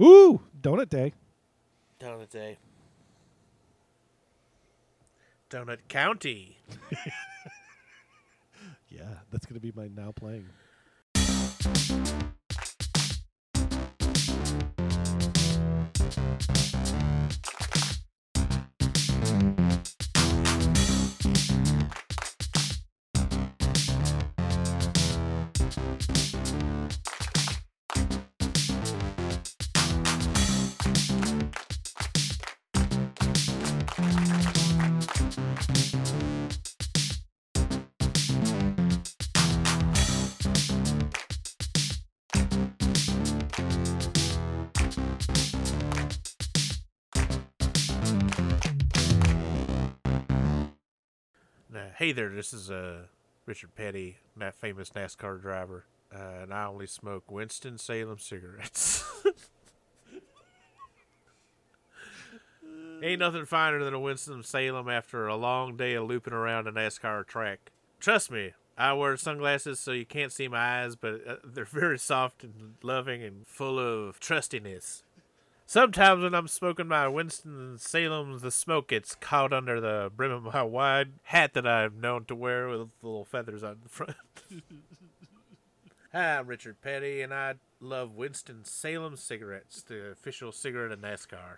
Ooh, 0.00 0.40
donut 0.62 0.88
day. 0.88 1.12
Donut 2.00 2.30
day. 2.30 2.56
Donut 5.50 5.78
County. 5.88 6.56
Yeah, 8.88 9.02
that's 9.30 9.44
going 9.44 9.60
to 9.60 9.60
be 9.60 9.72
my 9.76 9.88
now 9.88 10.10
playing. 10.12 10.46
Uh, 16.06 17.65
hey 51.96 52.12
there, 52.12 52.28
this 52.28 52.52
is 52.52 52.70
uh, 52.70 53.04
Richard 53.46 53.74
Petty, 53.74 54.18
that 54.36 54.54
famous 54.54 54.90
NASCAR 54.90 55.40
driver, 55.40 55.86
uh, 56.14 56.42
and 56.42 56.52
I 56.52 56.66
only 56.66 56.86
smoke 56.86 57.30
Winston 57.30 57.78
Salem 57.78 58.18
cigarettes. 58.18 59.02
Ain't 63.02 63.20
nothing 63.20 63.46
finer 63.46 63.82
than 63.82 63.94
a 63.94 64.00
Winston 64.00 64.42
Salem 64.42 64.90
after 64.90 65.26
a 65.26 65.36
long 65.36 65.78
day 65.78 65.94
of 65.94 66.06
looping 66.06 66.34
around 66.34 66.66
a 66.66 66.72
NASCAR 66.72 67.26
track. 67.26 67.72
Trust 67.98 68.30
me, 68.30 68.52
I 68.76 68.92
wear 68.92 69.16
sunglasses 69.16 69.80
so 69.80 69.92
you 69.92 70.04
can't 70.04 70.32
see 70.32 70.48
my 70.48 70.82
eyes, 70.82 70.96
but 70.96 71.26
uh, 71.26 71.36
they're 71.44 71.64
very 71.70 71.98
soft 71.98 72.44
and 72.44 72.74
loving 72.82 73.22
and 73.22 73.46
full 73.46 73.78
of 73.78 74.20
trustiness. 74.20 75.02
Sometimes 75.68 76.22
when 76.22 76.32
I'm 76.32 76.46
smoking 76.46 76.86
my 76.86 77.08
Winston 77.08 77.76
Salem, 77.76 78.38
the 78.38 78.52
smoke 78.52 78.86
gets 78.86 79.16
caught 79.16 79.52
under 79.52 79.80
the 79.80 80.12
brim 80.14 80.30
of 80.30 80.44
my 80.44 80.62
wide 80.62 81.14
hat 81.24 81.54
that 81.54 81.66
I'm 81.66 82.00
known 82.00 82.24
to 82.26 82.36
wear 82.36 82.68
with 82.68 82.90
little 83.02 83.24
feathers 83.24 83.64
on 83.64 83.78
the 83.82 83.88
front. 83.88 84.16
Hi, 86.12 86.38
I'm 86.38 86.46
Richard 86.46 86.80
Petty, 86.80 87.20
and 87.20 87.34
I 87.34 87.54
love 87.80 88.14
Winston 88.14 88.64
Salem 88.64 89.16
cigarettes, 89.16 89.82
the 89.82 90.12
official 90.12 90.52
cigarette 90.52 90.92
of 90.92 91.00
NASCAR. 91.00 91.56